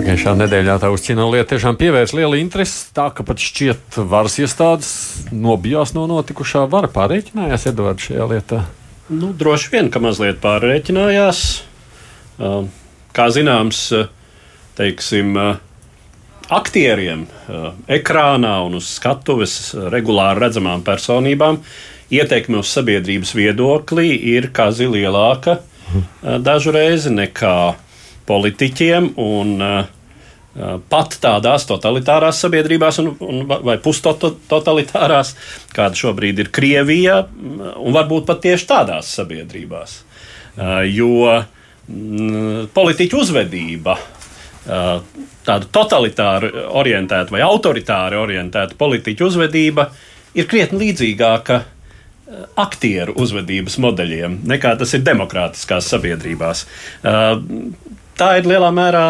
Pagājušā 0.10 0.32
nedēļā 0.40 0.80
tā 0.82 0.90
uzcīnā 0.90 1.28
lieta 1.30 1.52
tiešām 1.54 1.76
pievērsa 1.78 2.18
lielu 2.18 2.40
interesi. 2.40 2.88
Tā 2.98 3.12
ka 3.14 3.22
pat 3.28 3.38
šķiet, 3.44 4.00
varas 4.10 4.40
iestādes 4.42 4.90
nobijās 5.30 5.94
no 5.94 6.08
notikušā. 6.10 6.64
Vara 6.72 6.90
pārreikinājās 6.90 7.68
Edvards 7.70 8.08
šajā 8.10 8.28
lietā. 8.32 8.64
Nu, 9.14 9.30
droši 9.38 9.70
vien, 9.74 9.92
ka 9.94 10.02
mazliet 10.02 10.42
pārreikinājās. 10.42 11.44
Kā 12.40 13.26
zināms, 13.36 13.84
teiksim, 14.80 15.38
aktieriem 16.50 17.28
ekrānā 17.90 18.56
un 18.66 18.80
uz 18.80 18.90
skatuves 18.98 19.76
regulāri 19.94 20.46
redzamām 20.46 20.84
personībām 20.86 21.62
ietekme 22.10 22.62
uz 22.64 22.72
sabiedrības 22.74 23.36
viedokli 23.38 24.10
ir 24.34 24.50
kā 24.54 24.70
lielāka 24.74 25.60
dažu 26.42 26.74
reizi 26.76 27.14
nekā 27.14 27.76
politiķiem. 28.30 29.14
Un, 29.18 29.56
Pat 30.90 31.14
tādās 31.22 31.64
totalitārās 31.70 32.40
sabiedrībās, 32.42 32.98
un, 33.00 33.12
un, 33.22 33.44
vai 33.48 33.78
pustotalitārās, 33.80 35.36
kāda 35.72 35.96
šobrīd 35.96 36.42
ir 36.42 36.50
Krievija, 36.52 37.20
un 37.78 37.94
varbūt 37.96 38.26
pat 38.28 38.42
tieši 38.44 38.68
tādās 38.68 39.14
sabiedrībās. 39.14 39.94
Jo 40.90 41.38
politiķu 42.76 43.22
uzvedība, 43.22 43.96
tāda 44.70 45.66
totalitāra 45.74 46.52
orientēta 46.78 47.34
vai 47.34 47.42
autoritāra 47.46 48.22
orientēta 48.22 48.78
politiķu 48.78 49.28
uzvedība 49.32 49.90
ir 50.38 50.48
krietni 50.50 50.84
līdzīgāka 50.86 51.62
aktieru 52.60 53.16
uzvedības 53.18 53.80
modeļiem, 53.82 54.42
nekā 54.50 54.76
tas 54.80 54.94
ir 54.94 55.06
demokrātiskās 55.06 55.90
sabiedrībās. 55.90 56.66
Tā 58.20 58.34
ir 58.38 58.50
lielā 58.50 58.70
mērā 58.76 59.06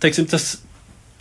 teiksim, 0.00 0.28
tas 0.30 0.54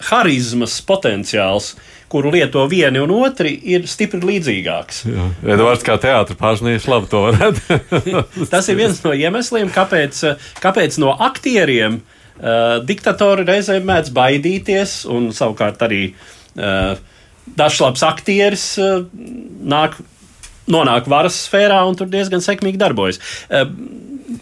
harizmas 0.10 0.78
potenciāls, 0.88 1.74
kuru 2.14 2.30
lieto 2.36 2.62
vieni 2.70 3.02
un 3.02 3.12
otri, 3.16 3.56
ir 3.74 3.88
stipri 3.90 4.22
līdzīgāks. 4.22 5.04
Edvards 5.42 5.86
kā 5.86 5.98
teātris 6.02 6.38
pārsniedz 6.38 6.86
labi 6.92 7.10
to 7.10 7.24
redz. 7.34 7.64
Tas 8.54 8.70
ir 8.70 8.78
viens 8.78 9.00
no 9.06 9.16
iemesliem, 9.18 9.72
kāpēc, 9.74 10.20
kāpēc 10.62 11.00
no 11.02 11.16
aktieriem 11.26 12.04
uh, 12.40 12.80
diktatori 12.86 13.46
reizēm 13.48 13.86
mēdz 13.90 14.14
baidīties, 14.16 15.04
un 15.12 15.32
savukārt 15.36 15.84
arī 15.86 16.04
uh, 16.14 16.96
dažs 17.60 17.84
labs 17.84 18.04
aktieris 18.08 18.68
uh, 18.82 19.06
nāk 19.64 20.00
nonāk 20.72 21.10
varas 21.12 21.38
sfērā 21.48 21.82
un 21.88 21.98
tur 22.00 22.10
diezgan 22.12 22.44
sekmīgi 22.44 22.80
darbojas. 22.80 23.20
Eh, 23.50 23.68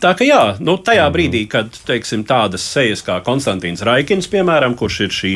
tā 0.02 0.14
ka 0.18 0.28
jā, 0.28 0.42
nu, 0.62 0.78
tajā 0.78 1.08
mhm. 1.08 1.16
brīdī, 1.16 1.44
kad 1.52 1.74
teiksim, 1.88 2.26
tādas 2.28 2.66
sejas 2.66 3.04
kā 3.06 3.20
Konstantīns 3.26 3.84
Raikins, 3.88 4.30
piemēram, 4.32 4.78
kurš 4.80 5.02
ir 5.08 5.18
šī 5.18 5.36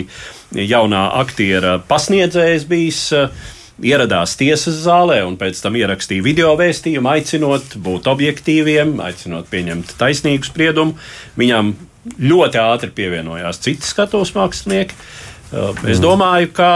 jaunā 0.66 1.08
aktiera 1.22 1.78
pasniedzējs 1.90 2.68
bijis, 2.70 3.04
eh, 3.16 3.52
ieradās 3.76 4.38
tiesas 4.40 4.78
zālē 4.86 5.20
un 5.28 5.36
pēc 5.36 5.60
tam 5.60 5.76
ierakstīja 5.76 6.24
video 6.24 6.54
vēstījumu, 6.56 7.10
aicinot 7.12 7.76
būt 7.84 8.08
objektīviem, 8.08 8.94
aicinot 9.04 9.50
pieņemt 9.52 9.98
taisnīgu 10.00 10.48
spriedumu. 10.48 10.96
Viņam 11.36 11.74
ļoti 12.20 12.62
ātri 12.62 12.92
pievienojās 12.96 13.62
citi 13.64 13.88
skatuves 13.88 14.34
mākslinieki. 14.38 14.96
Eh, 14.96 15.86
es 15.90 16.00
mhm. 16.00 16.04
domāju, 16.06 16.52
ka 16.56 16.72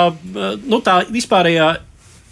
nu, 0.65 0.81
tā 0.85 1.01
vispārējā 1.09 1.73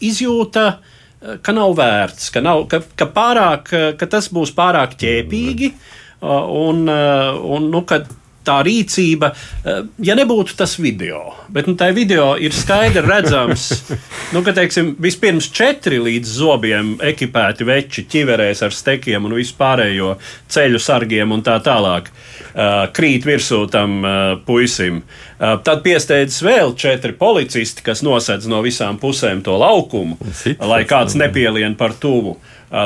izjūta 0.07 0.67
uh, 0.67 0.93
ka 1.41 1.53
nav 1.55 1.73
vērts, 1.77 2.29
ka, 2.33 2.41
nav, 2.45 2.65
ka, 2.71 2.81
ka, 2.97 3.07
pārāk, 3.13 3.71
ka 3.97 4.09
tas 4.09 4.29
būs 4.33 4.53
pārāk 4.57 4.95
ķēpīgi 5.01 5.71
un, 6.21 6.85
un 6.87 7.69
nu, 7.71 7.81
ka 7.89 8.03
tā 8.47 8.57
rīcība, 8.65 9.31
ja 10.03 10.15
nebūtu 10.17 10.55
tas 10.57 10.77
video, 10.79 11.21
bet 11.53 11.67
nu, 11.69 11.75
tā 11.79 11.89
video 11.95 12.31
ir 12.39 12.55
skaidri 12.55 13.03
redzams, 13.05 13.67
nu, 14.33 14.41
ka 14.45 14.55
teiksim, 14.55 14.93
vispirms 15.03 15.49
četri 15.53 15.99
līdz 16.03 16.33
zobiem 16.39 16.95
ekipēti 17.03 17.67
veči 17.67 18.07
ķiverēs 18.09 18.63
ar 18.67 18.75
stekiem 18.75 19.27
un 19.27 19.35
vispārējo 19.37 20.15
ceļu 20.53 20.81
sargiem 20.81 21.35
un 21.35 21.43
tā 21.45 21.59
tālāk. 21.63 22.11
Uh, 22.57 22.87
krīt 22.95 23.27
virsū 23.27 23.65
tam 23.69 23.99
uh, 24.01 24.13
puisim. 24.45 25.03
Tad 25.37 25.83
piesteidzas 25.85 26.41
vēl 26.41 26.71
četri 26.79 27.13
policisti, 27.13 27.83
kas 27.85 28.01
nosedz 28.01 28.47
no 28.49 28.63
visām 28.65 28.97
pusēm 28.97 29.43
to 29.45 29.53
laukumu, 29.61 30.17
Sit, 30.33 30.63
lai 30.65 30.81
kāds 30.89 31.13
nepielien 31.19 31.75
par 31.77 31.93
tuvu. 31.93 32.39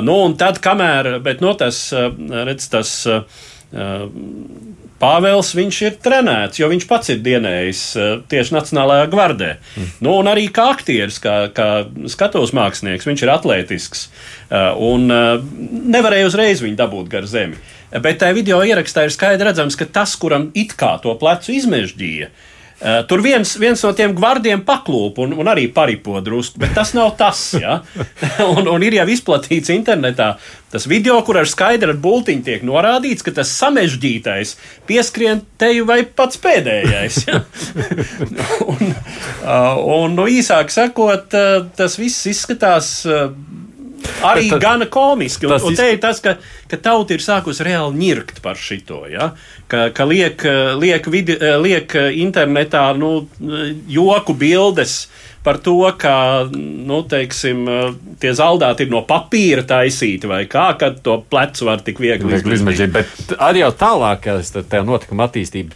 Nu, 0.03 0.17
un 0.25 0.35
tad, 0.37 0.59
kamēr, 0.61 1.13
bet 1.23 1.39
no 1.41 1.53
tas, 1.57 1.79
redz, 1.95 2.67
tas 2.73 2.91
Pāvils 5.01 5.51
viņš 5.57 5.79
ir 5.87 5.97
trenēts, 6.03 6.61
jo 6.61 6.69
viņš 6.71 6.85
pats 6.89 7.09
ir 7.13 7.23
dienējis 7.25 7.81
tieši 8.29 8.55
Nacionālajā 8.55 9.09
gvardē. 9.11 9.51
Mm. 9.57 9.89
Nu, 10.05 10.15
un 10.21 10.29
arī 10.29 10.45
kā 10.53 10.67
aktieris, 10.75 11.17
kā, 11.23 11.35
kā 11.57 11.69
skatuves 12.11 12.53
mākslinieks, 12.57 13.09
viņš 13.09 13.25
ir 13.25 13.33
atletisks 13.33 14.07
un 14.77 15.09
nevarēja 15.09 16.29
uzreiz 16.29 16.61
viņu 16.61 16.77
dabūt 16.79 17.09
gar 17.11 17.25
zemi. 17.29 17.57
Bet 17.91 18.21
tajā 18.21 18.37
video 18.37 18.61
ierakstā 18.63 19.07
ir 19.07 19.11
skaidrs 19.11 19.49
redzams, 19.49 19.75
ka 19.79 19.89
tas, 19.89 20.13
kuram 20.21 20.51
it 20.55 20.77
kā 20.79 20.93
to 21.03 21.17
plecu 21.19 21.57
izmežģīja, 21.57 22.29
Uh, 22.31 22.50
tur 23.09 23.21
viens, 23.21 23.55
viens 23.61 23.83
no 23.85 23.91
tiem 23.93 24.15
gvardiem 24.17 24.63
paklūp 24.65 25.19
un, 25.21 25.35
un 25.37 25.49
arī 25.51 25.67
paripo 25.73 26.17
drusku, 26.23 26.61
bet 26.61 26.73
tas 26.77 26.95
nav 26.97 27.13
tas. 27.19 27.43
Ja? 27.61 27.81
un, 28.55 28.65
un 28.71 28.85
ir 28.85 28.97
jau 28.97 29.07
izplatīts 29.13 29.69
internetā 29.73 30.33
tas 30.71 30.87
video, 30.87 31.17
kur 31.27 31.41
ar 31.41 31.49
skaidru 31.51 31.93
bultiņu 31.99 32.45
tiek 32.47 32.61
norādīts, 32.65 33.25
ka 33.25 33.33
tas 33.35 33.51
samežģītais 33.59 34.55
pieskrien 34.89 35.43
teju 35.61 35.85
vai 35.89 36.01
pats 36.05 36.39
pēdējais. 36.41 37.21
Ja? 37.27 37.41
un, 38.71 38.93
uh, 39.43 39.81
un 39.99 40.15
nu, 40.17 40.29
īsāk 40.31 40.71
sakot, 40.73 41.35
uh, 41.35 41.67
tas 41.77 41.99
viss 42.01 42.29
izskatās. 42.31 42.93
Uh, 43.05 43.59
arī 44.27 44.49
tad, 44.51 44.61
gana 44.63 44.87
komiski. 44.91 45.47
Un, 45.49 45.57
un 45.69 45.77
te 45.77 45.87
ir 45.93 45.99
tas, 46.03 46.21
ka, 46.23 46.35
ka 46.71 46.79
tauta 46.81 47.15
ir 47.15 47.23
sākusi 47.23 47.65
reāli 47.67 47.99
ņirkt 48.01 48.41
par 48.43 48.59
šito. 48.59 49.03
Ja? 49.11 49.31
Ka, 49.71 49.89
ka 49.95 50.07
liek, 50.09 50.45
liek, 50.81 51.09
vidi, 51.11 51.37
liek 51.61 51.95
internetā 52.21 52.91
nu, 52.97 53.13
joku 53.89 54.35
bildes 54.37 55.03
par 55.43 55.57
to, 55.57 55.79
ka 55.97 56.13
nu, 56.51 57.01
teiksim, 57.09 57.65
tie 58.21 58.33
zaldāti 58.37 58.85
ir 58.85 58.93
no 58.93 59.01
papīra 59.09 59.65
taisīti 59.65 60.29
vai 60.29 60.43
kā, 60.49 60.67
kad 60.77 61.01
to 61.05 61.17
plecu 61.31 61.65
var 61.71 61.81
tik 61.85 62.01
viegli 62.03 62.37
izdarīt. 62.37 62.93
Bet 62.93 63.35
arī 63.41 63.63
jau 63.63 63.71
tālākās 63.81 64.53
notikuma 64.85 65.29
attīstība 65.29 65.73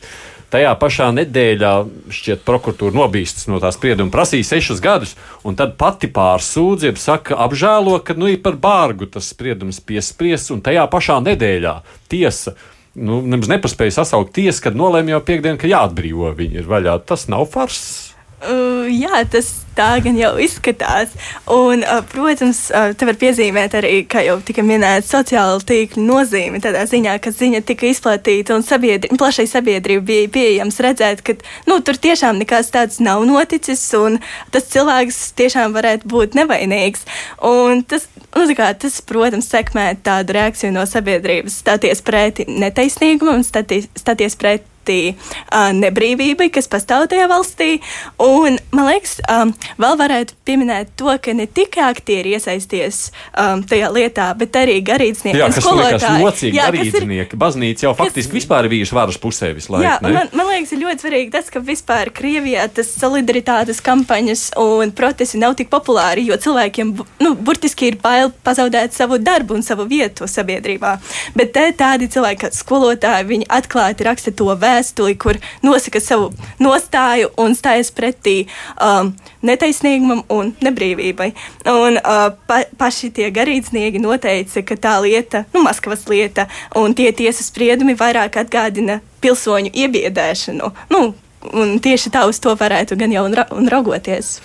Tajā 0.56 0.72
pašā 0.80 1.10
nedēļā 1.12 1.70
šķiet, 2.16 2.46
prokuratūra 2.48 2.96
nobīstas 2.96 3.50
no 3.52 3.58
tā 3.60 3.74
sprieduma, 3.76 4.08
prasīja 4.14 4.54
sešus 4.54 4.80
gadus, 4.80 5.12
un 5.44 5.58
tad 5.60 5.74
pati 5.76 6.08
pārsūdzība 6.16 7.02
saka, 7.02 7.36
apžēlo, 7.44 7.98
ka 8.08 8.16
nu, 8.16 8.30
ir 8.32 8.40
par 8.46 8.56
bārgu 8.64 9.10
tas 9.12 9.34
spriedums 9.34 9.82
piespriests, 9.84 10.54
un 10.56 10.64
tajā 10.64 10.88
pašā 10.94 11.20
nedēļā 11.26 11.76
tiesa. 12.08 12.56
Nu, 12.96 13.20
nemaz 13.20 13.52
nepaspēja 13.52 13.98
sasaukt 13.98 14.32
tiesu, 14.38 14.64
kad 14.64 14.80
nolēma 14.80 15.18
jau 15.18 15.24
piekdienu, 15.28 15.60
ka 15.60 15.68
jāatbrīvo 15.68 16.32
viņi 16.40 16.62
ir 16.62 16.72
vaļā. 16.72 17.02
Tas 17.04 17.28
nav 17.28 17.50
fars. 17.52 18.05
Uh, 18.44 18.84
jā, 18.92 19.22
tas 19.32 19.48
tā 19.78 19.96
gan 20.04 20.18
jau 20.20 20.34
izskatās. 20.44 21.14
Un, 21.52 21.86
uh, 21.88 22.02
protams, 22.12 22.66
uh, 22.68 22.92
te 22.92 23.08
var 23.08 23.16
piezīmēt 23.20 23.78
arī, 23.80 23.94
kā 24.12 24.26
jau 24.26 24.36
tika 24.44 24.64
minēts, 24.66 25.08
sociāla 25.14 25.62
tīkla 25.64 26.04
nozīme 26.04 26.60
tādā 26.64 26.84
ziņā, 26.90 27.16
ka 27.24 27.32
ziņa 27.32 27.62
tika 27.66 27.88
izplatīta 27.88 28.58
un 28.58 28.66
sabiedri, 28.68 29.16
plašai 29.16 29.48
sabiedrībai 29.50 30.04
bija 30.06 30.34
pieejams 30.36 30.82
redzēt, 30.84 31.24
ka 31.26 31.38
nu, 31.70 31.80
tur 31.80 31.96
tiešām 31.96 32.44
nekas 32.44 32.74
tāds 32.76 33.00
nav 33.00 33.24
noticis 33.26 33.88
un 33.96 34.20
tas 34.52 34.68
cilvēks 34.76 35.22
tiešām 35.40 35.74
varētu 35.76 36.12
būt 36.12 36.36
nevainīgs. 36.36 37.08
Un 37.40 37.86
tas, 37.88 38.10
nu, 38.36 38.46
kā, 38.52 38.74
tas, 38.76 39.00
protams, 39.08 39.48
sekmē 39.48 39.94
tādu 40.04 40.36
reakciju 40.36 40.76
no 40.76 40.84
sabiedrības, 40.90 41.62
stāties 41.64 42.04
pretī 42.04 42.50
netaisnīgumam, 42.52 43.48
stāties, 43.48 43.88
stāties 43.96 44.36
pretī 44.36 44.75
pretī 44.86 45.16
uh, 45.16 45.72
nebrīvībai, 45.74 46.50
kas 46.54 46.68
pastāv 46.70 47.08
tajā 47.10 47.28
valstī. 47.30 47.82
Un, 48.22 48.58
man 48.72 48.90
liekas, 48.90 49.18
um, 49.30 49.54
vēl 49.82 49.98
varētu 50.00 50.36
pieminēt 50.46 50.94
to, 50.98 51.10
ka 51.22 51.34
ne 51.34 51.48
tikai 51.48 51.90
aktieri 51.90 52.36
iesaisties 52.36 53.12
um, 53.38 53.64
tajā 53.66 53.90
lietā, 53.94 54.30
bet 54.38 54.56
arī 54.56 54.80
garīdznieki 54.86 55.40
Jā, 55.40 55.50
kas 55.54 55.66
liekas 55.66 56.06
locīgi 56.22 56.58
Jā, 56.58 56.70
kas 56.70 56.80
ir- 56.80 56.94
garīdznieki. 56.94 57.40
Baznīca 57.40 57.88
jau 57.88 57.96
faktiski 57.98 58.38
vispār 58.38 58.70
bijuši 58.70 58.96
varas 58.96 59.18
pusē 59.22 59.54
visu 59.56 59.74
laiku. 59.74 59.86
Jā, 59.88 59.98
ne? 60.02 60.14
man, 60.14 60.32
man 60.34 60.52
liekas, 60.54 60.74
ir 60.76 60.84
ļoti 60.84 61.06
svarīgi 61.06 61.34
tas, 61.34 61.50
ka 61.54 61.62
vispār 61.66 62.12
Krievijā 62.16 62.68
tas 62.74 62.92
solidaritātes 62.96 63.82
kampaņas 63.86 64.48
un 64.62 64.94
protesti 64.96 65.42
nav 65.42 65.56
tik 65.60 65.72
populāri, 65.74 66.28
jo 66.30 66.38
cilvēkiem 66.42 66.94
nu, 67.24 67.34
burtiski 67.36 67.92
ir 67.92 68.00
bail 68.02 68.32
pazaudēt 68.46 68.96
savu 68.96 69.20
darbu 69.22 69.58
un 69.58 69.66
savu 69.66 69.88
vietu 69.90 70.30
sabiedrībā. 70.30 70.96
Bet 71.36 71.54
te 71.56 71.66
tādi 71.78 72.08
cilvēki, 72.12 72.42
kā 72.46 72.52
skolotāji, 72.56 73.28
viņi 73.30 73.50
atklāti 73.56 74.06
raksta 74.08 74.34
to 74.36 74.48
vēstuli, 74.76 75.16
kur 75.18 75.40
nosaka 75.66 76.02
savu 76.04 76.32
nostāju 76.60 77.32
un 77.42 77.56
stājas 77.58 77.92
pretī 77.96 78.46
um, 78.76 79.14
netaisnīgumam 79.46 80.24
un 80.34 80.54
nebrīvībai. 80.64 81.32
Un 81.72 82.00
uh, 82.00 82.30
pa, 82.48 82.62
paši 82.80 83.12
tie 83.16 83.32
garīdznieki 83.34 84.02
noteica, 84.04 84.64
ka 84.66 84.80
tā 84.88 84.96
lieta, 85.06 85.46
nu, 85.54 85.64
Maskavas 85.66 86.06
lieta, 86.12 86.48
un 86.78 86.96
tie 86.98 87.12
tiesas 87.16 87.50
spriedumi 87.52 87.98
vairāk 87.98 88.40
atgādina 88.42 89.00
pilsoņu 89.24 89.74
iebiedēšanu. 89.74 90.72
Nu, 90.94 91.06
un 91.54 91.78
tieši 91.82 92.14
tā 92.14 92.26
uz 92.30 92.42
to 92.42 92.56
varētu 92.58 92.98
gan 93.00 93.14
jau 93.14 93.26
un, 93.28 93.38
ra 93.38 93.48
un 93.56 93.70
raugoties. 93.72 94.38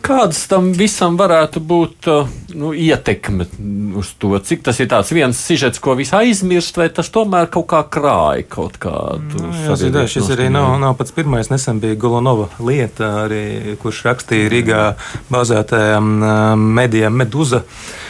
Kādas 0.00 0.46
tam 0.48 0.70
visam 0.72 1.16
varētu 1.20 1.60
būt 1.60 2.06
uh, 2.08 2.28
nu, 2.56 2.70
ietekme 2.72 3.44
uz 4.00 4.12
to? 4.20 4.32
Cik 4.40 4.62
tas 4.64 4.78
ir 4.80 4.88
tāds 4.88 5.12
viens 5.12 5.36
sižets, 5.36 5.80
ko 5.82 5.92
visi 5.98 6.14
aizmirst, 6.16 6.78
vai 6.80 6.88
tas 6.94 7.10
tomēr 7.12 7.50
kaut 7.52 7.66
kā 7.68 7.82
krāja 7.92 8.46
kaut 8.48 8.78
kādu? 8.80 9.42
Nu, 9.42 9.50
Jā, 9.66 9.76
zināt, 9.76 10.08
šis 10.12 10.30
arī 10.32 10.48
nav, 10.52 10.72
nav 10.80 10.96
pats 10.98 11.12
pirmais. 11.12 11.50
Nesen 11.52 11.82
bija 11.82 11.98
Golonova 12.00 12.48
lieta, 12.64 13.10
arī, 13.26 13.76
kurš 13.82 14.00
rakstīja 14.08 14.48
Rīgā 14.52 14.80
bāzētajam 15.30 16.08
um, 16.16 16.64
medijam 16.78 17.20
Meduza, 17.20 17.62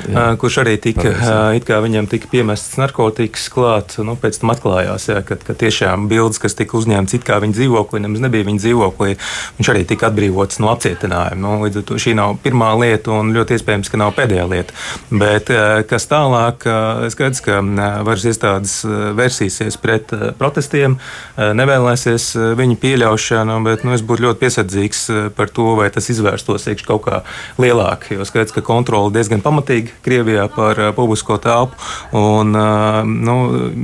jā, 0.06 0.28
kurš 0.40 0.60
arī 0.62 0.76
tika, 0.82 1.10
uh, 1.10 1.58
it 1.58 1.66
kā 1.68 1.80
viņam 1.82 2.06
tika 2.12 2.30
piemests 2.30 2.78
narkotikas 2.80 3.48
klāt. 3.52 3.98
Nu, 4.06 4.14
pēc 4.20 4.40
tam 4.44 4.54
atklājās, 4.54 5.08
jā, 5.10 5.24
ka, 5.26 5.40
ka 5.42 5.58
tiešām 5.58 6.06
bildes, 6.12 6.38
kas 6.42 6.54
tika 6.58 6.78
uzņemtas 6.78 7.18
it 7.18 7.26
kā 7.26 7.42
viņa 7.42 7.58
dzīvoklī, 7.58 8.04
nemaz 8.06 8.24
nebija 8.28 8.46
viņa 8.46 8.64
dzīvoklī, 8.64 9.18
viņš 9.58 9.74
arī 9.74 9.84
tika 9.90 10.10
atbrīvots 10.12 10.62
no 10.62 10.70
apcietinājuma. 10.76 11.40
Nu, 11.40 11.58
līdz 11.64 11.79
to 11.86 11.98
šī 12.00 12.14
nav 12.18 12.36
pirmā 12.44 12.72
lieta 12.80 13.12
un 13.14 13.32
ļoti 13.34 13.56
iespējams, 13.56 13.90
ka 13.90 14.00
nav 14.00 14.14
pēdējā 14.16 14.46
lieta. 14.50 14.76
Bet 15.10 15.50
uh, 15.52 15.80
kas 15.88 16.08
tālāk, 16.10 16.66
uh, 16.68 17.06
skaidrs, 17.12 17.42
ka 17.44 17.60
uh, 17.60 17.80
varas 18.06 18.26
iestādes 18.28 18.76
versīsies 19.16 19.76
pret 19.80 20.12
protestiem, 20.38 20.96
nevēlēsies 21.36 22.26
viņu 22.58 22.76
pieļaušanu, 22.80 23.58
bet 23.66 23.84
nu, 23.86 23.92
es 23.96 24.02
būtu 24.06 24.24
ļoti 24.26 24.40
piesardzīgs 24.42 25.02
par 25.36 25.50
to, 25.54 25.72
vai 25.78 25.88
tas 25.92 26.08
izvērstos 26.12 26.68
iekš 26.70 26.86
kaut 26.88 27.04
kā 27.06 27.20
lielāk. 27.60 28.08
Jo 28.14 28.26
skaidrs, 28.28 28.54
ka 28.56 28.64
kontrole 28.66 29.12
diezgan 29.14 29.42
pamatīgi 29.44 29.94
Krievijā 30.04 30.46
par 30.54 30.80
publisko 30.96 31.38
telpu. 31.42 31.78
Un, 32.16 32.54
nu, 32.54 33.36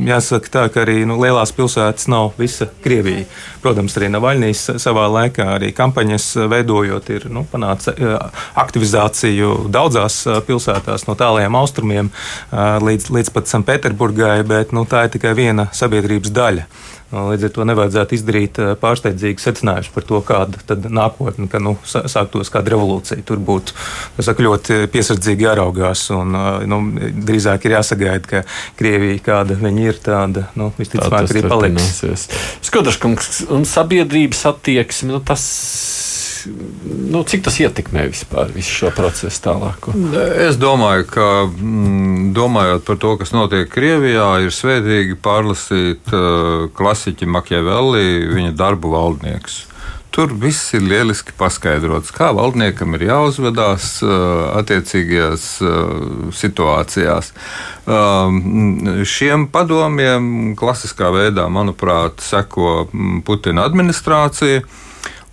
jāsaka 0.09 0.53
tā, 0.53 0.65
ka 0.73 0.85
arī 0.85 1.03
nu, 1.09 1.19
lielās 1.23 1.55
pilsētas 1.57 2.09
nav 2.13 2.35
visa 2.41 2.69
Krievija. 2.85 3.27
Protams, 3.67 3.97
arī 3.99 4.07
Navaļnijas 4.15 4.61
savā 4.79 5.09
laikā 5.11 5.49
arī 5.57 5.73
kampaņas 5.75 6.27
veidojot 6.53 7.09
ir 7.11 7.25
nu, 7.35 7.41
panāca 7.51 7.97
aktivizāciju 8.63 9.67
daudzās 9.75 10.21
uh, 10.29 10.37
pilsētās, 10.47 11.09
no 11.09 11.17
tālajiem 11.19 11.59
austrumiem 11.59 12.13
uh, 12.13 12.77
līdz, 12.79 13.09
līdz 13.17 13.33
pat 13.35 13.51
Sanktpēterburgai, 13.51 14.37
bet 14.47 14.71
nu, 14.77 14.85
tā 14.87 15.09
ir 15.09 15.17
tikai 15.17 15.35
viena 15.35 15.67
sabiedrības 15.75 16.31
daļa. 16.37 16.69
Līdz 17.07 17.47
ar 17.47 17.53
to 17.55 17.65
nevajadzētu 17.71 18.17
izdarīt 18.17 18.59
pārsteidzīgus 18.83 19.45
secinājumus 19.47 19.93
par 19.95 20.07
to, 20.09 20.19
kāda 20.27 20.77
nākotne, 20.91 21.47
kad 21.51 21.63
nu, 21.63 21.77
sāktos 21.87 22.51
kāda 22.51 22.75
revolūcija. 22.75 23.23
Tur 23.27 23.39
būtu 23.47 23.77
saka, 24.27 24.43
ļoti 24.43 24.81
piesardzīgi 24.91 25.47
jāraugās. 25.47 26.03
Un, 26.17 26.35
nu, 26.67 26.81
drīzāk 27.29 27.69
ir 27.69 27.77
jāsagaida, 27.77 28.27
ka 28.33 28.43
Krievija, 28.79 29.23
kāda 29.31 29.59
viņa 29.61 29.87
ir, 29.87 30.03
tāda 30.03 30.49
nu, 30.59 30.73
visticamāk 30.81 31.31
arī 31.31 31.45
paliks. 31.47 32.27
Skadraškungs 32.67 33.47
un 33.55 33.63
sabiedrības 33.71 34.43
attieksme. 34.51 35.15
Nu, 35.15 35.23
tas 35.23 35.47
nu, 36.47 37.23
cik 37.27 37.45
tas 37.47 37.59
ietekmē 37.63 38.07
vispār 38.11 38.51
visu 38.55 38.73
šo 38.81 38.91
procesu 38.97 39.43
tālāk? 39.45 39.89
Es 40.47 40.59
domāju, 40.61 41.07
ka 41.11 41.29
mm, 41.47 42.33
domājot 42.37 42.85
par 42.87 43.01
to, 43.03 43.15
kas 43.21 43.35
notiek 43.37 43.71
Krievijā, 43.73 44.29
ir 44.45 44.55
svētīgi 44.55 45.19
pārlasīt 45.23 46.13
uh, 46.15 46.67
klasiķi 46.77 47.29
Makiavelli, 47.31 48.29
viņa 48.35 48.55
darbu 48.59 48.93
valdnieks. 48.95 49.65
Tur 50.17 50.31
viss 50.33 50.73
ir 50.73 50.81
lieliski 50.81 51.35
paskaidrots, 51.37 52.09
kā 52.17 52.31
valdniekam 52.33 52.95
ir 52.97 53.03
jāuzvedās 53.11 53.99
uh, 54.01 54.47
attiecīgajās 54.63 55.45
uh, 55.61 56.31
situācijās. 56.33 57.35
Uh, 57.85 59.05
šiem 59.05 59.45
padomiem 59.53 60.55
klasiskā 60.57 61.11
veidā, 61.13 61.51
manuprāt, 61.53 62.25
seko 62.25 62.87
Putina 63.29 63.69
administrācija. 63.69 64.65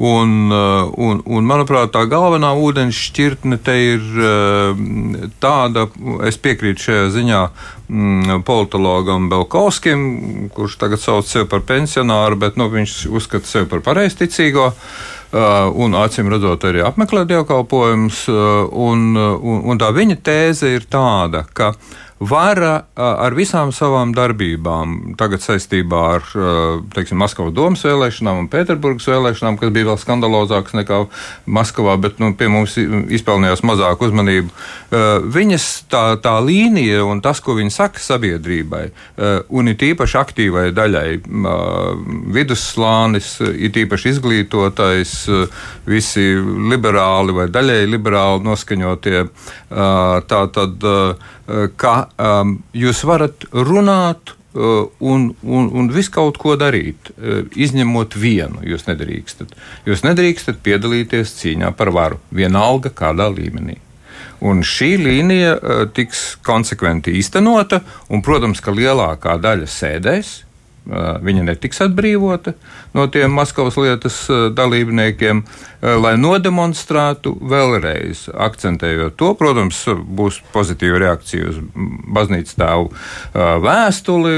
Un, 0.04 0.52
un, 0.52 1.22
un, 1.24 1.46
manuprāt, 1.48 1.94
tā 1.94 2.02
galvenā 2.12 2.50
ūdens 2.60 2.98
šķirtne 3.08 3.60
te 3.64 3.76
ir 3.94 4.02
tāda, 5.40 5.86
es 6.28 6.40
piekrītu 6.44 6.88
šajā 6.90 7.06
ziņā 7.14 7.40
mm, 7.88 8.44
politologam 8.44 9.30
Belkovskim, 9.32 10.04
kurš 10.52 10.76
tagad 10.82 11.00
sauc 11.00 11.30
sevi 11.30 11.48
par 11.48 11.64
pensionāru, 11.70 12.42
bet 12.42 12.60
nu, 12.60 12.68
viņš 12.74 12.98
uzskata 13.16 13.48
sevi 13.48 13.72
par 13.72 13.86
pareizticīgo. 13.86 14.72
Uh, 14.74 15.14
un 15.34 15.96
acīm 15.98 16.30
redzot, 16.30 16.66
arī 16.70 16.84
apmeklē 16.86 17.26
dievkalpojumus. 17.30 18.26
Un, 18.30 19.06
un, 19.18 19.62
un 19.72 19.82
tā 19.82 19.90
viņa 19.96 20.20
tēze 20.22 20.74
ir 20.76 20.86
tāda, 20.90 21.46
ka 21.54 21.74
vara 22.30 22.74
ar 22.96 23.36
visām 23.38 23.72
savām 23.76 24.14
darbībām, 24.16 25.16
tagad 25.20 25.44
saistībā 25.44 26.02
ar 26.16 26.28
teiksim, 26.94 27.20
Maskavas 27.20 27.54
domas 27.56 27.84
vēlēšanām 27.86 28.44
un 28.44 28.50
Pēterburgas 28.52 29.08
vēlēšanām, 29.12 29.58
kas 29.62 29.74
bija 29.74 29.90
vēl 29.92 30.00
skandalozākas 30.02 30.76
nekā 30.78 31.00
Maskavā, 31.46 31.96
bet 32.02 32.22
nu, 32.24 32.32
pie 32.38 32.50
mums 32.52 32.78
izpelnījās 32.78 33.64
mazāk 33.66 34.04
uzmanību. 34.08 34.54
Viņas 35.34 35.68
tā, 35.92 36.04
tā 36.24 36.36
līnija 36.44 37.04
un 37.08 37.22
tas, 37.24 37.42
ko 37.44 37.58
viņi 37.58 37.74
saka 37.74 38.02
sabiedrībai, 38.04 38.86
un 39.54 39.74
it 39.74 39.84
īpaši 39.86 40.20
aktīvai 40.22 40.66
daļai, 40.76 41.08
vidusslānis, 42.38 43.36
it 43.54 43.78
īpaši 43.84 44.16
izglītotais, 44.16 45.16
visi 45.90 46.30
liberāli 46.72 47.36
vai 47.36 47.50
daļēji 47.52 47.94
liberāli 47.94 48.46
noskaņotie, 48.48 49.24
tā 50.30 50.44
tad 50.58 50.90
ka 51.78 51.94
um, 52.18 52.58
jūs 52.76 53.04
varat 53.08 53.46
runāt 53.54 54.34
uh, 54.34 54.90
un, 55.00 55.32
un, 55.44 55.70
un 55.74 55.90
visu 55.94 56.14
kaut 56.14 56.38
ko 56.42 56.56
darīt, 56.60 57.14
uh, 57.14 57.44
izņemot 57.56 58.18
vienu. 58.20 58.62
Jūs 58.68 58.88
nedrīkstat. 58.90 59.56
Jūs 59.88 60.06
nedrīkstat 60.06 60.62
piedalīties 60.66 61.36
cīņā 61.40 61.74
par 61.78 61.94
varu, 61.96 62.22
vienalga 62.32 62.94
kādā 62.94 63.30
līmenī. 63.34 63.80
Un 64.44 64.64
šī 64.68 64.96
līnija 65.00 65.54
uh, 65.56 65.84
tiks 65.96 66.34
konsekventi 66.46 67.16
īstenota, 67.20 67.84
un, 68.10 68.24
protams, 68.26 68.62
ka 68.64 68.76
lielākā 68.76 69.38
daļa 69.42 69.70
sēdēs. 69.70 70.34
Viņa 70.84 71.46
netiks 71.48 71.80
atbrīvota 71.86 72.52
no 72.92 73.06
tiem 73.08 73.32
Maskavas 73.32 73.78
lietas 73.80 74.18
dalībniekiem, 74.52 75.40
lai 76.04 76.12
nodemonstrētu 76.20 77.32
vēlreiz, 77.40 78.26
akcentējot 78.36 79.16
to. 79.20 79.32
Protams, 79.40 79.80
būs 79.88 80.42
pozitīva 80.52 81.00
reakcija 81.06 81.54
uz 81.54 81.62
baznīcas 82.18 82.60
tēvu 82.60 82.92
vēstuli, 83.64 84.36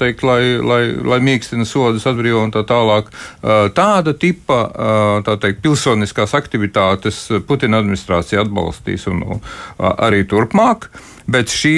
teikt, 0.00 0.24
lai, 0.24 0.40
lai, 0.64 0.82
lai 1.04 1.20
mīkstina 1.28 1.68
sodus, 1.68 2.08
atbrīvo 2.08 2.46
un 2.46 2.56
tā 2.56 2.64
tālāk. 2.68 3.12
Tāda 3.76 4.16
tipa 4.16 4.60
tā 5.28 5.36
teikt, 5.44 5.60
pilsoniskās 5.64 6.32
aktivitātes 6.40 7.26
Putina 7.44 7.84
administrācija 7.84 8.46
atbalstīs 8.46 9.04
un 9.12 9.26
arī 9.78 10.24
turpmāk. 10.24 10.88
Bet 11.24 11.48
šī 11.48 11.72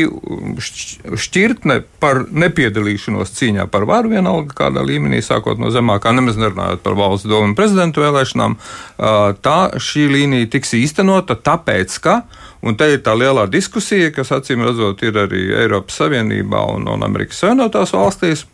šķirtne 0.59 1.77
par 2.03 2.25
nepiedalīšanos 2.27 3.31
cīņā 3.37 3.69
par 3.71 3.85
varu, 3.87 4.11
vienalga 4.17 4.57
kādā 4.59 4.83
līmenī, 4.83 5.21
sākot 5.23 5.61
no 5.63 5.71
zemākā, 5.71 6.11
nemaz 6.17 6.39
nerunājot 6.41 6.83
par 6.83 6.97
valsts 6.99 7.29
domu 7.31 7.53
un 7.53 7.55
prezidentu 7.59 8.03
vēlēšanām, 8.03 8.57
tā 9.47 9.59
šī 9.79 10.09
līnija 10.11 10.51
tiks 10.51 10.75
īstenota 10.75 11.39
tāpēc, 11.39 11.95
ka, 12.03 12.17
un 12.67 12.75
te 12.75 12.91
ir 12.97 13.05
tā 13.07 13.15
lielā 13.15 13.47
diskusija, 13.47 14.11
kas 14.17 14.35
acīm 14.35 14.67
redzot 14.67 15.07
ir 15.07 15.21
arī 15.23 15.45
Eiropas 15.63 16.01
Savienībā 16.03 16.65
un, 16.75 16.89
un 16.91 17.07
Amerikas 17.07 17.45
Savienotās 17.45 17.95
valstīs. 17.95 18.49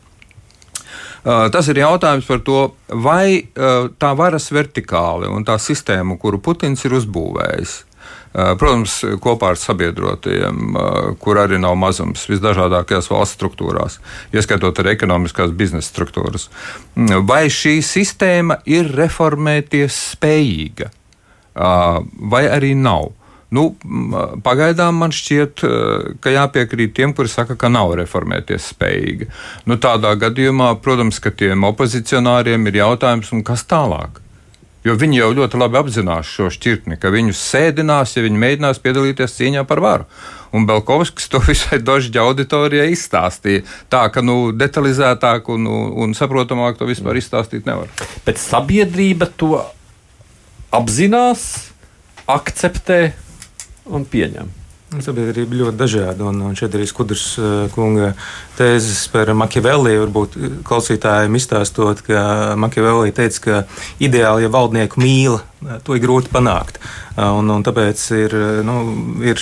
Tas 1.23 1.69
ir 1.71 1.79
jautājums 1.79 2.27
par 2.27 2.43
to, 2.45 2.61
vai 3.01 3.47
tā 3.55 4.13
varas 4.19 4.51
vertikāli 4.53 5.31
un 5.31 5.47
tā 5.47 5.57
sistēma, 5.57 6.19
kuru 6.21 6.43
Putins 6.43 6.85
ir 6.85 6.99
uzbūvējis, 6.99 7.77
Protams, 8.33 8.95
kopā 9.21 9.53
ar 9.53 9.59
sabiedrotajiem, 9.61 10.77
kur 11.21 11.41
arī 11.43 11.59
nav 11.61 11.77
mazums 11.77 12.25
visdažādākajās 12.31 13.11
valsts 13.13 13.37
struktūrās, 13.37 13.99
ieskaitot 14.33 14.81
arī 14.81 14.95
ekonomiskās 14.97 15.53
biznesa 15.53 15.91
struktūras. 15.91 16.49
Vai 17.29 17.45
šī 17.53 17.79
sistēma 17.85 18.63
ir 18.65 18.89
reformēties 18.97 19.99
spējīga, 20.15 20.89
vai 22.33 22.47
arī 22.49 22.73
nav? 22.79 23.13
Nu, 23.53 23.67
pagaidām 24.41 24.97
man 25.03 25.13
šķiet, 25.13 25.61
ka 26.25 26.33
jāpiekrīt 26.33 26.95
tiem, 26.97 27.13
kuri 27.13 27.29
saka, 27.29 27.53
ka 27.61 27.69
nav 27.69 27.93
reformēties 28.01 28.71
spējīga. 28.73 29.29
Nu, 29.69 29.77
tādā 29.77 30.15
gadījumā, 30.17 30.73
protams, 30.81 31.21
ka 31.21 31.35
tiem 31.37 31.69
opozicionāriem 31.69 32.65
ir 32.73 32.81
jautājums, 32.81 33.29
kas 33.45 33.69
tālāk? 33.69 34.23
Jo 34.83 34.97
viņi 34.99 35.21
jau 35.21 35.29
ļoti 35.37 35.59
labi 35.61 35.79
apzinās 35.79 36.27
šo 36.27 36.49
šķirtni, 36.51 36.97
ka 36.99 37.13
viņus 37.15 37.43
sēdinās, 37.53 38.17
ja 38.17 38.25
viņi 38.25 38.41
mēģinās 38.43 38.81
piedalīties 38.83 39.37
cīņā 39.37 39.63
par 39.69 39.83
varu. 39.85 40.07
Un 40.53 40.67
Belkovskis 40.69 41.31
to 41.31 41.39
visai 41.51 41.79
dožģa 41.83 42.25
auditorijai 42.27 42.89
izstāstīja. 42.93 43.63
Tā 43.93 44.03
ka 44.13 44.25
nu, 44.27 44.51
detalizētāk 44.57 45.53
un, 45.55 45.69
un 46.03 46.17
saprotamāk 46.19 46.81
to 46.81 46.89
vispār 46.91 47.21
izstāstīt 47.23 47.69
nevar. 47.69 47.93
Bet 48.27 48.43
sabiedrība 48.43 49.31
to 49.39 49.55
apzinās, 50.75 51.47
akceptē 52.27 53.01
un 53.93 54.09
pieņem. 54.09 54.62
Sabiedrība 55.01 55.57
ļoti 55.57 55.79
dažāda, 55.81 56.27
un, 56.29 56.43
un 56.49 56.59
šeit 56.59 56.75
arī 56.77 56.85
skudrs 56.91 57.25
uh, 57.41 57.53
kunga 57.73 58.11
tēzes 58.59 59.07
par 59.13 59.31
Makiavelli. 59.39 59.95
Varbūt 60.03 60.37
klausītājiem 60.69 61.39
izstāstot, 61.39 62.03
ka 62.05 62.53
Makiavelli 62.61 63.15
teica, 63.17 63.41
ka 63.47 63.63
ideāli, 64.03 64.45
ja 64.45 64.53
valdnieku 64.53 65.01
mīl, 65.01 65.39
to 65.85 65.97
ir 65.97 66.03
grūti 66.03 66.31
panākt. 66.33 66.79
Un, 67.21 67.51
un 67.53 67.65
tāpēc 67.65 68.03
ir, 68.17 68.35
nu, 68.65 68.77
ir 69.25 69.41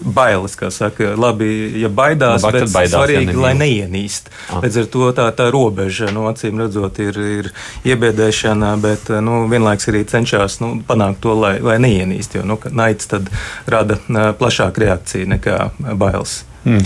bailes, 0.00 0.56
kā 0.56 0.70
saka, 0.72 1.12
labi, 1.20 1.48
ja 1.82 1.90
baidās, 1.92 2.40
Labāk, 2.44 2.56
bet 2.64 2.72
baidās, 2.72 2.94
svarīgi, 2.94 3.34
ja 3.34 3.42
lai 3.42 3.52
neienīst. 3.58 4.30
Ah. 4.48 4.62
Līdz 4.64 4.80
ar 4.82 4.88
to 4.94 5.10
tā, 5.18 5.26
tā 5.36 5.48
robeža, 5.52 6.08
nu, 6.14 6.24
acīm 6.30 6.62
redzot, 6.62 7.00
ir, 7.04 7.20
ir 7.40 7.50
iebiedēšana, 7.86 8.72
bet 8.82 9.12
nu, 9.24 9.44
vienlaiks 9.52 9.90
arī 9.92 10.06
cenšas 10.08 10.60
nu, 10.64 10.72
panākt 10.88 11.20
to, 11.26 11.36
lai, 11.36 11.56
lai 11.64 11.76
neienīst, 11.84 12.38
jo 12.38 12.46
nu, 12.48 12.58
naids 12.72 13.12
tad 13.12 13.28
rada 13.68 14.00
plašāku 14.40 14.86
reakciju 14.86 15.34
nekā 15.36 15.60
bailes. 16.00 16.40
Hmm. 16.66 16.82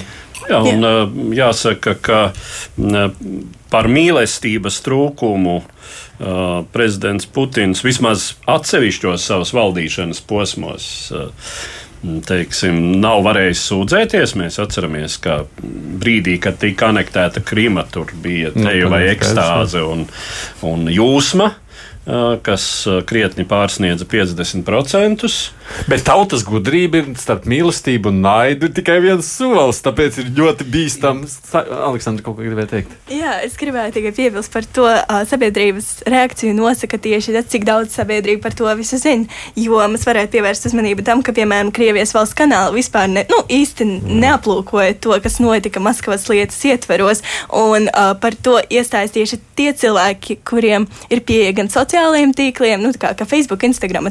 Jā, 0.49 0.61
un, 0.65 0.87
Jā. 0.87 0.95
jāsaka, 1.45 1.97
ka 2.01 2.21
par 3.71 3.89
mīlestības 3.93 4.81
trūkumu 4.87 5.59
uh, 5.61 5.67
prezidents 6.75 7.29
Putins 7.31 7.85
vismaz 7.85 8.33
atsevišķos 8.51 9.29
savas 9.31 9.55
valdīšanas 9.57 10.25
posmos. 10.31 10.89
Uh, 11.15 11.53
teiksim, 12.01 12.79
nav 13.01 13.21
varējis 13.27 13.63
sūdzēties. 13.71 14.35
Mēs 14.41 14.57
atceramies, 14.63 15.19
ka 15.21 15.43
brīdī, 15.61 16.39
kad 16.43 16.57
tika 16.61 16.89
anektēta 16.95 17.43
Krima, 17.45 17.85
tur 17.93 18.13
bija 18.23 18.55
nu, 18.55 18.65
teju 18.65 18.89
vai 18.93 19.03
ekstāze 19.13 19.83
un, 19.85 20.07
un 20.67 20.89
jūsma 20.91 21.51
kas 22.07 22.65
krietni 23.07 23.45
pārsniedza 23.45 24.07
50%. 24.09 25.29
Bet 25.87 26.03
tautas 26.09 26.43
gudrība 26.43 26.99
ir 26.99 27.11
starp 27.21 27.45
mīlestību 27.49 28.11
un 28.11 28.23
naidu 28.25 28.71
tikai 28.75 28.97
viens 29.05 29.29
solis. 29.29 29.79
Tāpēc 29.85 30.19
ir 30.23 30.31
ļoti 30.35 30.67
bīstams. 30.67 31.37
Aleksandra, 31.55 32.25
kaut 32.27 32.39
ko 32.39 32.47
gribēja 32.47 32.71
teikt? 32.73 32.97
Jā, 33.13 33.37
es 33.45 33.55
gribēju 33.61 33.95
tikai 33.95 34.13
piebilst 34.17 34.53
par 34.55 34.67
to, 34.67 34.89
sabiedrības 35.31 35.91
reakciju 36.11 36.57
nosaka 36.57 36.99
tieši 36.99 37.37
tas, 37.37 37.51
cik 37.53 37.69
daudz 37.69 37.95
sabiedrība 37.95 38.49
par 38.49 38.57
to 38.59 38.73
visu 38.81 38.99
zina. 39.01 39.29
Jo 39.59 39.85
mēs 39.93 40.09
varētu 40.09 40.35
pievērst 40.39 40.71
uzmanību 40.73 41.07
tam, 41.07 41.23
ka, 41.27 41.37
piemēram, 41.37 41.71
Krievijas 41.77 42.17
valsts 42.17 42.39
kanāla 42.39 42.75
vispār 42.75 43.07
ne, 43.13 43.27
nu, 43.31 43.43
īsti 43.53 43.87
mm. 43.87 44.19
neaplūkoja 44.25 44.99
to, 45.05 45.15
kas 45.23 45.39
notika 45.43 45.83
Maskavas 45.85 46.27
lietas 46.33 46.59
ietveros. 46.67 47.23
Un 47.55 47.87
uh, 47.93 48.13
par 48.21 48.35
to 48.35 48.59
iestājas 48.73 49.15
tieši 49.15 49.41
tie 49.59 49.71
cilvēki, 49.77 50.41
kuriem 50.49 50.89
ir 51.13 51.23
pieeja 51.29 51.55
gan 51.61 51.71
sociālajiem 51.71 51.90
tīkliem, 52.37 52.83
nu, 52.83 52.93
kā, 52.99 53.15
kā 53.19 53.27
Facebook, 53.29 53.65
Instagram, 53.67 54.11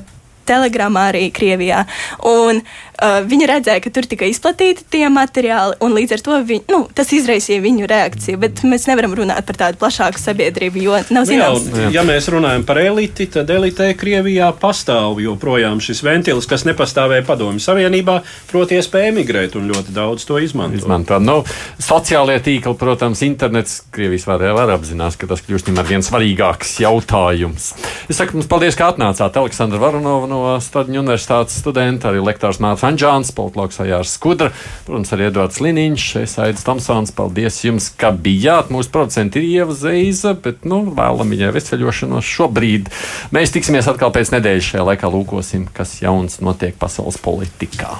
Telegramā 0.49 1.09
arī 1.11 1.27
Krievijā. 1.33 1.83
Un, 2.25 2.61
uh, 2.61 2.88
Uh, 2.99 3.21
viņi 3.23 3.47
redzēja, 3.47 3.79
ka 3.79 3.91
tur 3.95 4.03
tika 4.11 4.27
izplatīti 4.27 4.83
tie 4.91 5.05
materiāli, 5.07 5.77
un 5.85 5.93
līdz 5.95 6.17
ar 6.17 6.23
to 6.25 6.39
viņ, 6.49 6.65
nu, 6.67 6.81
tas 6.91 7.13
izraisīja 7.15 7.61
viņu 7.63 7.87
reakciju. 7.87 8.39
Bet 8.41 8.59
mēs 8.67 8.89
nevaram 8.89 9.13
runāt 9.15 9.45
par 9.47 9.55
tādu 9.61 9.79
plašāku 9.79 10.19
sabiedrību, 10.19 10.81
jo 10.83 10.97
nav 11.15 11.23
nu 11.23 11.29
zināms. 11.29 11.69
Nu, 11.71 11.85
jā, 11.85 11.93
ja 11.95 12.03
mēs 12.03 12.27
runājam 12.33 12.65
par 12.67 12.81
eliti, 12.81 13.29
tad 13.31 13.51
elitē 13.55 13.93
Krievijā 13.99 14.49
pastāv 14.59 15.21
joprojām 15.23 15.79
šis 15.83 16.03
ventils, 16.03 16.47
kas 16.49 16.65
nepastāvēja 16.67 17.23
Padomju 17.29 17.63
Savienībā, 17.63 18.17
proti, 18.51 18.75
iespēja 18.81 19.13
emigrēt, 19.13 19.55
un 19.55 19.71
ļoti 19.71 19.95
daudz 19.95 20.27
to 20.27 20.41
izmanto. 20.43 20.81
izmanto. 20.81 21.21
Nu, 21.23 21.37
sociālie 21.79 22.35
tīkli, 22.43 22.75
protams, 22.79 23.23
internets 23.23 23.79
Krievijas 23.95 24.27
varē 24.27 24.51
var 24.57 24.75
apzinās, 24.75 25.15
ka 25.15 25.31
tas 25.31 25.45
kļūst 25.47 25.71
par 25.71 25.87
viens 25.87 26.11
svarīgāks 26.11 26.75
jautājums. 26.83 27.71
Es 28.11 28.19
saku 28.19 28.35
jums 28.35 28.51
paldies, 28.51 28.75
ka 28.75 28.91
atnācāt. 28.91 29.39
Aleksandra 29.39 29.79
Varanova 29.79 30.27
no 30.27 30.43
Stadiņu 30.59 31.03
universitātes 31.05 31.61
studenta, 31.63 32.11
arī 32.11 32.19
lektors 32.27 32.59
Mārcis 32.59 32.88
Sančāns, 32.89 33.29
politologs 33.35 33.77
Ajārs 33.83 34.15
Skudra, 34.17 34.49
protams, 34.87 35.11
arī 35.13 35.27
Edvards 35.29 35.59
Liniņš, 35.61 36.05
es 36.23 36.33
Aidis 36.41 36.65
Tomsons. 36.65 37.13
Paldies 37.13 37.61
jums, 37.61 37.91
ka 37.93 38.09
bijāt. 38.09 38.71
Mūsu 38.73 38.89
producenti 38.93 39.43
ir 39.43 39.49
Ieva 39.61 39.77
Zeiza, 39.77 40.33
bet, 40.33 40.65
nu, 40.65 40.81
vēlam 40.97 41.29
viņai 41.35 41.53
veseļošanos 41.53 42.33
šobrīd. 42.33 42.89
Mēs 43.35 43.53
tiksimies 43.53 43.89
atkal 43.91 44.13
pēc 44.15 44.33
nedēļas 44.33 44.71
šajā 44.73 44.87
laikā 44.89 45.11
lūkosim, 45.13 45.69
kas 45.75 45.99
jauns 46.01 46.39
notiek 46.41 46.77
pasaules 46.81 47.21
politikā. 47.21 47.99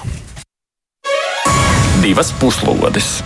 Divas 2.00 2.34
puslodes! 2.40 3.20